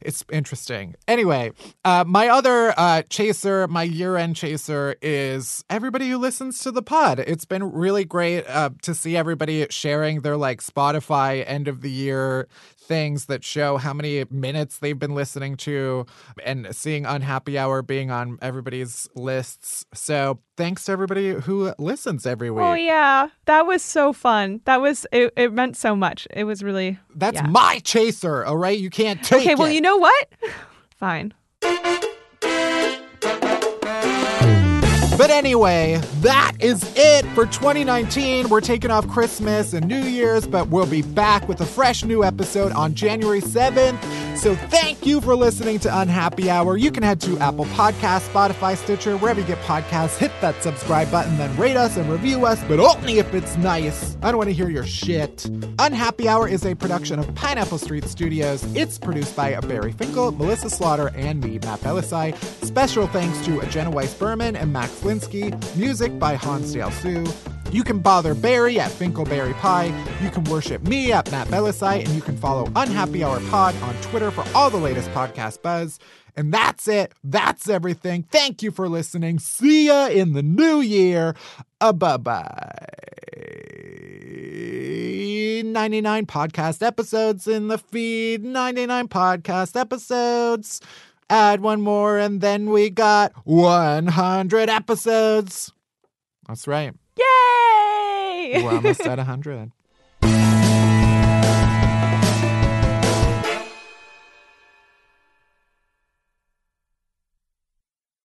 it's 0.04 0.24
interesting. 0.30 0.94
Anyway, 1.08 1.52
uh, 1.84 2.04
my 2.06 2.28
other 2.28 2.74
uh, 2.76 3.02
chaser, 3.08 3.66
my 3.68 3.82
year 3.82 4.16
end 4.16 4.36
chaser, 4.36 4.96
is 5.02 5.64
everybody 5.70 6.08
who 6.08 6.18
listens 6.18 6.60
to 6.60 6.70
the 6.70 6.82
pod. 6.82 7.18
It's 7.20 7.44
been 7.44 7.72
really 7.72 8.04
great 8.04 8.46
uh, 8.48 8.70
to 8.82 8.94
see 8.94 9.16
everybody 9.16 9.66
sharing 9.70 10.20
their 10.20 10.36
like 10.36 10.60
Spotify 10.60 11.44
end 11.46 11.68
of 11.68 11.80
the 11.80 11.90
year 11.90 12.48
things 12.84 13.26
that 13.26 13.42
show 13.42 13.76
how 13.76 13.92
many 13.92 14.24
minutes 14.30 14.78
they've 14.78 14.98
been 14.98 15.14
listening 15.14 15.56
to 15.56 16.06
and 16.44 16.74
seeing 16.74 17.06
Unhappy 17.06 17.58
Hour 17.58 17.82
being 17.82 18.10
on 18.10 18.38
everybody's 18.42 19.08
lists. 19.14 19.86
So 19.94 20.38
thanks 20.56 20.84
to 20.84 20.92
everybody 20.92 21.32
who 21.32 21.72
listens 21.78 22.26
every 22.26 22.50
oh, 22.50 22.54
week. 22.54 22.64
Oh, 22.64 22.74
yeah. 22.74 23.28
That 23.46 23.66
was 23.66 23.82
so 23.82 24.12
fun. 24.12 24.60
That 24.64 24.80
was, 24.80 25.06
it, 25.12 25.32
it 25.36 25.52
meant 25.52 25.76
so 25.76 25.96
much. 25.96 26.26
It 26.30 26.44
was 26.44 26.62
really. 26.62 26.98
That's 27.14 27.36
yeah. 27.36 27.46
my 27.46 27.80
chaser, 27.84 28.44
all 28.44 28.58
right? 28.58 28.78
You 28.78 28.90
can't 28.90 29.22
take 29.22 29.42
Okay, 29.42 29.54
well, 29.54 29.68
it. 29.68 29.74
you 29.74 29.80
know 29.80 29.96
what? 29.96 30.28
Fine. 30.96 31.34
But 35.16 35.30
anyway, 35.30 36.00
that 36.22 36.52
is 36.58 36.82
it 36.96 37.24
for 37.34 37.46
2019. 37.46 38.48
We're 38.48 38.60
taking 38.60 38.90
off 38.90 39.06
Christmas 39.06 39.72
and 39.72 39.86
New 39.86 40.02
Year's, 40.02 40.44
but 40.44 40.68
we'll 40.68 40.86
be 40.86 41.02
back 41.02 41.48
with 41.48 41.60
a 41.60 41.66
fresh 41.66 42.04
new 42.04 42.24
episode 42.24 42.72
on 42.72 42.94
January 42.94 43.40
7th. 43.40 44.23
So 44.36 44.54
thank 44.54 45.06
you 45.06 45.20
for 45.20 45.34
listening 45.36 45.78
to 45.80 46.00
Unhappy 46.00 46.50
Hour. 46.50 46.76
You 46.76 46.90
can 46.90 47.02
head 47.02 47.20
to 47.22 47.38
Apple 47.38 47.64
Podcasts, 47.66 48.28
Spotify, 48.28 48.76
Stitcher, 48.76 49.16
wherever 49.16 49.40
you 49.40 49.46
get 49.46 49.58
podcasts. 49.60 50.18
Hit 50.18 50.32
that 50.40 50.62
subscribe 50.62 51.10
button, 51.10 51.38
then 51.38 51.56
rate 51.56 51.76
us 51.76 51.96
and 51.96 52.10
review 52.10 52.44
us, 52.44 52.62
but 52.64 52.78
only 52.78 53.18
if 53.18 53.32
it's 53.32 53.56
nice. 53.56 54.16
I 54.22 54.30
don't 54.30 54.36
want 54.38 54.48
to 54.50 54.54
hear 54.54 54.68
your 54.68 54.84
shit. 54.84 55.46
Unhappy 55.78 56.28
Hour 56.28 56.48
is 56.48 56.66
a 56.66 56.74
production 56.74 57.18
of 57.18 57.34
Pineapple 57.34 57.78
Street 57.78 58.04
Studios. 58.04 58.64
It's 58.76 58.98
produced 58.98 59.34
by 59.34 59.58
Bari 59.60 59.92
Finkel, 59.92 60.32
Melissa 60.32 60.68
Slaughter, 60.68 61.10
and 61.14 61.42
me, 61.42 61.58
Matt 61.60 61.80
Bellassai. 61.80 62.36
Special 62.64 63.06
thanks 63.06 63.42
to 63.46 63.64
Jenna 63.66 63.90
Weiss 63.90 64.14
Berman 64.14 64.56
and 64.56 64.72
Max 64.72 64.90
Linsky. 65.00 65.54
Music 65.76 66.18
by 66.18 66.34
Hansdale 66.34 66.90
Hsu. 66.90 67.53
You 67.74 67.82
can 67.82 67.98
bother 67.98 68.34
Bari 68.36 68.78
at 68.78 68.92
Finkelbari 68.92 69.52
Pie. 69.54 69.92
You 70.22 70.30
can 70.30 70.44
worship 70.44 70.86
me 70.86 71.10
at 71.10 71.28
Matt 71.32 71.48
Bellassai, 71.48 72.04
and 72.04 72.08
you 72.10 72.22
can 72.22 72.36
follow 72.36 72.70
Unhappy 72.76 73.24
Hour 73.24 73.40
Pod 73.50 73.74
on 73.82 73.96
Twitter 73.96 74.30
for 74.30 74.44
all 74.54 74.70
the 74.70 74.76
latest 74.76 75.10
podcast 75.10 75.60
buzz. 75.60 75.98
And 76.36 76.54
that's 76.54 76.86
it. 76.86 77.12
That's 77.24 77.68
everything. 77.68 78.22
Thank 78.30 78.62
you 78.62 78.70
for 78.70 78.88
listening. 78.88 79.40
See 79.40 79.88
ya 79.88 80.06
in 80.06 80.34
the 80.34 80.42
new 80.42 80.82
year. 80.82 81.34
Uh, 81.80 81.92
bye 81.92 82.16
bye. 82.16 82.70
99 85.64 86.26
podcast 86.26 86.80
episodes 86.80 87.48
in 87.48 87.66
the 87.66 87.78
feed. 87.78 88.44
99 88.44 89.08
podcast 89.08 89.74
episodes. 89.78 90.80
Add 91.28 91.60
one 91.60 91.80
more, 91.80 92.18
and 92.18 92.40
then 92.40 92.70
we 92.70 92.90
got 92.90 93.32
100 93.44 94.70
episodes. 94.70 95.72
That's 96.46 96.68
right. 96.68 96.94
Yay! 97.18 97.53
We're 98.52 98.74
almost 98.74 99.00
at 99.02 99.18
100. 99.18 99.72